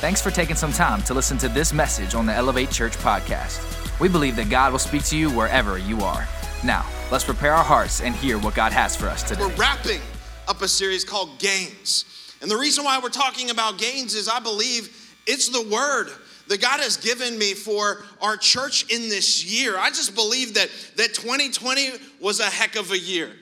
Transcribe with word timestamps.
Thanks 0.00 0.22
for 0.22 0.30
taking 0.30 0.54
some 0.54 0.72
time 0.72 1.02
to 1.02 1.14
listen 1.14 1.38
to 1.38 1.48
this 1.48 1.72
message 1.72 2.14
on 2.14 2.24
the 2.24 2.32
Elevate 2.32 2.70
Church 2.70 2.96
podcast. 2.98 3.58
We 3.98 4.08
believe 4.08 4.36
that 4.36 4.48
God 4.48 4.70
will 4.70 4.78
speak 4.78 5.02
to 5.06 5.16
you 5.16 5.28
wherever 5.28 5.76
you 5.76 6.02
are. 6.02 6.24
Now, 6.62 6.86
let's 7.10 7.24
prepare 7.24 7.52
our 7.52 7.64
hearts 7.64 8.00
and 8.00 8.14
hear 8.14 8.38
what 8.38 8.54
God 8.54 8.70
has 8.70 8.94
for 8.94 9.08
us 9.08 9.24
today. 9.24 9.40
We're 9.40 9.56
wrapping 9.56 10.00
up 10.46 10.62
a 10.62 10.68
series 10.68 11.02
called 11.02 11.40
Gains. 11.40 12.04
And 12.40 12.48
the 12.48 12.56
reason 12.56 12.84
why 12.84 13.00
we're 13.02 13.08
talking 13.08 13.50
about 13.50 13.78
gains 13.78 14.14
is 14.14 14.28
I 14.28 14.38
believe 14.38 14.96
it's 15.26 15.48
the 15.48 15.68
word 15.68 16.12
that 16.46 16.62
God 16.62 16.78
has 16.78 16.96
given 16.96 17.36
me 17.36 17.54
for 17.54 18.04
our 18.22 18.36
church 18.36 18.88
in 18.94 19.08
this 19.08 19.44
year. 19.44 19.76
I 19.76 19.88
just 19.88 20.14
believe 20.14 20.54
that, 20.54 20.70
that 20.94 21.14
2020 21.14 21.90
was 22.20 22.38
a 22.38 22.44
heck 22.44 22.76
of 22.76 22.92
a 22.92 22.98
year 22.98 23.32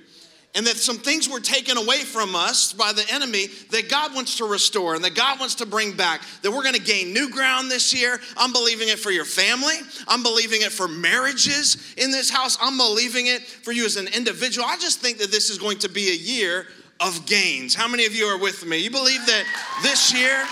and 0.57 0.67
that 0.67 0.79
some 0.79 0.97
things 0.97 1.29
were 1.29 1.39
taken 1.39 1.77
away 1.77 1.99
from 1.99 2.35
us 2.35 2.73
by 2.73 2.93
the 2.93 3.05
enemy 3.13 3.49
that 3.71 3.91
God 3.91 4.15
wants 4.15 4.39
to 4.39 4.47
restore 4.47 4.95
and 4.95 5.05
that 5.05 5.15
God 5.15 5.39
wants 5.39 5.57
to 5.57 5.67
bring 5.67 5.93
back. 5.93 6.23
That 6.41 6.51
we're 6.51 6.65
gonna 6.65 6.79
gain 6.79 7.13
new 7.13 7.31
ground 7.31 7.71
this 7.71 7.93
year. 7.95 8.19
I'm 8.39 8.53
believing 8.53 8.89
it 8.89 8.99
for 8.99 9.11
your 9.11 9.27
family. 9.27 9.77
I'm 10.09 10.23
believing 10.23 10.63
it 10.63 10.73
for 10.73 10.89
marriages 10.89 11.95
in 11.99 12.11
this 12.11 12.31
house. 12.31 12.57
I'm 12.61 12.79
believing 12.79 13.27
it 13.27 13.43
for 13.43 13.71
you 13.71 13.85
as 13.85 13.97
an 13.97 14.09
individual. 14.09 14.67
I 14.67 14.79
just 14.79 15.01
think 15.01 15.19
that 15.19 15.31
this 15.31 15.51
is 15.51 15.59
going 15.59 15.79
to 15.81 15.91
be 15.91 16.09
a 16.11 16.17
year 16.17 16.67
of 17.01 17.27
gains. 17.27 17.75
How 17.75 17.87
many 17.87 18.07
of 18.07 18.15
you 18.15 18.25
are 18.25 18.39
with 18.39 18.65
me? 18.65 18.79
You 18.79 18.91
believe 18.91 19.27
that 19.27 19.45
this 19.83 20.15
year, 20.15 20.43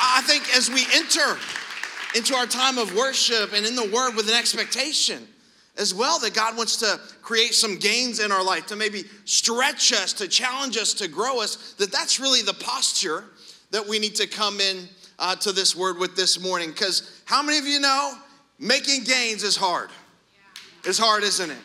I 0.00 0.22
think 0.26 0.56
as 0.56 0.68
we 0.68 0.84
enter 0.92 1.38
into 2.16 2.34
our 2.34 2.46
time 2.46 2.78
of 2.78 2.94
worship 2.96 3.52
and 3.52 3.64
in 3.64 3.76
the 3.76 3.88
word 3.94 4.16
with 4.16 4.28
an 4.28 4.34
expectation, 4.34 5.28
as 5.76 5.92
well 5.92 6.18
that 6.20 6.34
God 6.34 6.56
wants 6.56 6.76
to 6.78 7.00
create 7.22 7.54
some 7.54 7.78
gains 7.78 8.20
in 8.20 8.30
our 8.30 8.44
life, 8.44 8.66
to 8.66 8.76
maybe 8.76 9.04
stretch 9.24 9.92
us, 9.92 10.12
to 10.14 10.28
challenge 10.28 10.76
us, 10.76 10.94
to 10.94 11.08
grow 11.08 11.40
us, 11.40 11.74
that 11.74 11.90
that's 11.90 12.20
really 12.20 12.42
the 12.42 12.54
posture 12.54 13.24
that 13.70 13.86
we 13.86 13.98
need 13.98 14.14
to 14.14 14.26
come 14.26 14.60
in 14.60 14.88
uh, 15.18 15.34
to 15.36 15.52
this 15.52 15.74
word 15.74 15.98
with 15.98 16.14
this 16.14 16.40
morning. 16.40 16.70
Because 16.70 17.22
how 17.24 17.42
many 17.42 17.58
of 17.58 17.66
you 17.66 17.80
know 17.80 18.14
making 18.58 19.04
gains 19.04 19.42
is 19.42 19.56
hard? 19.56 19.90
It's 20.84 20.98
hard, 20.98 21.22
isn't 21.24 21.50
it? 21.50 21.58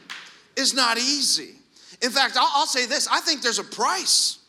It's 0.58 0.74
not 0.74 0.98
easy. 0.98 1.56
In 2.02 2.10
fact, 2.10 2.36
I'll, 2.38 2.50
I'll 2.54 2.66
say 2.66 2.86
this 2.86 3.08
I 3.08 3.20
think 3.20 3.42
there's 3.42 3.60
a 3.60 3.64
price 3.64 4.40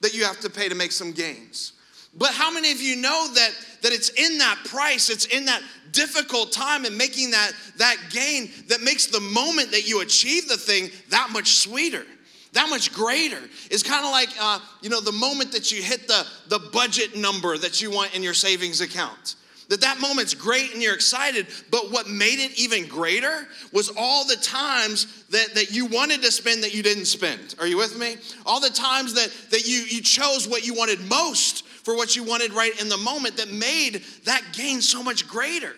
that 0.00 0.14
you 0.14 0.24
have 0.24 0.40
to 0.40 0.50
pay 0.50 0.68
to 0.68 0.74
make 0.74 0.92
some 0.92 1.12
gains. 1.12 1.72
But 2.16 2.30
how 2.30 2.50
many 2.50 2.72
of 2.72 2.80
you 2.80 2.96
know 2.96 3.32
that, 3.34 3.50
that 3.82 3.92
it's 3.92 4.08
in 4.10 4.38
that 4.38 4.58
price, 4.64 5.10
it's 5.10 5.26
in 5.26 5.44
that 5.44 5.62
difficult 5.92 6.52
time 6.52 6.84
and 6.84 6.96
making 6.96 7.30
that, 7.32 7.52
that 7.78 7.96
gain 8.10 8.50
that 8.68 8.82
makes 8.82 9.06
the 9.06 9.20
moment 9.20 9.70
that 9.72 9.88
you 9.88 10.00
achieve 10.00 10.48
the 10.48 10.56
thing 10.56 10.90
that 11.10 11.30
much 11.32 11.56
sweeter? 11.56 12.04
that 12.52 12.68
much 12.68 12.92
greater. 12.92 13.40
It's 13.70 13.82
kind 13.82 14.04
of 14.04 14.10
like, 14.10 14.28
uh, 14.40 14.58
you 14.82 14.90
know, 14.90 15.00
the 15.00 15.12
moment 15.12 15.52
that 15.52 15.70
you 15.70 15.82
hit 15.82 16.08
the, 16.08 16.26
the 16.48 16.58
budget 16.58 17.16
number 17.16 17.56
that 17.56 17.80
you 17.80 17.90
want 17.90 18.14
in 18.14 18.22
your 18.22 18.34
savings 18.34 18.80
account. 18.80 19.36
That 19.68 19.82
that 19.82 20.00
moment's 20.00 20.34
great 20.34 20.72
and 20.72 20.82
you're 20.82 20.94
excited, 20.94 21.46
but 21.70 21.92
what 21.92 22.08
made 22.08 22.40
it 22.40 22.58
even 22.58 22.88
greater 22.88 23.46
was 23.72 23.92
all 23.96 24.26
the 24.26 24.34
times 24.34 25.24
that, 25.30 25.54
that 25.54 25.70
you 25.70 25.86
wanted 25.86 26.22
to 26.22 26.32
spend 26.32 26.64
that 26.64 26.74
you 26.74 26.82
didn't 26.82 27.04
spend. 27.04 27.54
Are 27.60 27.68
you 27.68 27.76
with 27.76 27.96
me? 27.96 28.16
All 28.44 28.58
the 28.58 28.70
times 28.70 29.14
that, 29.14 29.32
that 29.50 29.68
you, 29.68 29.82
you 29.82 30.02
chose 30.02 30.48
what 30.48 30.66
you 30.66 30.74
wanted 30.74 31.00
most 31.08 31.64
for 31.82 31.96
what 31.96 32.16
you 32.16 32.24
wanted 32.24 32.52
right 32.52 32.80
in 32.80 32.88
the 32.88 32.96
moment 32.96 33.36
that 33.36 33.50
made 33.50 34.02
that 34.24 34.42
gain 34.52 34.80
so 34.80 35.02
much 35.02 35.26
greater. 35.26 35.74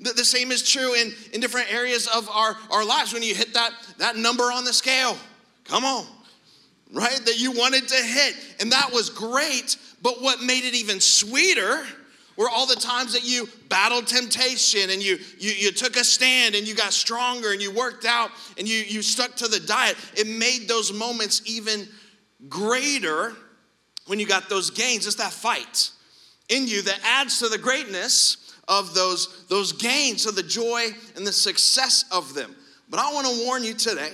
The, 0.00 0.12
the 0.12 0.24
same 0.24 0.50
is 0.50 0.68
true 0.68 0.94
in, 0.94 1.12
in 1.32 1.40
different 1.40 1.72
areas 1.72 2.06
of 2.06 2.28
our, 2.30 2.56
our 2.70 2.84
lives 2.84 3.12
when 3.12 3.22
you 3.22 3.34
hit 3.34 3.54
that, 3.54 3.72
that 3.98 4.16
number 4.16 4.44
on 4.44 4.64
the 4.64 4.72
scale. 4.72 5.16
Come 5.64 5.84
on, 5.84 6.06
right? 6.92 7.20
That 7.26 7.38
you 7.38 7.52
wanted 7.52 7.88
to 7.88 7.96
hit. 7.96 8.34
And 8.60 8.72
that 8.72 8.90
was 8.92 9.10
great, 9.10 9.76
but 10.02 10.22
what 10.22 10.40
made 10.40 10.64
it 10.64 10.74
even 10.74 11.00
sweeter 11.00 11.84
were 12.36 12.48
all 12.48 12.66
the 12.66 12.76
times 12.76 13.12
that 13.12 13.24
you 13.28 13.46
battled 13.68 14.06
temptation 14.06 14.88
and 14.88 15.02
you, 15.02 15.18
you, 15.38 15.50
you 15.50 15.72
took 15.72 15.96
a 15.96 16.04
stand 16.04 16.54
and 16.54 16.66
you 16.66 16.74
got 16.74 16.92
stronger 16.92 17.52
and 17.52 17.60
you 17.60 17.70
worked 17.70 18.06
out 18.06 18.30
and 18.56 18.66
you, 18.66 18.78
you 18.78 19.02
stuck 19.02 19.36
to 19.36 19.48
the 19.48 19.60
diet. 19.60 19.96
It 20.16 20.26
made 20.26 20.66
those 20.66 20.90
moments 20.90 21.42
even 21.44 21.86
greater 22.48 23.34
when 24.06 24.18
you 24.18 24.26
got 24.26 24.48
those 24.48 24.70
gains, 24.70 25.06
it's 25.06 25.16
that 25.16 25.32
fight 25.32 25.90
in 26.48 26.66
you 26.66 26.82
that 26.82 27.00
adds 27.04 27.38
to 27.38 27.48
the 27.48 27.58
greatness 27.58 28.54
of 28.68 28.94
those, 28.94 29.46
those 29.48 29.72
gains, 29.72 30.26
of 30.26 30.36
the 30.36 30.42
joy 30.42 30.88
and 31.16 31.26
the 31.26 31.32
success 31.32 32.04
of 32.12 32.34
them. 32.34 32.54
But 32.88 33.00
I 33.00 33.12
want 33.12 33.26
to 33.26 33.44
warn 33.46 33.64
you 33.64 33.74
today 33.74 34.10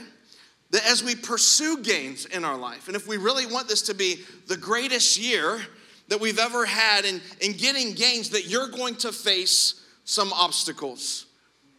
that 0.70 0.86
as 0.86 1.02
we 1.02 1.14
pursue 1.14 1.82
gains 1.82 2.26
in 2.26 2.44
our 2.44 2.56
life, 2.56 2.88
and 2.88 2.96
if 2.96 3.06
we 3.06 3.16
really 3.16 3.46
want 3.46 3.68
this 3.68 3.82
to 3.82 3.94
be 3.94 4.20
the 4.46 4.56
greatest 4.56 5.18
year 5.18 5.60
that 6.08 6.20
we've 6.20 6.38
ever 6.38 6.64
had 6.64 7.04
in, 7.04 7.20
in 7.40 7.52
getting 7.52 7.94
gains, 7.94 8.30
that 8.30 8.46
you're 8.46 8.68
going 8.68 8.94
to 8.96 9.12
face 9.12 9.82
some 10.04 10.32
obstacles. 10.32 11.26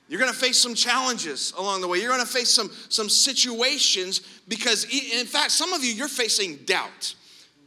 You're 0.09 0.19
gonna 0.19 0.33
face 0.33 0.57
some 0.57 0.73
challenges 0.73 1.53
along 1.57 1.81
the 1.81 1.87
way. 1.87 1.99
You're 1.99 2.11
gonna 2.11 2.25
face 2.25 2.49
some, 2.49 2.69
some 2.89 3.09
situations 3.09 4.21
because, 4.47 4.85
in 4.85 5.25
fact, 5.25 5.51
some 5.51 5.73
of 5.73 5.83
you, 5.83 5.93
you're 5.93 6.07
facing 6.07 6.57
doubt. 6.65 7.15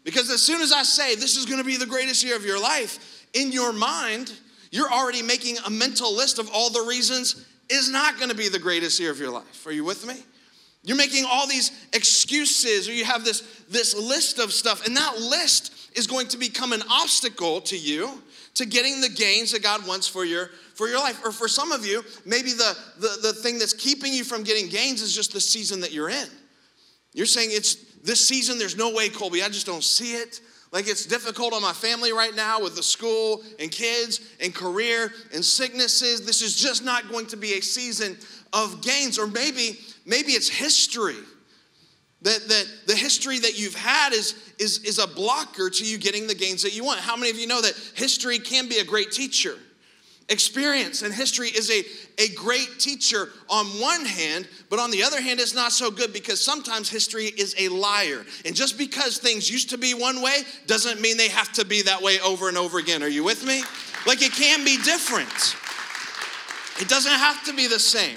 Because 0.04 0.30
as 0.30 0.42
soon 0.42 0.62
as 0.62 0.72
I 0.72 0.82
say 0.82 1.14
this 1.14 1.36
is 1.36 1.46
gonna 1.46 1.64
be 1.64 1.76
the 1.76 1.86
greatest 1.86 2.24
year 2.24 2.36
of 2.36 2.44
your 2.44 2.60
life, 2.60 3.26
in 3.34 3.52
your 3.52 3.72
mind, 3.72 4.32
you're 4.70 4.90
already 4.90 5.22
making 5.22 5.58
a 5.66 5.70
mental 5.70 6.14
list 6.14 6.38
of 6.38 6.50
all 6.52 6.70
the 6.70 6.82
reasons 6.82 7.46
is 7.68 7.90
not 7.90 8.18
gonna 8.18 8.34
be 8.34 8.48
the 8.48 8.58
greatest 8.58 8.98
year 8.98 9.10
of 9.10 9.18
your 9.18 9.30
life. 9.30 9.66
Are 9.66 9.72
you 9.72 9.84
with 9.84 10.06
me? 10.06 10.14
You're 10.82 10.96
making 10.96 11.26
all 11.28 11.46
these 11.46 11.70
excuses, 11.92 12.88
or 12.88 12.92
you 12.92 13.04
have 13.04 13.24
this, 13.24 13.42
this 13.68 13.94
list 13.94 14.38
of 14.38 14.52
stuff, 14.52 14.86
and 14.86 14.96
that 14.96 15.18
list 15.18 15.72
is 15.94 16.06
going 16.06 16.28
to 16.28 16.38
become 16.38 16.72
an 16.72 16.82
obstacle 16.90 17.60
to 17.62 17.76
you 17.76 18.22
to 18.54 18.64
getting 18.64 19.00
the 19.00 19.08
gains 19.08 19.52
that 19.52 19.62
God 19.62 19.86
wants 19.86 20.08
for 20.08 20.24
your 20.24 20.50
for 20.74 20.88
your 20.88 20.98
life. 20.98 21.20
Or 21.24 21.32
for 21.32 21.48
some 21.48 21.72
of 21.72 21.84
you, 21.84 22.02
maybe 22.24 22.52
the, 22.52 22.76
the, 22.98 23.18
the 23.20 23.32
thing 23.34 23.58
that's 23.58 23.74
keeping 23.74 24.14
you 24.14 24.24
from 24.24 24.42
getting 24.42 24.68
gains 24.68 25.02
is 25.02 25.14
just 25.14 25.34
the 25.34 25.40
season 25.40 25.80
that 25.80 25.92
you're 25.92 26.08
in. 26.08 26.28
You're 27.12 27.26
saying 27.26 27.50
it's 27.52 27.74
this 28.02 28.26
season, 28.26 28.58
there's 28.58 28.76
no 28.76 28.92
way, 28.92 29.08
Colby, 29.08 29.42
I 29.42 29.48
just 29.48 29.66
don't 29.66 29.84
see 29.84 30.14
it. 30.14 30.40
Like 30.72 30.88
it's 30.88 31.04
difficult 31.04 31.52
on 31.52 31.62
my 31.62 31.72
family 31.72 32.12
right 32.12 32.34
now 32.34 32.60
with 32.60 32.76
the 32.76 32.82
school 32.82 33.42
and 33.58 33.70
kids 33.70 34.20
and 34.40 34.54
career 34.54 35.12
and 35.34 35.44
sicknesses. 35.44 36.24
This 36.24 36.42
is 36.42 36.54
just 36.54 36.84
not 36.84 37.08
going 37.10 37.26
to 37.26 37.36
be 37.36 37.54
a 37.54 37.60
season 37.60 38.16
of 38.52 38.80
gains. 38.80 39.18
Or 39.18 39.26
maybe, 39.26 39.80
maybe 40.06 40.32
it's 40.32 40.48
history. 40.48 41.16
That, 42.22 42.48
that 42.48 42.66
the 42.86 42.94
history 42.94 43.38
that 43.38 43.58
you've 43.58 43.74
had 43.74 44.12
is, 44.12 44.34
is, 44.58 44.84
is 44.84 44.98
a 44.98 45.06
blocker 45.06 45.70
to 45.70 45.84
you 45.84 45.98
getting 45.98 46.26
the 46.26 46.34
gains 46.34 46.62
that 46.62 46.76
you 46.76 46.84
want. 46.84 47.00
How 47.00 47.16
many 47.16 47.30
of 47.30 47.38
you 47.38 47.46
know 47.46 47.62
that 47.62 47.74
history 47.94 48.38
can 48.38 48.68
be 48.68 48.78
a 48.78 48.84
great 48.84 49.10
teacher? 49.10 49.56
Experience 50.30 51.02
and 51.02 51.12
history 51.12 51.48
is 51.48 51.70
a, 51.70 51.82
a 52.22 52.28
great 52.34 52.78
teacher 52.78 53.30
on 53.48 53.66
one 53.80 54.04
hand, 54.04 54.48
but 54.68 54.78
on 54.78 54.92
the 54.92 55.02
other 55.02 55.20
hand, 55.20 55.40
it's 55.40 55.56
not 55.56 55.72
so 55.72 55.90
good 55.90 56.12
because 56.12 56.40
sometimes 56.40 56.88
history 56.88 57.24
is 57.24 57.56
a 57.58 57.68
liar. 57.68 58.24
And 58.44 58.54
just 58.54 58.78
because 58.78 59.18
things 59.18 59.50
used 59.50 59.70
to 59.70 59.78
be 59.78 59.92
one 59.92 60.22
way 60.22 60.42
doesn't 60.68 61.00
mean 61.00 61.16
they 61.16 61.30
have 61.30 61.50
to 61.54 61.64
be 61.64 61.82
that 61.82 62.00
way 62.00 62.20
over 62.20 62.48
and 62.48 62.56
over 62.56 62.78
again. 62.78 63.02
Are 63.02 63.08
you 63.08 63.24
with 63.24 63.44
me? 63.44 63.64
Like 64.06 64.22
it 64.22 64.30
can 64.30 64.64
be 64.64 64.76
different, 64.78 65.56
it 66.80 66.88
doesn't 66.88 67.12
have 67.12 67.42
to 67.46 67.52
be 67.52 67.66
the 67.66 67.80
same. 67.80 68.16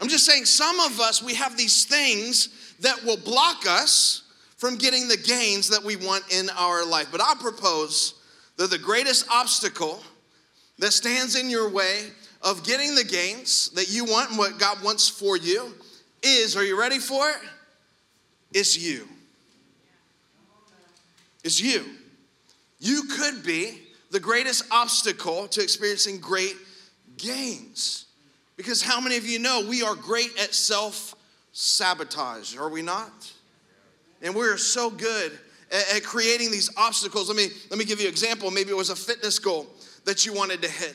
I'm 0.00 0.08
just 0.08 0.24
saying, 0.24 0.46
some 0.46 0.80
of 0.80 0.98
us, 0.98 1.22
we 1.22 1.34
have 1.34 1.56
these 1.56 1.84
things 1.84 2.48
that 2.80 3.04
will 3.04 3.18
block 3.18 3.64
us 3.68 4.22
from 4.56 4.76
getting 4.76 5.08
the 5.08 5.16
gains 5.16 5.68
that 5.68 5.82
we 5.82 5.96
want 5.96 6.24
in 6.32 6.48
our 6.56 6.86
life. 6.86 7.08
But 7.12 7.20
I 7.20 7.34
propose 7.38 8.14
that 8.56 8.70
the 8.70 8.78
greatest 8.78 9.26
obstacle 9.30 10.02
that 10.78 10.92
stands 10.92 11.36
in 11.36 11.50
your 11.50 11.68
way 11.70 12.08
of 12.42 12.64
getting 12.64 12.94
the 12.94 13.04
gains 13.04 13.70
that 13.70 13.90
you 13.90 14.04
want 14.04 14.30
and 14.30 14.38
what 14.38 14.58
God 14.58 14.82
wants 14.82 15.08
for 15.08 15.36
you 15.36 15.72
is, 16.22 16.56
are 16.56 16.64
you 16.64 16.78
ready 16.78 16.98
for 16.98 17.30
it? 17.30 17.38
It's 18.52 18.78
you. 18.78 19.08
It's 21.42 21.60
you. 21.60 21.84
You 22.80 23.04
could 23.04 23.42
be 23.44 23.80
the 24.10 24.20
greatest 24.20 24.64
obstacle 24.70 25.48
to 25.48 25.62
experiencing 25.62 26.18
great 26.18 26.56
gains. 27.16 28.06
Because 28.56 28.82
how 28.82 29.00
many 29.00 29.16
of 29.16 29.26
you 29.26 29.38
know 29.38 29.66
we 29.68 29.82
are 29.82 29.94
great 29.94 30.38
at 30.40 30.54
self 30.54 31.14
sabotage, 31.52 32.56
are 32.56 32.68
we 32.68 32.82
not? 32.82 33.32
And 34.22 34.34
we're 34.34 34.56
so 34.56 34.90
good 34.90 35.32
at, 35.70 35.96
at, 35.96 36.04
creating 36.04 36.50
these 36.50 36.70
obstacles. 36.76 37.28
Let 37.28 37.36
me, 37.36 37.48
let 37.70 37.78
me 37.78 37.84
give 37.84 38.00
you 38.00 38.06
an 38.06 38.12
example. 38.12 38.50
Maybe 38.50 38.70
it 38.70 38.76
was 38.76 38.90
a 38.90 38.96
fitness 38.96 39.38
goal 39.38 39.66
that 40.04 40.26
you 40.26 40.32
wanted 40.32 40.62
to 40.62 40.68
hit. 40.68 40.94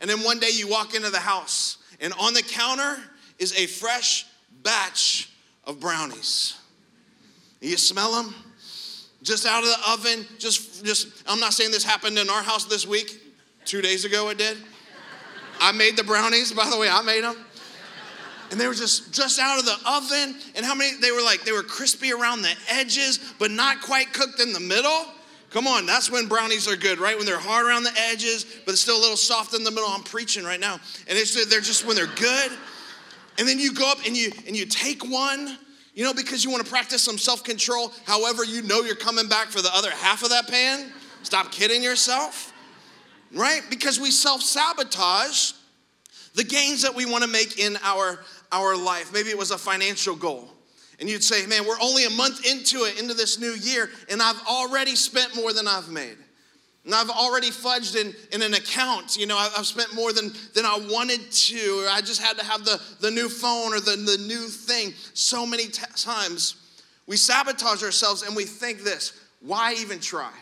And 0.00 0.10
then 0.10 0.22
one 0.22 0.38
day 0.38 0.50
you 0.52 0.68
walk 0.68 0.94
into 0.94 1.10
the 1.10 1.20
house, 1.20 1.78
and 2.00 2.12
on 2.14 2.34
the 2.34 2.42
counter 2.42 2.96
is 3.38 3.52
a 3.58 3.66
fresh 3.66 4.26
batch 4.62 5.30
of 5.64 5.80
brownies. 5.80 6.56
You 7.60 7.76
smell 7.76 8.12
them? 8.12 8.34
Just 9.22 9.46
out 9.46 9.62
of 9.62 9.68
the 9.70 9.90
oven, 9.90 10.26
just, 10.38 10.84
just, 10.84 11.08
I'm 11.26 11.40
not 11.40 11.54
saying 11.54 11.70
this 11.70 11.84
happened 11.84 12.18
in 12.18 12.28
our 12.28 12.42
house 12.42 12.66
this 12.66 12.86
week. 12.86 13.22
Two 13.64 13.80
days 13.80 14.04
ago 14.04 14.28
it 14.28 14.36
did. 14.36 14.58
I 15.60 15.72
made 15.72 15.96
the 15.96 16.04
brownies, 16.04 16.52
by 16.52 16.68
the 16.68 16.78
way, 16.78 16.88
I 16.90 17.00
made 17.00 17.24
them. 17.24 17.36
And 18.50 18.60
they 18.60 18.66
were 18.66 18.74
just, 18.74 19.14
just 19.14 19.40
out 19.40 19.58
of 19.58 19.64
the 19.64 19.76
oven. 19.86 20.36
And 20.54 20.66
how 20.66 20.74
many, 20.74 20.96
they 21.00 21.10
were 21.10 21.22
like, 21.22 21.44
they 21.44 21.52
were 21.52 21.62
crispy 21.62 22.12
around 22.12 22.42
the 22.42 22.54
edges, 22.68 23.18
but 23.38 23.50
not 23.50 23.80
quite 23.80 24.12
cooked 24.12 24.40
in 24.40 24.52
the 24.52 24.60
middle. 24.60 25.06
Come 25.54 25.68
on, 25.68 25.86
that's 25.86 26.10
when 26.10 26.26
brownies 26.26 26.66
are 26.66 26.74
good, 26.74 26.98
right? 26.98 27.16
When 27.16 27.26
they're 27.26 27.38
hard 27.38 27.64
around 27.64 27.84
the 27.84 27.92
edges, 28.10 28.44
but 28.66 28.72
it's 28.72 28.80
still 28.80 28.98
a 28.98 29.00
little 29.00 29.16
soft 29.16 29.54
in 29.54 29.62
the 29.62 29.70
middle. 29.70 29.88
I'm 29.88 30.02
preaching 30.02 30.42
right 30.42 30.58
now. 30.58 30.80
And 31.06 31.16
it's, 31.16 31.46
they're 31.48 31.60
just 31.60 31.86
when 31.86 31.94
they're 31.94 32.08
good. 32.08 32.50
And 33.38 33.46
then 33.46 33.60
you 33.60 33.72
go 33.72 33.88
up 33.88 33.98
and 34.04 34.16
you 34.16 34.32
and 34.48 34.56
you 34.56 34.66
take 34.66 35.08
one, 35.08 35.56
you 35.94 36.02
know, 36.02 36.12
because 36.12 36.42
you 36.42 36.50
want 36.50 36.64
to 36.64 36.68
practice 36.68 37.02
some 37.02 37.18
self-control. 37.18 37.92
However, 38.04 38.44
you 38.44 38.62
know 38.62 38.80
you're 38.80 38.96
coming 38.96 39.28
back 39.28 39.46
for 39.46 39.62
the 39.62 39.70
other 39.72 39.92
half 39.92 40.24
of 40.24 40.30
that 40.30 40.48
pan. 40.48 40.90
Stop 41.22 41.52
kidding 41.52 41.84
yourself. 41.84 42.52
Right? 43.32 43.60
Because 43.70 44.00
we 44.00 44.10
self-sabotage 44.10 45.52
the 46.34 46.42
gains 46.42 46.82
that 46.82 46.96
we 46.96 47.06
want 47.06 47.22
to 47.22 47.30
make 47.30 47.60
in 47.60 47.78
our, 47.84 48.18
our 48.50 48.76
life. 48.76 49.12
Maybe 49.12 49.28
it 49.28 49.38
was 49.38 49.52
a 49.52 49.58
financial 49.58 50.16
goal. 50.16 50.50
And 51.00 51.08
you'd 51.08 51.24
say, 51.24 51.46
man, 51.46 51.66
we're 51.66 51.80
only 51.80 52.04
a 52.04 52.10
month 52.10 52.46
into 52.46 52.84
it, 52.84 53.00
into 53.00 53.14
this 53.14 53.40
new 53.40 53.52
year, 53.52 53.90
and 54.10 54.22
I've 54.22 54.40
already 54.46 54.94
spent 54.94 55.34
more 55.34 55.52
than 55.52 55.66
I've 55.66 55.88
made. 55.88 56.16
And 56.84 56.94
I've 56.94 57.10
already 57.10 57.50
fudged 57.50 57.96
in, 57.96 58.14
in 58.32 58.42
an 58.42 58.54
account. 58.54 59.16
You 59.16 59.26
know, 59.26 59.38
I've 59.38 59.66
spent 59.66 59.94
more 59.94 60.12
than, 60.12 60.32
than 60.54 60.66
I 60.66 60.78
wanted 60.90 61.30
to. 61.32 61.82
Or 61.82 61.88
I 61.88 62.00
just 62.00 62.20
had 62.20 62.38
to 62.38 62.44
have 62.44 62.64
the, 62.64 62.80
the 63.00 63.10
new 63.10 63.30
phone 63.30 63.72
or 63.72 63.80
the, 63.80 63.96
the 63.96 64.22
new 64.26 64.48
thing. 64.48 64.92
So 65.14 65.46
many 65.46 65.68
t- 65.68 65.82
times 65.96 66.56
we 67.06 67.16
sabotage 67.16 67.82
ourselves 67.82 68.22
and 68.22 68.36
we 68.36 68.44
think 68.44 68.82
this 68.82 69.18
why 69.40 69.74
even 69.78 70.00
try? 70.00 70.32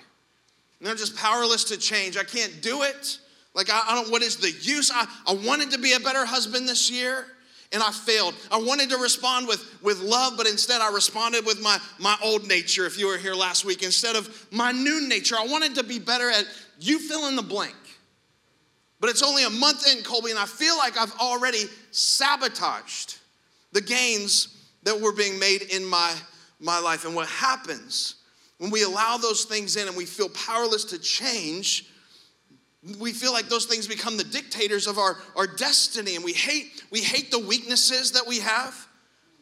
And 0.79 0.89
I'm 0.89 0.97
just 0.97 1.17
powerless 1.17 1.65
to 1.65 1.77
change. 1.77 2.17
I 2.17 2.23
can't 2.25 2.61
do 2.63 2.83
it. 2.83 3.19
Like, 3.55 3.69
I, 3.69 3.83
I 3.89 3.95
don't, 3.95 4.11
what 4.11 4.23
is 4.23 4.37
the 4.37 4.51
use? 4.51 4.91
I, 4.93 5.07
I 5.27 5.35
wanted 5.35 5.73
to 5.73 5.79
be 5.79 5.93
a 5.93 6.01
better 6.01 6.25
husband 6.25 6.69
this 6.69 6.91
year 6.91 7.27
and 7.73 7.83
I 7.83 7.91
failed. 7.91 8.35
I 8.51 8.59
wanted 8.59 8.91
to 8.91 8.99
respond 8.99 9.49
with, 9.49 9.65
with 9.83 10.01
love, 10.01 10.35
but 10.37 10.47
instead 10.47 10.81
I 10.81 10.93
responded 10.93 11.47
with 11.47 11.61
my, 11.61 11.79
my 11.99 12.17
old 12.23 12.47
nature, 12.47 12.87
if 12.87 12.99
you 12.99 13.07
were 13.07 13.19
here 13.19 13.35
last 13.35 13.65
week, 13.65 13.83
instead 13.83 14.17
of 14.17 14.47
my 14.51 14.73
new 14.73 15.09
nature. 15.09 15.37
I 15.39 15.47
wanted 15.47 15.75
to 15.77 15.83
be 15.83 15.99
better 15.99 16.31
at 16.31 16.45
you 16.79 16.99
fill 16.99 17.29
in 17.29 17.37
the 17.37 17.43
blank. 17.43 17.75
But 19.01 19.11
it's 19.11 19.23
only 19.23 19.45
a 19.45 19.51
month 19.51 19.87
in, 19.89 20.05
Colby, 20.05 20.31
and 20.31 20.39
I 20.39 20.47
feel 20.47 20.77
like 20.77 20.97
I've 20.97 21.15
already 21.17 21.65
sabotaged 21.91 23.19
the 23.73 23.81
gains 23.81 24.49
that 24.85 25.01
were 25.01 25.13
being 25.13 25.39
made 25.39 25.63
in 25.63 25.85
my, 25.85 26.15
my 26.61 26.79
life. 26.79 27.05
And 27.05 27.15
what 27.15 27.29
happens 27.29 28.17
when 28.59 28.71
we 28.71 28.85
allow 28.85 29.17
those 29.17 29.45
things 29.45 29.77
in 29.77 29.89
and 29.89 29.97
we 29.97 30.07
feel 30.07 30.29
powerless 30.29 30.85
to 30.85 30.99
change 30.99 31.87
we 32.99 33.13
feel 33.13 33.33
like 33.33 33.49
those 33.49 33.67
things 33.67 33.87
become 33.87 34.17
the 34.17 34.25
dictators 34.25 34.87
of 34.87 34.99
our, 34.99 35.17
our 35.37 35.47
destiny 35.47 36.17
and 36.17 36.25
we 36.25 36.33
hate 36.33 36.85
we 36.91 37.01
hate 37.01 37.31
the 37.31 37.39
weaknesses 37.39 38.13
that 38.13 38.27
we 38.27 38.41
have. 38.41 38.89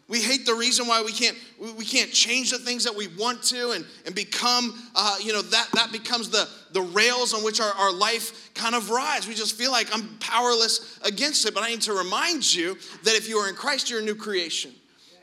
We 0.08 0.20
hate 0.20 0.44
the 0.44 0.54
reason 0.54 0.88
why 0.88 1.02
we 1.02 1.12
can't 1.12 1.36
we 1.78 1.84
can't 1.84 2.12
change 2.12 2.50
the 2.50 2.58
things 2.58 2.84
that 2.84 2.94
we 2.94 3.06
want 3.06 3.42
to 3.44 3.70
and, 3.70 3.86
and 4.04 4.14
become 4.14 4.74
uh, 4.94 5.16
you 5.22 5.32
know 5.32 5.40
that 5.40 5.68
that 5.74 5.90
becomes 5.92 6.28
the 6.28 6.48
the 6.72 6.82
rails 6.82 7.32
on 7.32 7.42
which 7.42 7.60
our, 7.60 7.72
our 7.72 7.92
life 7.92 8.52
kind 8.54 8.74
of 8.74 8.90
rides. 8.90 9.26
We 9.26 9.34
just 9.34 9.56
feel 9.56 9.70
like 9.70 9.88
i'm 9.94 10.18
powerless 10.18 10.98
against 11.04 11.46
it. 11.46 11.54
But 11.54 11.62
i 11.62 11.68
need 11.68 11.82
to 11.82 11.94
remind 11.94 12.52
you 12.52 12.76
that 13.04 13.14
if 13.14 13.28
you 13.28 13.38
are 13.38 13.48
in 13.48 13.54
christ 13.54 13.88
you're 13.88 14.00
a 14.00 14.04
new 14.04 14.16
creation. 14.16 14.72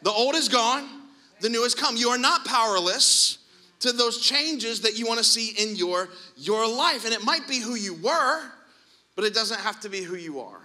The 0.03 0.11
old 0.11 0.35
is 0.35 0.47
gone. 0.47 0.87
The 1.41 1.49
new 1.49 1.63
has 1.63 1.75
come. 1.75 1.97
You 1.97 2.09
are 2.09 2.17
not 2.17 2.45
powerless 2.45 3.39
to 3.79 3.91
those 3.91 4.19
changes 4.19 4.81
that 4.81 4.97
you 4.97 5.05
want 5.05 5.19
to 5.19 5.23
see 5.23 5.53
in 5.61 5.75
your, 5.75 6.09
your 6.35 6.67
life. 6.67 7.05
And 7.05 7.13
it 7.13 7.23
might 7.23 7.47
be 7.47 7.59
who 7.59 7.75
you 7.75 7.93
were, 7.95 8.41
but 9.15 9.25
it 9.25 9.33
doesn't 9.33 9.59
have 9.59 9.79
to 9.81 9.89
be 9.89 10.01
who 10.01 10.15
you 10.15 10.39
are. 10.39 10.61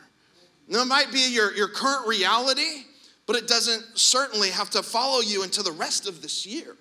Now, 0.69 0.83
it 0.83 0.87
might 0.87 1.13
be 1.13 1.33
your, 1.33 1.55
your 1.55 1.69
current 1.69 2.07
reality, 2.07 2.85
but 3.27 3.37
it 3.37 3.47
doesn't 3.47 3.99
certainly 3.99 4.51
have 4.51 4.71
to 4.71 4.83
follow 4.83 5.21
you 5.21 5.43
into 5.43 5.63
the 5.63 5.73
rest 5.73 6.09
of 6.09 6.23
this 6.23 6.47
year. 6.47 6.77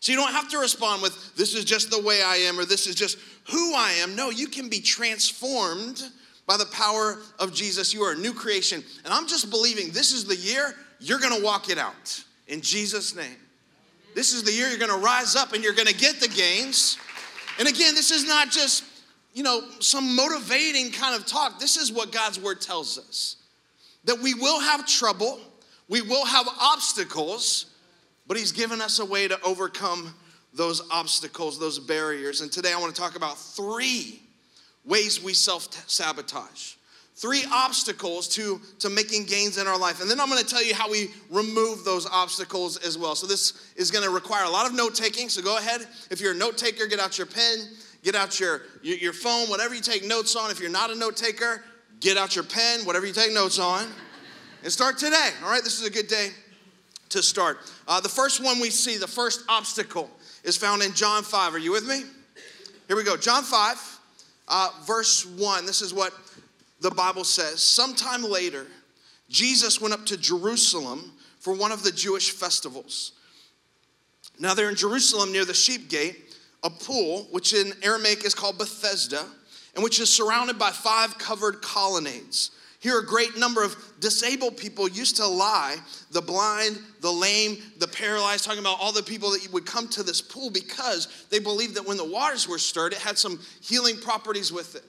So 0.00 0.12
you 0.12 0.18
don't 0.18 0.32
have 0.32 0.48
to 0.50 0.58
respond 0.58 1.02
with, 1.02 1.34
this 1.36 1.54
is 1.54 1.64
just 1.64 1.90
the 1.90 2.00
way 2.00 2.22
I 2.22 2.36
am, 2.36 2.60
or 2.60 2.64
this 2.64 2.86
is 2.86 2.94
just 2.94 3.18
who 3.50 3.74
I 3.74 3.92
am. 4.02 4.14
No, 4.14 4.30
you 4.30 4.46
can 4.46 4.68
be 4.68 4.80
transformed 4.80 6.02
by 6.46 6.56
the 6.56 6.66
power 6.66 7.18
of 7.38 7.52
Jesus. 7.52 7.92
You 7.92 8.02
are 8.02 8.12
a 8.12 8.16
new 8.16 8.32
creation. 8.32 8.84
And 9.04 9.12
I'm 9.12 9.26
just 9.26 9.50
believing 9.50 9.90
this 9.90 10.12
is 10.12 10.24
the 10.24 10.36
year 10.36 10.74
you're 11.00 11.18
gonna 11.18 11.42
walk 11.42 11.70
it 11.70 11.78
out 11.78 12.22
in 12.46 12.60
Jesus' 12.60 13.14
name. 13.14 13.36
This 14.16 14.32
is 14.32 14.44
the 14.44 14.50
year 14.50 14.66
you're 14.70 14.78
going 14.78 14.90
to 14.90 14.96
rise 14.96 15.36
up 15.36 15.52
and 15.52 15.62
you're 15.62 15.74
going 15.74 15.88
to 15.88 15.94
get 15.94 16.20
the 16.20 16.28
gains. 16.28 16.96
And 17.58 17.68
again, 17.68 17.94
this 17.94 18.10
is 18.10 18.26
not 18.26 18.50
just, 18.50 18.82
you 19.34 19.42
know, 19.42 19.60
some 19.80 20.16
motivating 20.16 20.90
kind 20.90 21.14
of 21.14 21.26
talk. 21.26 21.60
This 21.60 21.76
is 21.76 21.92
what 21.92 22.12
God's 22.12 22.40
word 22.40 22.62
tells 22.62 22.96
us 22.96 23.36
that 24.04 24.18
we 24.18 24.32
will 24.32 24.58
have 24.58 24.86
trouble, 24.86 25.38
we 25.88 26.00
will 26.00 26.24
have 26.24 26.48
obstacles, 26.58 27.66
but 28.26 28.38
He's 28.38 28.52
given 28.52 28.80
us 28.80 29.00
a 29.00 29.04
way 29.04 29.28
to 29.28 29.38
overcome 29.42 30.14
those 30.54 30.80
obstacles, 30.90 31.58
those 31.58 31.78
barriers. 31.78 32.40
And 32.40 32.50
today 32.50 32.72
I 32.72 32.80
want 32.80 32.94
to 32.94 32.98
talk 32.98 33.16
about 33.16 33.36
three 33.36 34.22
ways 34.86 35.22
we 35.22 35.34
self 35.34 35.68
sabotage 35.90 36.75
three 37.16 37.44
obstacles 37.50 38.28
to, 38.28 38.60
to 38.78 38.90
making 38.90 39.24
gains 39.24 39.56
in 39.56 39.66
our 39.66 39.78
life. 39.78 40.02
And 40.02 40.10
then 40.10 40.20
I'm 40.20 40.28
going 40.28 40.42
to 40.42 40.48
tell 40.48 40.62
you 40.62 40.74
how 40.74 40.90
we 40.90 41.10
remove 41.30 41.82
those 41.82 42.06
obstacles 42.06 42.76
as 42.76 42.98
well. 42.98 43.14
So 43.14 43.26
this 43.26 43.72
is 43.74 43.90
going 43.90 44.04
to 44.04 44.10
require 44.10 44.44
a 44.44 44.50
lot 44.50 44.66
of 44.66 44.74
note 44.74 44.94
taking. 44.94 45.30
So 45.30 45.42
go 45.42 45.56
ahead. 45.56 45.86
If 46.10 46.20
you're 46.20 46.32
a 46.32 46.36
note 46.36 46.58
taker, 46.58 46.86
get 46.86 47.00
out 47.00 47.16
your 47.16 47.26
pen, 47.26 47.58
get 48.02 48.14
out 48.14 48.38
your, 48.38 48.62
your, 48.82 49.14
phone, 49.14 49.48
whatever 49.48 49.74
you 49.74 49.80
take 49.80 50.04
notes 50.04 50.36
on. 50.36 50.50
If 50.50 50.60
you're 50.60 50.70
not 50.70 50.90
a 50.90 50.94
note 50.94 51.16
taker, 51.16 51.64
get 52.00 52.18
out 52.18 52.36
your 52.36 52.44
pen, 52.44 52.80
whatever 52.80 53.06
you 53.06 53.14
take 53.14 53.32
notes 53.32 53.58
on, 53.58 53.86
and 54.62 54.70
start 54.70 54.98
today. 54.98 55.30
All 55.42 55.50
right, 55.50 55.64
this 55.64 55.80
is 55.80 55.86
a 55.86 55.90
good 55.90 56.08
day 56.08 56.28
to 57.08 57.22
start. 57.22 57.58
Uh, 57.88 57.98
the 57.98 58.10
first 58.10 58.44
one 58.44 58.60
we 58.60 58.68
see, 58.68 58.98
the 58.98 59.06
first 59.06 59.42
obstacle, 59.48 60.10
is 60.44 60.58
found 60.58 60.82
in 60.82 60.92
John 60.92 61.22
5. 61.22 61.54
Are 61.54 61.58
you 61.58 61.72
with 61.72 61.88
me? 61.88 62.02
Here 62.88 62.96
we 62.96 63.04
go. 63.04 63.16
John 63.16 63.42
5, 63.42 64.00
uh, 64.48 64.70
verse 64.84 65.24
1. 65.24 65.64
This 65.64 65.80
is 65.80 65.94
what 65.94 66.12
the 66.80 66.90
Bible 66.90 67.24
says, 67.24 67.60
sometime 67.62 68.22
later, 68.22 68.66
Jesus 69.28 69.80
went 69.80 69.94
up 69.94 70.06
to 70.06 70.16
Jerusalem 70.16 71.12
for 71.40 71.54
one 71.54 71.72
of 71.72 71.82
the 71.82 71.92
Jewish 71.92 72.30
festivals. 72.30 73.12
Now, 74.38 74.54
they're 74.54 74.68
in 74.68 74.76
Jerusalem 74.76 75.32
near 75.32 75.44
the 75.44 75.54
sheep 75.54 75.88
gate, 75.88 76.36
a 76.62 76.70
pool, 76.70 77.28
which 77.30 77.54
in 77.54 77.72
Aramaic 77.82 78.24
is 78.24 78.34
called 78.34 78.58
Bethesda, 78.58 79.24
and 79.74 79.82
which 79.82 80.00
is 80.00 80.10
surrounded 80.10 80.58
by 80.58 80.70
five 80.70 81.16
covered 81.18 81.62
colonnades. 81.62 82.50
Here, 82.80 82.98
a 82.98 83.04
great 83.04 83.36
number 83.36 83.64
of 83.64 83.74
disabled 84.00 84.56
people 84.56 84.88
used 84.88 85.16
to 85.16 85.26
lie 85.26 85.76
the 86.10 86.20
blind, 86.20 86.78
the 87.00 87.10
lame, 87.10 87.56
the 87.78 87.88
paralyzed, 87.88 88.44
talking 88.44 88.60
about 88.60 88.78
all 88.80 88.92
the 88.92 89.02
people 89.02 89.30
that 89.30 89.48
would 89.52 89.66
come 89.66 89.88
to 89.88 90.02
this 90.02 90.20
pool 90.20 90.50
because 90.50 91.26
they 91.30 91.38
believed 91.38 91.74
that 91.74 91.86
when 91.86 91.96
the 91.96 92.04
waters 92.04 92.46
were 92.46 92.58
stirred, 92.58 92.92
it 92.92 92.98
had 92.98 93.18
some 93.18 93.40
healing 93.60 93.96
properties 93.96 94.52
with 94.52 94.76
it. 94.76 94.84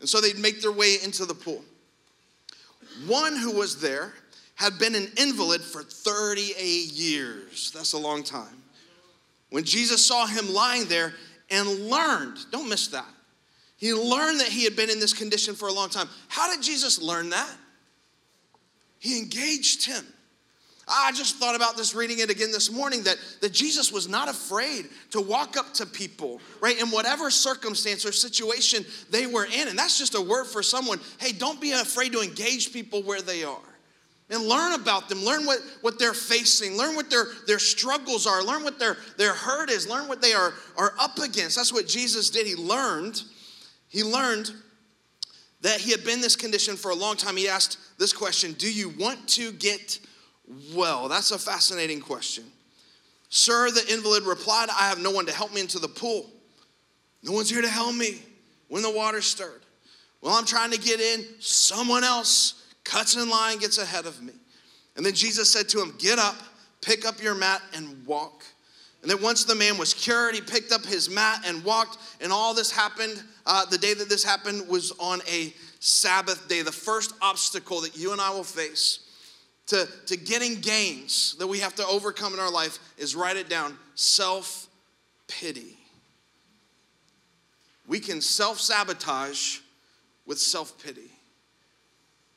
And 0.00 0.08
so 0.08 0.20
they'd 0.20 0.38
make 0.38 0.62
their 0.62 0.72
way 0.72 0.96
into 1.02 1.24
the 1.24 1.34
pool. 1.34 1.64
One 3.06 3.36
who 3.36 3.52
was 3.52 3.80
there 3.80 4.12
had 4.54 4.78
been 4.78 4.94
an 4.94 5.08
invalid 5.16 5.60
for 5.60 5.82
38 5.82 6.56
years. 6.92 7.70
That's 7.72 7.92
a 7.92 7.98
long 7.98 8.22
time. 8.22 8.62
When 9.50 9.64
Jesus 9.64 10.04
saw 10.04 10.26
him 10.26 10.52
lying 10.52 10.86
there 10.86 11.14
and 11.50 11.68
learned, 11.88 12.38
don't 12.50 12.68
miss 12.68 12.88
that. 12.88 13.06
He 13.76 13.94
learned 13.94 14.40
that 14.40 14.48
he 14.48 14.64
had 14.64 14.74
been 14.74 14.90
in 14.90 14.98
this 14.98 15.12
condition 15.12 15.54
for 15.54 15.68
a 15.68 15.72
long 15.72 15.88
time. 15.88 16.08
How 16.26 16.52
did 16.52 16.62
Jesus 16.62 17.00
learn 17.00 17.30
that? 17.30 17.50
He 18.98 19.18
engaged 19.18 19.86
him. 19.86 20.04
Ah, 20.88 21.08
I 21.08 21.12
just 21.12 21.36
thought 21.36 21.54
about 21.54 21.76
this 21.76 21.94
reading 21.94 22.20
it 22.20 22.30
again 22.30 22.50
this 22.50 22.72
morning 22.72 23.02
that, 23.04 23.16
that 23.40 23.52
Jesus 23.52 23.92
was 23.92 24.08
not 24.08 24.28
afraid 24.28 24.86
to 25.10 25.20
walk 25.20 25.56
up 25.56 25.74
to 25.74 25.86
people, 25.86 26.40
right, 26.60 26.80
in 26.80 26.88
whatever 26.88 27.30
circumstance 27.30 28.06
or 28.06 28.12
situation 28.12 28.84
they 29.10 29.26
were 29.26 29.44
in. 29.44 29.68
And 29.68 29.78
that's 29.78 29.98
just 29.98 30.14
a 30.14 30.20
word 30.20 30.46
for 30.46 30.62
someone 30.62 30.98
hey, 31.18 31.32
don't 31.32 31.60
be 31.60 31.72
afraid 31.72 32.12
to 32.12 32.20
engage 32.20 32.72
people 32.72 33.02
where 33.02 33.20
they 33.20 33.44
are. 33.44 33.58
And 34.30 34.42
learn 34.42 34.74
about 34.74 35.08
them, 35.08 35.24
learn 35.24 35.46
what, 35.46 35.60
what 35.80 35.98
they're 35.98 36.12
facing, 36.12 36.76
learn 36.76 36.94
what 36.94 37.08
their, 37.08 37.24
their 37.46 37.58
struggles 37.58 38.26
are, 38.26 38.42
learn 38.42 38.62
what 38.62 38.78
their, 38.78 38.98
their 39.16 39.32
hurt 39.32 39.70
is, 39.70 39.88
learn 39.88 40.06
what 40.06 40.20
they 40.20 40.34
are, 40.34 40.52
are 40.76 40.92
up 41.00 41.18
against. 41.18 41.56
That's 41.56 41.72
what 41.72 41.88
Jesus 41.88 42.28
did. 42.28 42.46
He 42.46 42.54
learned, 42.54 43.22
he 43.88 44.04
learned 44.04 44.52
that 45.62 45.80
he 45.80 45.90
had 45.90 46.04
been 46.04 46.20
this 46.20 46.36
condition 46.36 46.76
for 46.76 46.90
a 46.90 46.94
long 46.94 47.16
time. 47.16 47.36
He 47.36 47.48
asked 47.48 47.78
this 47.98 48.12
question 48.12 48.52
Do 48.52 48.70
you 48.70 48.90
want 48.90 49.26
to 49.30 49.52
get 49.52 49.98
well? 50.74 51.08
That's 51.08 51.30
a 51.30 51.38
fascinating 51.38 52.00
question. 52.00 52.44
Sir, 53.28 53.70
the 53.70 53.84
invalid 53.92 54.24
replied, 54.24 54.68
I 54.70 54.88
have 54.88 55.00
no 55.00 55.10
one 55.10 55.26
to 55.26 55.32
help 55.32 55.52
me 55.54 55.60
into 55.60 55.78
the 55.78 55.88
pool. 55.88 56.30
No 57.22 57.32
one's 57.32 57.50
here 57.50 57.62
to 57.62 57.68
help 57.68 57.94
me 57.94 58.22
when 58.68 58.82
the 58.82 58.90
water's 58.90 59.26
stirred. 59.26 59.60
Well, 60.20 60.34
I'm 60.34 60.46
trying 60.46 60.70
to 60.70 60.78
get 60.78 61.00
in. 61.00 61.24
Someone 61.40 62.04
else 62.04 62.66
cuts 62.84 63.16
in 63.16 63.28
line, 63.28 63.58
gets 63.58 63.78
ahead 63.78 64.06
of 64.06 64.22
me. 64.22 64.32
And 64.96 65.04
then 65.04 65.14
Jesus 65.14 65.50
said 65.50 65.68
to 65.70 65.80
him, 65.80 65.94
Get 65.98 66.18
up, 66.18 66.36
pick 66.80 67.06
up 67.06 67.22
your 67.22 67.34
mat, 67.34 67.62
and 67.74 68.04
walk. 68.06 68.44
And 69.02 69.10
then 69.10 69.22
once 69.22 69.44
the 69.44 69.54
man 69.54 69.78
was 69.78 69.94
cured, 69.94 70.34
he 70.34 70.40
picked 70.40 70.72
up 70.72 70.84
his 70.84 71.08
mat 71.08 71.42
and 71.46 71.62
walked. 71.62 71.98
And 72.20 72.32
all 72.32 72.52
this 72.52 72.70
happened, 72.70 73.22
uh, 73.46 73.64
the 73.66 73.78
day 73.78 73.94
that 73.94 74.08
this 74.08 74.24
happened 74.24 74.66
was 74.68 74.92
on 74.98 75.20
a 75.30 75.52
Sabbath 75.78 76.48
day, 76.48 76.62
the 76.62 76.72
first 76.72 77.14
obstacle 77.22 77.80
that 77.82 77.96
you 77.96 78.10
and 78.10 78.20
I 78.20 78.30
will 78.30 78.42
face 78.42 79.07
to, 79.68 79.86
to 80.06 80.16
getting 80.16 80.56
gains 80.60 81.36
that 81.38 81.46
we 81.46 81.58
have 81.60 81.74
to 81.76 81.86
overcome 81.86 82.34
in 82.34 82.40
our 82.40 82.50
life 82.50 82.78
is 82.96 83.14
write 83.14 83.36
it 83.36 83.48
down 83.48 83.76
self 83.94 84.66
pity. 85.28 85.76
we 87.86 88.00
can 88.00 88.20
self 88.20 88.60
sabotage 88.60 89.58
with 90.26 90.38
self 90.38 90.82
pity. 90.82 91.10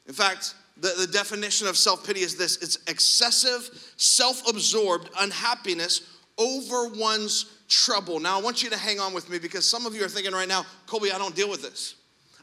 In 0.07 0.13
fact, 0.13 0.55
the, 0.77 0.93
the 0.99 1.07
definition 1.07 1.67
of 1.67 1.77
self 1.77 2.05
pity 2.05 2.21
is 2.21 2.35
this 2.35 2.57
it's 2.57 2.77
excessive, 2.87 3.69
self 3.95 4.47
absorbed 4.47 5.09
unhappiness 5.19 6.01
over 6.37 6.89
one's 6.89 7.45
trouble. 7.69 8.19
Now, 8.19 8.39
I 8.39 8.41
want 8.41 8.61
you 8.61 8.69
to 8.71 8.77
hang 8.77 8.99
on 8.99 9.13
with 9.13 9.29
me 9.29 9.39
because 9.39 9.65
some 9.65 9.85
of 9.85 9.95
you 9.95 10.03
are 10.03 10.09
thinking 10.09 10.33
right 10.33 10.47
now, 10.47 10.65
Colby, 10.85 11.11
I 11.11 11.17
don't 11.17 11.35
deal 11.35 11.49
with 11.49 11.61
this. 11.61 11.95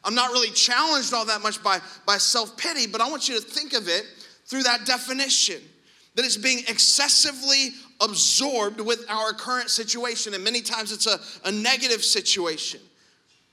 I'm 0.05 0.15
not 0.15 0.31
really 0.31 0.51
challenged 0.51 1.13
all 1.13 1.27
that 1.27 1.43
much 1.43 1.63
by, 1.63 1.81
by 2.07 2.17
self 2.17 2.57
pity, 2.57 2.87
but 2.87 3.03
I 3.03 3.11
want 3.11 3.29
you 3.29 3.35
to 3.35 3.41
think 3.43 3.75
of 3.75 3.89
it 3.89 4.05
through 4.49 4.65
that 4.65 4.87
definition 4.87 5.61
that 6.15 6.25
it's 6.25 6.37
being 6.37 6.65
excessively 6.67 7.71
absorbed 8.01 8.81
with 8.81 9.05
our 9.09 9.33
current 9.33 9.71
situation. 9.71 10.35
And 10.35 10.43
many 10.43 10.63
times 10.63 10.91
it's 10.91 11.07
a, 11.07 11.21
a 11.49 11.53
negative 11.53 12.03
situation. 12.03 12.81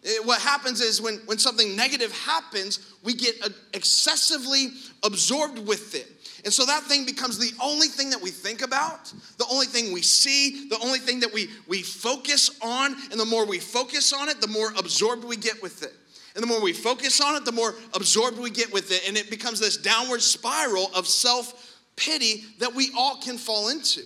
It, 0.02 0.26
what 0.26 0.42
happens 0.42 0.82
is 0.82 1.02
when, 1.02 1.16
when 1.26 1.38
something 1.38 1.76
negative 1.76 2.12
happens, 2.12 2.94
we 3.04 3.14
get 3.14 3.36
excessively 3.74 4.70
absorbed 5.04 5.60
with 5.68 5.94
it. 5.94 6.12
And 6.44 6.54
so 6.54 6.66
that 6.66 6.84
thing 6.84 7.06
becomes 7.06 7.38
the 7.38 7.52
only 7.62 7.88
thing 7.88 8.12
that 8.12 8.22
we 8.22 8.30
think 8.30 8.62
about, 8.62 9.12
the 9.38 9.48
only 9.52 9.66
thing 9.66 9.92
we 9.92 10.04
see, 10.04 10.68
the 10.70 10.80
only 10.80 11.00
thing 11.00 11.20
that 11.20 11.34
we, 11.34 11.50
we 11.68 11.82
focus 11.82 12.52
on. 12.62 12.96
And 13.12 13.20
the 13.20 13.26
more 13.26 13.46
we 13.46 13.60
focus 13.60 14.14
on 14.14 14.30
it, 14.30 14.42
the 14.42 14.48
more 14.48 14.72
absorbed 14.78 15.24
we 15.24 15.38
get 15.38 15.62
with 15.62 15.84
it. 15.84 15.94
And 16.36 16.44
the 16.44 16.48
more 16.48 16.62
we 16.62 16.74
focus 16.74 17.22
on 17.22 17.36
it, 17.36 17.46
the 17.46 17.52
more 17.52 17.76
absorbed 17.94 18.38
we 18.38 18.50
get 18.50 18.72
with 18.72 18.92
it. 18.92 19.08
And 19.08 19.18
it 19.18 19.30
becomes 19.30 19.60
this 19.60 19.78
downward 19.78 20.22
spiral 20.22 20.92
of 20.94 21.08
self 21.08 21.80
pity 21.96 22.44
that 22.60 22.76
we 22.76 22.92
all 22.98 23.18
can 23.22 23.38
fall 23.38 23.70
into, 23.70 24.02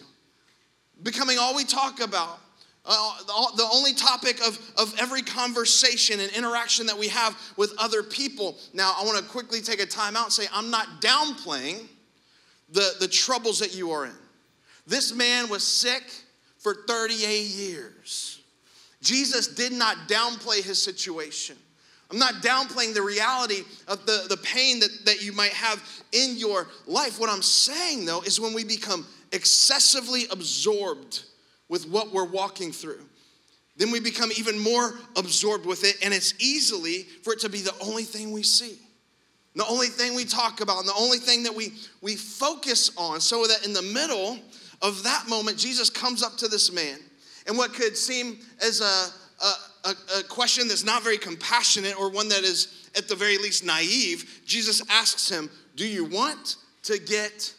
becoming 1.02 1.38
all 1.40 1.56
we 1.56 1.66
talk 1.66 2.02
about 2.02 2.40
uh, 2.86 3.52
the 3.56 3.68
only 3.72 3.94
topic 3.94 4.40
of, 4.48 4.60
of 4.78 4.96
every 5.00 5.22
conversation 5.22 6.20
and 6.20 6.32
interaction 6.32 6.86
that 6.88 6.98
we 6.98 7.08
have 7.08 7.38
with 7.58 7.74
other 7.78 8.02
people. 8.02 8.58
Now, 8.74 8.96
I 9.00 9.04
want 9.06 9.18
to 9.18 9.24
quickly 9.24 9.62
take 9.62 9.80
a 9.80 9.86
time 9.86 10.16
out 10.16 10.26
and 10.26 10.34
say, 10.34 10.48
I'm 10.52 10.72
not 10.72 11.02
downplaying 11.02 11.88
the, 12.70 12.94
the 13.00 13.08
troubles 13.08 13.60
that 13.60 13.76
you 13.76 13.92
are 13.92 14.06
in. 14.06 14.16
This 14.88 15.14
man 15.14 15.50
was 15.50 15.64
sick 15.64 16.04
for 16.58 16.78
38 16.88 17.46
years. 17.46 18.42
Jesus 19.02 19.48
did 19.48 19.72
not 19.72 19.96
downplay 20.08 20.64
his 20.64 20.82
situation. 20.82 21.58
I'm 22.12 22.18
not 22.18 22.36
downplaying 22.36 22.96
the 22.96 23.04
reality 23.04 23.62
of 23.88 24.06
the, 24.06 24.26
the 24.30 24.38
pain 24.38 24.80
that, 24.80 24.90
that 25.06 25.22
you 25.22 25.32
might 25.32 25.54
have 25.54 25.82
in 26.12 26.38
your 26.38 26.68
life. 26.88 27.20
What 27.20 27.30
I'm 27.30 27.44
saying, 27.44 28.06
though, 28.06 28.22
is 28.22 28.40
when 28.40 28.54
we 28.54 28.64
become 28.64 29.06
excessively 29.32 30.24
absorbed 30.32 31.24
with 31.68 31.88
what 31.88 32.12
we're 32.12 32.26
walking 32.26 32.72
through. 32.72 33.06
Then 33.78 33.92
we 33.92 34.00
become 34.00 34.32
even 34.38 34.60
more 34.60 35.00
absorbed 35.16 35.66
with 35.66 35.84
it, 35.86 35.98
and 36.04 36.14
it's 36.14 36.34
easily 36.40 37.04
for 37.24 37.34
it 37.34 37.40
to 37.42 37.50
be 37.50 37.62
the 37.62 37.76
only 37.80 38.04
thing 38.04 38.32
we 38.32 38.44
see, 38.44 38.78
the 39.56 39.66
only 39.68 39.88
thing 39.88 40.16
we 40.16 40.26
talk 40.26 40.62
about, 40.62 40.80
and 40.80 40.88
the 40.88 40.98
only 41.00 41.20
thing 41.20 41.44
that 41.44 41.56
we, 41.56 41.74
we 42.02 42.16
focus 42.16 42.92
on. 42.98 43.22
So 43.22 43.46
that 43.46 43.66
in 43.66 43.72
the 43.72 43.82
middle 43.82 44.38
of 44.82 45.04
that 45.04 45.30
moment, 45.30 45.58
Jesus 45.58 45.90
comes 45.90 46.24
up 46.24 46.38
to 46.38 46.48
this 46.48 46.74
man, 46.74 46.98
and 47.48 47.58
what 47.58 47.74
could 47.74 47.96
seem 47.96 48.40
as 48.62 48.82
a, 48.82 49.46
a, 49.46 49.54
a, 49.84 50.20
a 50.20 50.24
question 50.24 50.68
that's 50.68 50.84
not 50.84 51.04
very 51.04 51.18
compassionate 51.18 52.00
or 52.00 52.10
one 52.10 52.30
that 52.30 52.44
is 52.44 52.90
at 52.96 53.08
the 53.08 53.16
very 53.16 53.38
least 53.38 53.64
naive, 53.64 54.42
Jesus 54.46 54.82
asks 54.90 55.30
him, 55.30 55.50
Do 55.76 55.88
you 55.88 56.06
want 56.06 56.58
to 56.84 57.00
get 57.00 57.54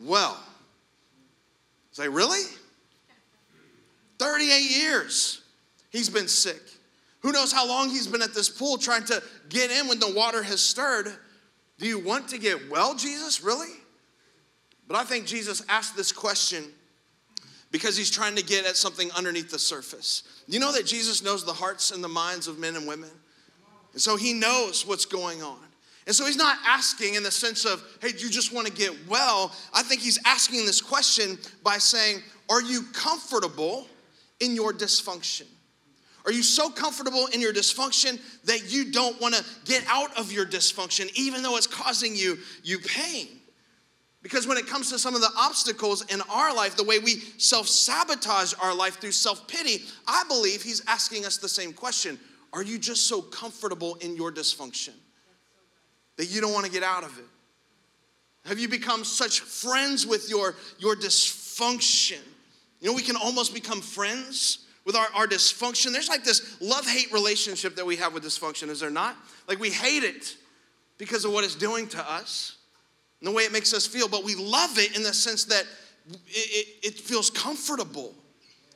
well? 0.00 0.38
Say, 1.92 2.08
really? 2.08 2.42
38 4.18 4.70
years 4.70 5.42
he's 5.90 6.08
been 6.08 6.28
sick. 6.28 6.60
Who 7.20 7.32
knows 7.32 7.52
how 7.52 7.66
long 7.66 7.88
he's 7.88 8.06
been 8.06 8.22
at 8.22 8.34
this 8.34 8.48
pool 8.48 8.78
trying 8.78 9.04
to 9.04 9.22
get 9.48 9.70
in 9.70 9.88
when 9.88 10.00
the 10.00 10.12
water 10.12 10.42
has 10.42 10.60
stirred. 10.60 11.12
Do 11.78 11.86
you 11.86 11.98
want 11.98 12.28
to 12.28 12.38
get 12.38 12.70
well, 12.70 12.94
Jesus? 12.94 13.42
Really? 13.42 13.74
But 14.88 14.96
I 14.96 15.04
think 15.04 15.26
Jesus 15.26 15.62
asked 15.68 15.96
this 15.96 16.12
question 16.12 16.64
because 17.72 17.96
he's 17.96 18.10
trying 18.10 18.36
to 18.36 18.44
get 18.44 18.66
at 18.66 18.76
something 18.76 19.10
underneath 19.12 19.50
the 19.50 19.58
surface. 19.58 20.22
You 20.46 20.60
know 20.60 20.72
that 20.72 20.86
Jesus 20.86 21.24
knows 21.24 21.44
the 21.44 21.54
hearts 21.54 21.90
and 21.90 22.04
the 22.04 22.08
minds 22.08 22.46
of 22.46 22.58
men 22.58 22.76
and 22.76 22.86
women? 22.86 23.10
And 23.94 24.00
so 24.00 24.16
he 24.16 24.34
knows 24.34 24.86
what's 24.86 25.06
going 25.06 25.42
on. 25.42 25.58
And 26.06 26.14
so 26.14 26.26
he's 26.26 26.36
not 26.36 26.58
asking 26.66 27.14
in 27.14 27.22
the 27.22 27.30
sense 27.30 27.64
of, 27.64 27.82
hey, 28.00 28.12
do 28.12 28.18
you 28.18 28.30
just 28.30 28.52
want 28.52 28.66
to 28.66 28.72
get 28.72 28.92
well? 29.08 29.52
I 29.72 29.82
think 29.82 30.00
he's 30.00 30.18
asking 30.26 30.66
this 30.66 30.80
question 30.80 31.38
by 31.62 31.78
saying, 31.78 32.18
are 32.50 32.62
you 32.62 32.82
comfortable 32.92 33.86
in 34.40 34.54
your 34.54 34.72
dysfunction? 34.72 35.46
Are 36.24 36.32
you 36.32 36.42
so 36.42 36.70
comfortable 36.70 37.26
in 37.32 37.40
your 37.40 37.52
dysfunction 37.52 38.20
that 38.44 38.72
you 38.72 38.92
don't 38.92 39.20
want 39.20 39.34
to 39.34 39.44
get 39.64 39.84
out 39.88 40.16
of 40.18 40.30
your 40.30 40.44
dysfunction, 40.44 41.10
even 41.14 41.42
though 41.42 41.56
it's 41.56 41.66
causing 41.66 42.14
you, 42.14 42.38
you 42.62 42.78
pain? 42.78 43.28
Because 44.22 44.46
when 44.46 44.56
it 44.56 44.66
comes 44.66 44.90
to 44.90 44.98
some 44.98 45.14
of 45.14 45.20
the 45.20 45.30
obstacles 45.36 46.04
in 46.12 46.20
our 46.30 46.54
life, 46.54 46.76
the 46.76 46.84
way 46.84 46.98
we 46.98 47.16
self 47.38 47.66
sabotage 47.66 48.54
our 48.62 48.74
life 48.74 49.00
through 49.00 49.12
self 49.12 49.48
pity, 49.48 49.82
I 50.06 50.24
believe 50.28 50.62
he's 50.62 50.82
asking 50.86 51.24
us 51.24 51.38
the 51.38 51.48
same 51.48 51.72
question 51.72 52.18
Are 52.52 52.62
you 52.62 52.78
just 52.78 53.06
so 53.06 53.20
comfortable 53.20 53.96
in 53.96 54.16
your 54.16 54.30
dysfunction 54.30 54.94
that 56.16 56.26
you 56.26 56.40
don't 56.40 56.52
want 56.52 56.66
to 56.66 56.72
get 56.72 56.82
out 56.82 57.04
of 57.04 57.18
it? 57.18 57.24
Have 58.48 58.58
you 58.58 58.68
become 58.68 59.04
such 59.04 59.40
friends 59.40 60.06
with 60.06 60.28
your, 60.28 60.56
your 60.78 60.96
dysfunction 60.96 62.18
you 62.82 62.88
know, 62.88 62.94
we 62.94 63.02
can 63.02 63.14
almost 63.14 63.54
become 63.54 63.80
friends 63.80 64.66
with 64.84 64.96
our, 64.96 65.06
our 65.14 65.28
dysfunction. 65.28 65.92
There's 65.92 66.08
like 66.08 66.24
this 66.24 66.60
love 66.60 66.84
hate 66.84 67.12
relationship 67.12 67.76
that 67.76 67.86
we 67.86 67.94
have 67.96 68.12
with 68.12 68.24
dysfunction, 68.24 68.68
is 68.70 68.80
there 68.80 68.90
not? 68.90 69.16
Like 69.46 69.60
we 69.60 69.70
hate 69.70 70.02
it 70.02 70.36
because 70.98 71.24
of 71.24 71.32
what 71.32 71.44
it's 71.44 71.54
doing 71.54 71.86
to 71.90 72.10
us 72.10 72.56
the 73.26 73.32
way 73.32 73.44
it 73.44 73.52
makes 73.52 73.72
us 73.72 73.86
feel, 73.86 74.08
but 74.08 74.24
we 74.24 74.34
love 74.34 74.78
it 74.78 74.96
in 74.96 75.02
the 75.02 75.14
sense 75.14 75.44
that 75.44 75.64
it, 76.08 76.18
it, 76.28 76.86
it 76.86 76.94
feels 76.98 77.30
comfortable. 77.30 78.14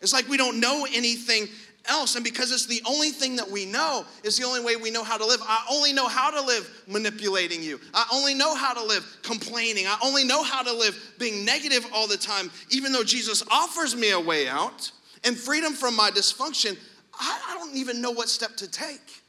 It's 0.00 0.12
like 0.12 0.28
we 0.28 0.36
don't 0.36 0.60
know 0.60 0.86
anything 0.92 1.48
else. 1.88 2.14
And 2.14 2.24
because 2.24 2.52
it's 2.52 2.66
the 2.66 2.82
only 2.86 3.10
thing 3.10 3.36
that 3.36 3.50
we 3.50 3.64
know, 3.64 4.04
it's 4.24 4.38
the 4.38 4.44
only 4.44 4.60
way 4.60 4.76
we 4.76 4.90
know 4.90 5.04
how 5.04 5.16
to 5.16 5.24
live. 5.24 5.40
I 5.42 5.64
only 5.70 5.92
know 5.92 6.08
how 6.08 6.30
to 6.30 6.40
live 6.40 6.84
manipulating 6.86 7.62
you. 7.62 7.80
I 7.94 8.06
only 8.12 8.34
know 8.34 8.54
how 8.54 8.74
to 8.74 8.84
live 8.84 9.04
complaining. 9.22 9.86
I 9.86 9.96
only 10.02 10.24
know 10.24 10.42
how 10.42 10.62
to 10.62 10.72
live 10.72 11.14
being 11.18 11.44
negative 11.44 11.86
all 11.92 12.06
the 12.06 12.16
time. 12.16 12.50
Even 12.70 12.92
though 12.92 13.04
Jesus 13.04 13.42
offers 13.50 13.96
me 13.96 14.10
a 14.12 14.20
way 14.20 14.48
out 14.48 14.90
and 15.24 15.36
freedom 15.36 15.72
from 15.72 15.96
my 15.96 16.10
dysfunction, 16.10 16.76
I, 17.18 17.40
I 17.48 17.54
don't 17.54 17.76
even 17.76 18.00
know 18.00 18.10
what 18.10 18.28
step 18.28 18.56
to 18.56 18.70
take 18.70 19.22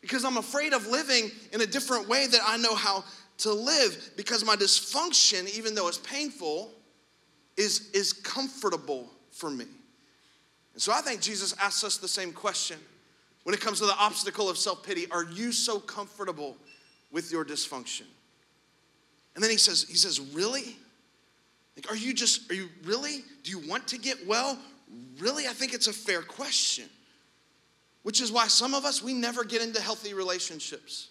because 0.00 0.24
I'm 0.24 0.36
afraid 0.36 0.72
of 0.72 0.86
living 0.86 1.30
in 1.52 1.60
a 1.60 1.66
different 1.66 2.08
way 2.08 2.26
that 2.26 2.40
I 2.46 2.56
know 2.58 2.74
how 2.74 3.04
to 3.38 3.52
live 3.52 4.12
because 4.16 4.44
my 4.44 4.56
dysfunction, 4.56 5.48
even 5.56 5.74
though 5.74 5.88
it's 5.88 5.98
painful, 5.98 6.72
is, 7.56 7.90
is 7.92 8.12
comfortable 8.12 9.10
for 9.30 9.50
me. 9.50 9.66
And 10.72 10.82
so 10.82 10.92
I 10.92 11.00
think 11.00 11.20
Jesus 11.20 11.54
asks 11.60 11.84
us 11.84 11.96
the 11.96 12.08
same 12.08 12.32
question 12.32 12.78
when 13.44 13.54
it 13.54 13.60
comes 13.60 13.78
to 13.78 13.86
the 13.86 13.96
obstacle 13.98 14.48
of 14.48 14.58
self 14.58 14.82
pity 14.82 15.06
Are 15.10 15.24
you 15.24 15.52
so 15.52 15.78
comfortable 15.78 16.56
with 17.10 17.30
your 17.30 17.44
dysfunction? 17.44 18.04
And 19.34 19.44
then 19.44 19.50
he 19.50 19.58
says, 19.58 19.86
he 19.88 19.96
says, 19.96 20.18
really? 20.18 20.76
Like, 21.76 21.90
are 21.90 21.96
you 21.96 22.14
just, 22.14 22.50
are 22.50 22.54
you 22.54 22.68
really? 22.84 23.22
Do 23.42 23.50
you 23.50 23.68
want 23.68 23.86
to 23.88 23.98
get 23.98 24.26
well? 24.26 24.58
Really? 25.18 25.46
I 25.46 25.52
think 25.52 25.74
it's 25.74 25.88
a 25.88 25.92
fair 25.92 26.22
question. 26.22 26.88
Which 28.02 28.20
is 28.20 28.32
why 28.32 28.46
some 28.48 28.72
of 28.72 28.84
us, 28.84 29.02
we 29.02 29.12
never 29.12 29.44
get 29.44 29.62
into 29.62 29.80
healthy 29.80 30.14
relationships. 30.14 31.08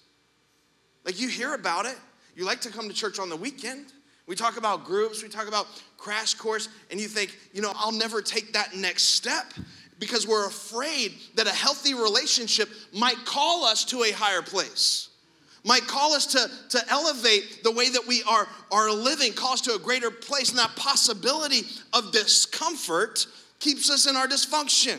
Like, 1.03 1.20
you 1.20 1.27
hear 1.27 1.53
about 1.53 1.86
it. 1.86 1.98
You 2.36 2.46
like 2.46 2.62
to 2.62 2.70
come 2.70 2.88
to 2.88 2.94
church 2.94 3.20
on 3.20 3.30
the 3.30 3.36
weekend. 3.36 3.86
We 4.27 4.36
talk 4.36 4.58
about 4.58 4.86
groups, 4.86 5.22
we 5.22 5.30
talk 5.30 5.48
about 5.48 5.68
crash 5.98 6.34
course, 6.34 6.68
and 6.89 7.00
you 7.00 7.08
think, 7.08 7.38
you 7.54 7.62
know, 7.62 7.72
I'll 7.75 7.92
never 7.92 8.22
take 8.22 8.54
that 8.54 8.75
next 8.75 9.04
step 9.04 9.54
because 10.00 10.27
we're 10.27 10.48
afraid 10.48 11.13
that 11.36 11.48
a 11.48 11.51
healthy 11.51 11.94
relationship 11.94 12.70
might 12.92 13.24
call 13.25 13.63
us 13.65 13.86
to 13.86 14.04
a 14.04 14.12
higher 14.12 14.42
place 14.42 15.10
might 15.65 15.88
call 15.88 16.13
us 16.13 16.27
to, 16.27 16.50
to 16.70 16.92
elevate 16.92 17.63
the 17.63 17.72
way 17.72 17.89
that 17.89 18.06
we 18.08 18.22
are, 18.24 18.48
are 18.72 18.92
living, 18.92 19.34
call 19.34 19.54
us 19.54 19.62
to 19.62 19.74
a 19.74 19.80
greater 19.80 20.12
place. 20.12 20.51
And 20.51 20.60
that 20.60 20.75
possibility 20.75 21.63
of 21.92 22.12
discomfort 22.12 23.25
keeps 23.60 23.89
us 23.89 24.08
in 24.08 24.15
our 24.15 24.27
dysfunction. 24.27 24.98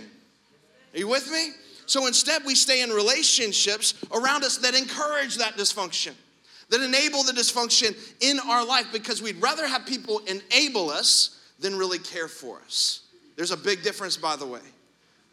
Are 0.92 0.98
you 0.98 1.08
with 1.08 1.30
me? 1.30 1.50
So 1.86 2.08
instead, 2.08 2.42
we 2.44 2.56
stay 2.56 2.82
in 2.82 2.90
relationships 2.90 3.94
around 4.12 4.42
us 4.42 4.58
that 4.58 4.74
encourage 4.74 5.36
that 5.36 5.54
dysfunction 5.54 6.14
that 6.68 6.80
enable 6.80 7.22
the 7.22 7.32
dysfunction 7.32 7.96
in 8.20 8.38
our 8.40 8.64
life 8.64 8.86
because 8.92 9.22
we'd 9.22 9.40
rather 9.40 9.66
have 9.66 9.86
people 9.86 10.20
enable 10.26 10.90
us 10.90 11.40
than 11.60 11.76
really 11.76 11.98
care 11.98 12.28
for 12.28 12.60
us. 12.64 13.02
There's 13.36 13.50
a 13.50 13.56
big 13.56 13.82
difference, 13.82 14.16
by 14.16 14.36
the 14.36 14.46
way, 14.46 14.60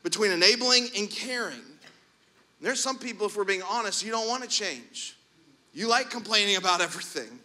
between 0.04 0.32
enabling 0.32 0.88
and 0.98 1.10
caring. 1.10 1.62
There's 2.62 2.82
some 2.82 2.98
people, 2.98 3.28
if 3.28 3.36
we're 3.36 3.44
being 3.44 3.64
honest, 3.64 4.06
you 4.06 4.12
don't 4.12 4.28
want 4.28 4.44
to 4.44 4.50
change. 4.50 5.18
You 5.74 5.90
like 5.90 6.10
complaining 6.10 6.56
about 6.58 6.82
everything. 6.82 7.40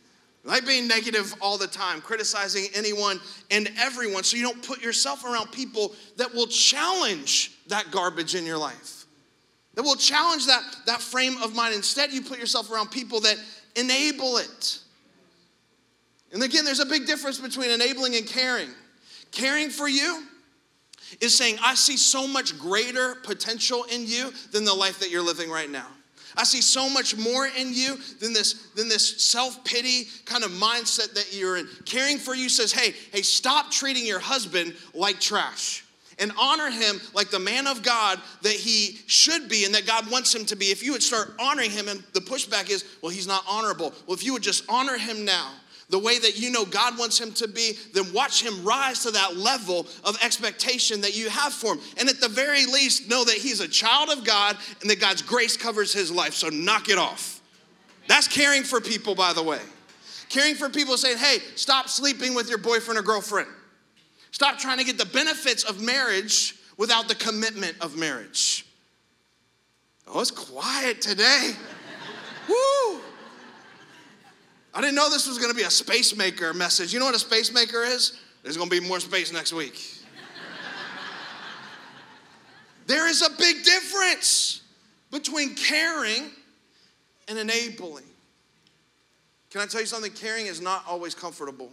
You 0.45 0.51
like 0.51 0.67
being 0.67 0.87
negative 0.87 1.35
all 1.41 1.59
the 1.59 1.67
time, 1.67 2.01
criticizing 2.01 2.67
anyone 2.75 3.21
and 3.51 3.71
everyone, 3.79 4.23
so 4.23 4.37
you 4.37 4.43
don't 4.43 4.63
put 4.63 4.83
yourself 4.83 5.25
around 5.25 5.51
people 5.51 5.95
that 6.17 6.33
will 6.33 6.47
challenge 6.47 7.53
that 7.67 7.91
garbage 7.91 8.35
in 8.35 8.45
your 8.45 8.59
life. 8.59 9.07
that 9.75 9.85
will 9.85 9.97
challenge 9.97 10.47
that, 10.47 10.63
that 10.87 11.01
frame 11.01 11.41
of 11.41 11.55
mind. 11.55 11.73
Instead, 11.73 12.13
you 12.13 12.21
put 12.21 12.39
yourself 12.39 12.71
around 12.71 12.91
people 12.91 13.21
that 13.21 13.37
enable 13.79 14.39
it. 14.39 14.79
And 16.33 16.43
again, 16.43 16.65
there's 16.65 16.81
a 16.81 16.87
big 16.87 17.07
difference 17.07 17.39
between 17.39 17.71
enabling 17.71 18.17
and 18.17 18.27
caring. 18.27 18.69
Caring 19.31 19.71
for 19.71 19.89
you 19.89 20.25
is 21.21 21.37
saying, 21.37 21.59
I 21.63 21.75
see 21.75 21.97
so 21.97 22.27
much 22.27 22.59
greater 22.59 23.15
potential 23.25 23.85
in 23.85 24.07
you 24.07 24.33
than 24.53 24.65
the 24.65 24.75
life 24.75 25.01
that 25.01 25.11
you're 25.11 25.23
living 25.23 25.51
right 25.51 25.71
now. 25.71 25.87
I 26.37 26.45
see 26.45 26.61
so 26.61 26.89
much 26.89 27.17
more 27.17 27.47
in 27.47 27.73
you 27.73 27.97
than 28.21 28.33
this, 28.33 28.69
than 28.77 28.89
this 28.89 29.25
self-pity 29.25 30.05
kind 30.25 30.45
of 30.45 30.51
mindset 30.51 31.15
that 31.15 31.35
you're 31.35 31.57
in. 31.57 31.67
Caring 31.85 32.19
for 32.19 32.35
you 32.35 32.49
says, 32.49 32.73
hey, 32.73 32.95
hey, 33.13 33.23
stop 33.23 33.71
treating 33.71 34.07
your 34.07 34.21
husband 34.21 34.75
like 34.95 35.19
trash 35.19 35.85
and 36.19 36.33
honor 36.39 36.71
him 36.71 37.01
like 37.15 37.31
the 37.31 37.39
man 37.39 37.67
of 37.67 37.83
God 37.83 38.21
that 38.43 38.53
he 38.53 38.99
should 39.07 39.49
be 39.49 39.65
and 39.65 39.75
that 39.75 39.87
God 39.87 40.11
wants 40.11 40.35
him 40.35 40.45
to 40.47 40.57
be. 40.57 40.67
If 40.67 40.83
you 40.83 40.93
would 40.93 41.03
start 41.03 41.35
honoring 41.39 41.71
him, 41.71 41.89
and 41.89 42.03
the 42.13 42.21
pushback 42.21 42.71
is, 42.71 42.85
well, 43.03 43.11
he's 43.11 43.27
not 43.27 43.45
honorable. 43.49 43.93
Well, 44.07 44.17
if 44.17 44.25
you 44.25 44.33
would 44.33 44.43
just 44.43 44.65
honor 44.69 44.99
him 44.99 45.25
now, 45.25 45.53
the 45.91 45.99
way 45.99 46.19
that 46.19 46.39
you 46.39 46.51
know 46.51 46.67
God 46.67 46.99
wants 46.99 47.19
him 47.19 47.33
to 47.33 47.49
be, 47.49 47.73
then 47.95 48.13
watch 48.13 48.43
him 48.43 48.63
rise 48.63 49.05
to 49.05 49.11
that 49.13 49.37
level 49.37 49.87
of 50.05 50.23
expectation 50.23 51.01
that 51.01 51.17
you 51.17 51.31
have 51.31 51.53
for 51.53 51.75
him. 51.75 51.81
And 51.99 52.09
at 52.11 52.21
the 52.21 52.29
very 52.29 52.67
least, 52.67 53.09
know 53.09 53.25
that 53.25 53.37
he's 53.37 53.61
a 53.61 53.69
child 53.69 54.11
of 54.11 54.25
God 54.25 54.59
and 54.83 54.91
that 54.91 55.01
God's 55.01 55.23
grace 55.23 55.57
covers 55.57 55.93
his 55.93 56.11
life. 56.11 56.35
So 56.35 56.49
knock 56.49 56.91
it 56.91 56.99
off. 56.99 57.41
That's 58.07 58.29
caring 58.29 58.65
for 58.65 58.81
people, 58.81 59.15
by 59.15 59.33
the 59.33 59.43
way. 59.43 59.61
Caring 60.29 60.57
for 60.57 60.69
people 60.69 60.99
saying, 60.99 61.17
hey, 61.17 61.39
stop 61.55 61.89
sleeping 61.89 62.35
with 62.35 62.51
your 62.51 62.59
boyfriend 62.59 62.99
or 62.99 63.03
girlfriend. 63.03 63.49
Stop 64.39 64.57
trying 64.57 64.79
to 64.79 64.85
get 64.85 64.99
the 64.99 65.05
benefits 65.05 65.65
of 65.65 65.83
marriage 65.83 66.55
without 66.77 67.09
the 67.09 67.15
commitment 67.17 67.75
of 67.81 67.97
marriage. 67.97 68.65
Oh, 70.07 70.21
it's 70.21 70.31
quiet 70.31 71.03
today. 71.03 71.55
Woo! 72.49 73.01
I 74.73 74.81
didn't 74.81 74.95
know 74.95 75.11
this 75.11 75.27
was 75.27 75.39
to 75.51 75.57
be 75.57 75.65
a 75.65 75.71
space 75.71 76.17
maker 76.17 76.55
message. 76.55 76.93
You 76.93 77.01
know 77.01 77.07
what 77.07 77.17
a 77.17 77.19
space 77.19 77.53
maker 77.53 77.83
is? 77.83 78.17
There's 78.45 78.57
to 78.71 78.81
be 78.81 78.87
more 78.87 79.01
space 79.01 79.33
next 79.33 79.53
week. 79.53 79.85
there 82.87 83.09
is 83.09 83.23
a 83.23 83.31
big 83.31 83.65
difference 83.65 84.63
between 85.11 85.57
caring 85.57 86.31
and 87.27 87.41
enabling. 87.41 88.05
Can 89.51 89.63
I 89.63 89.67
tell 89.67 89.81
you 89.81 89.89
something? 89.89 90.13
Caring 90.13 90.47
is 90.47 90.61
not 90.61 90.85
always 90.87 91.13
comfortable. 91.13 91.73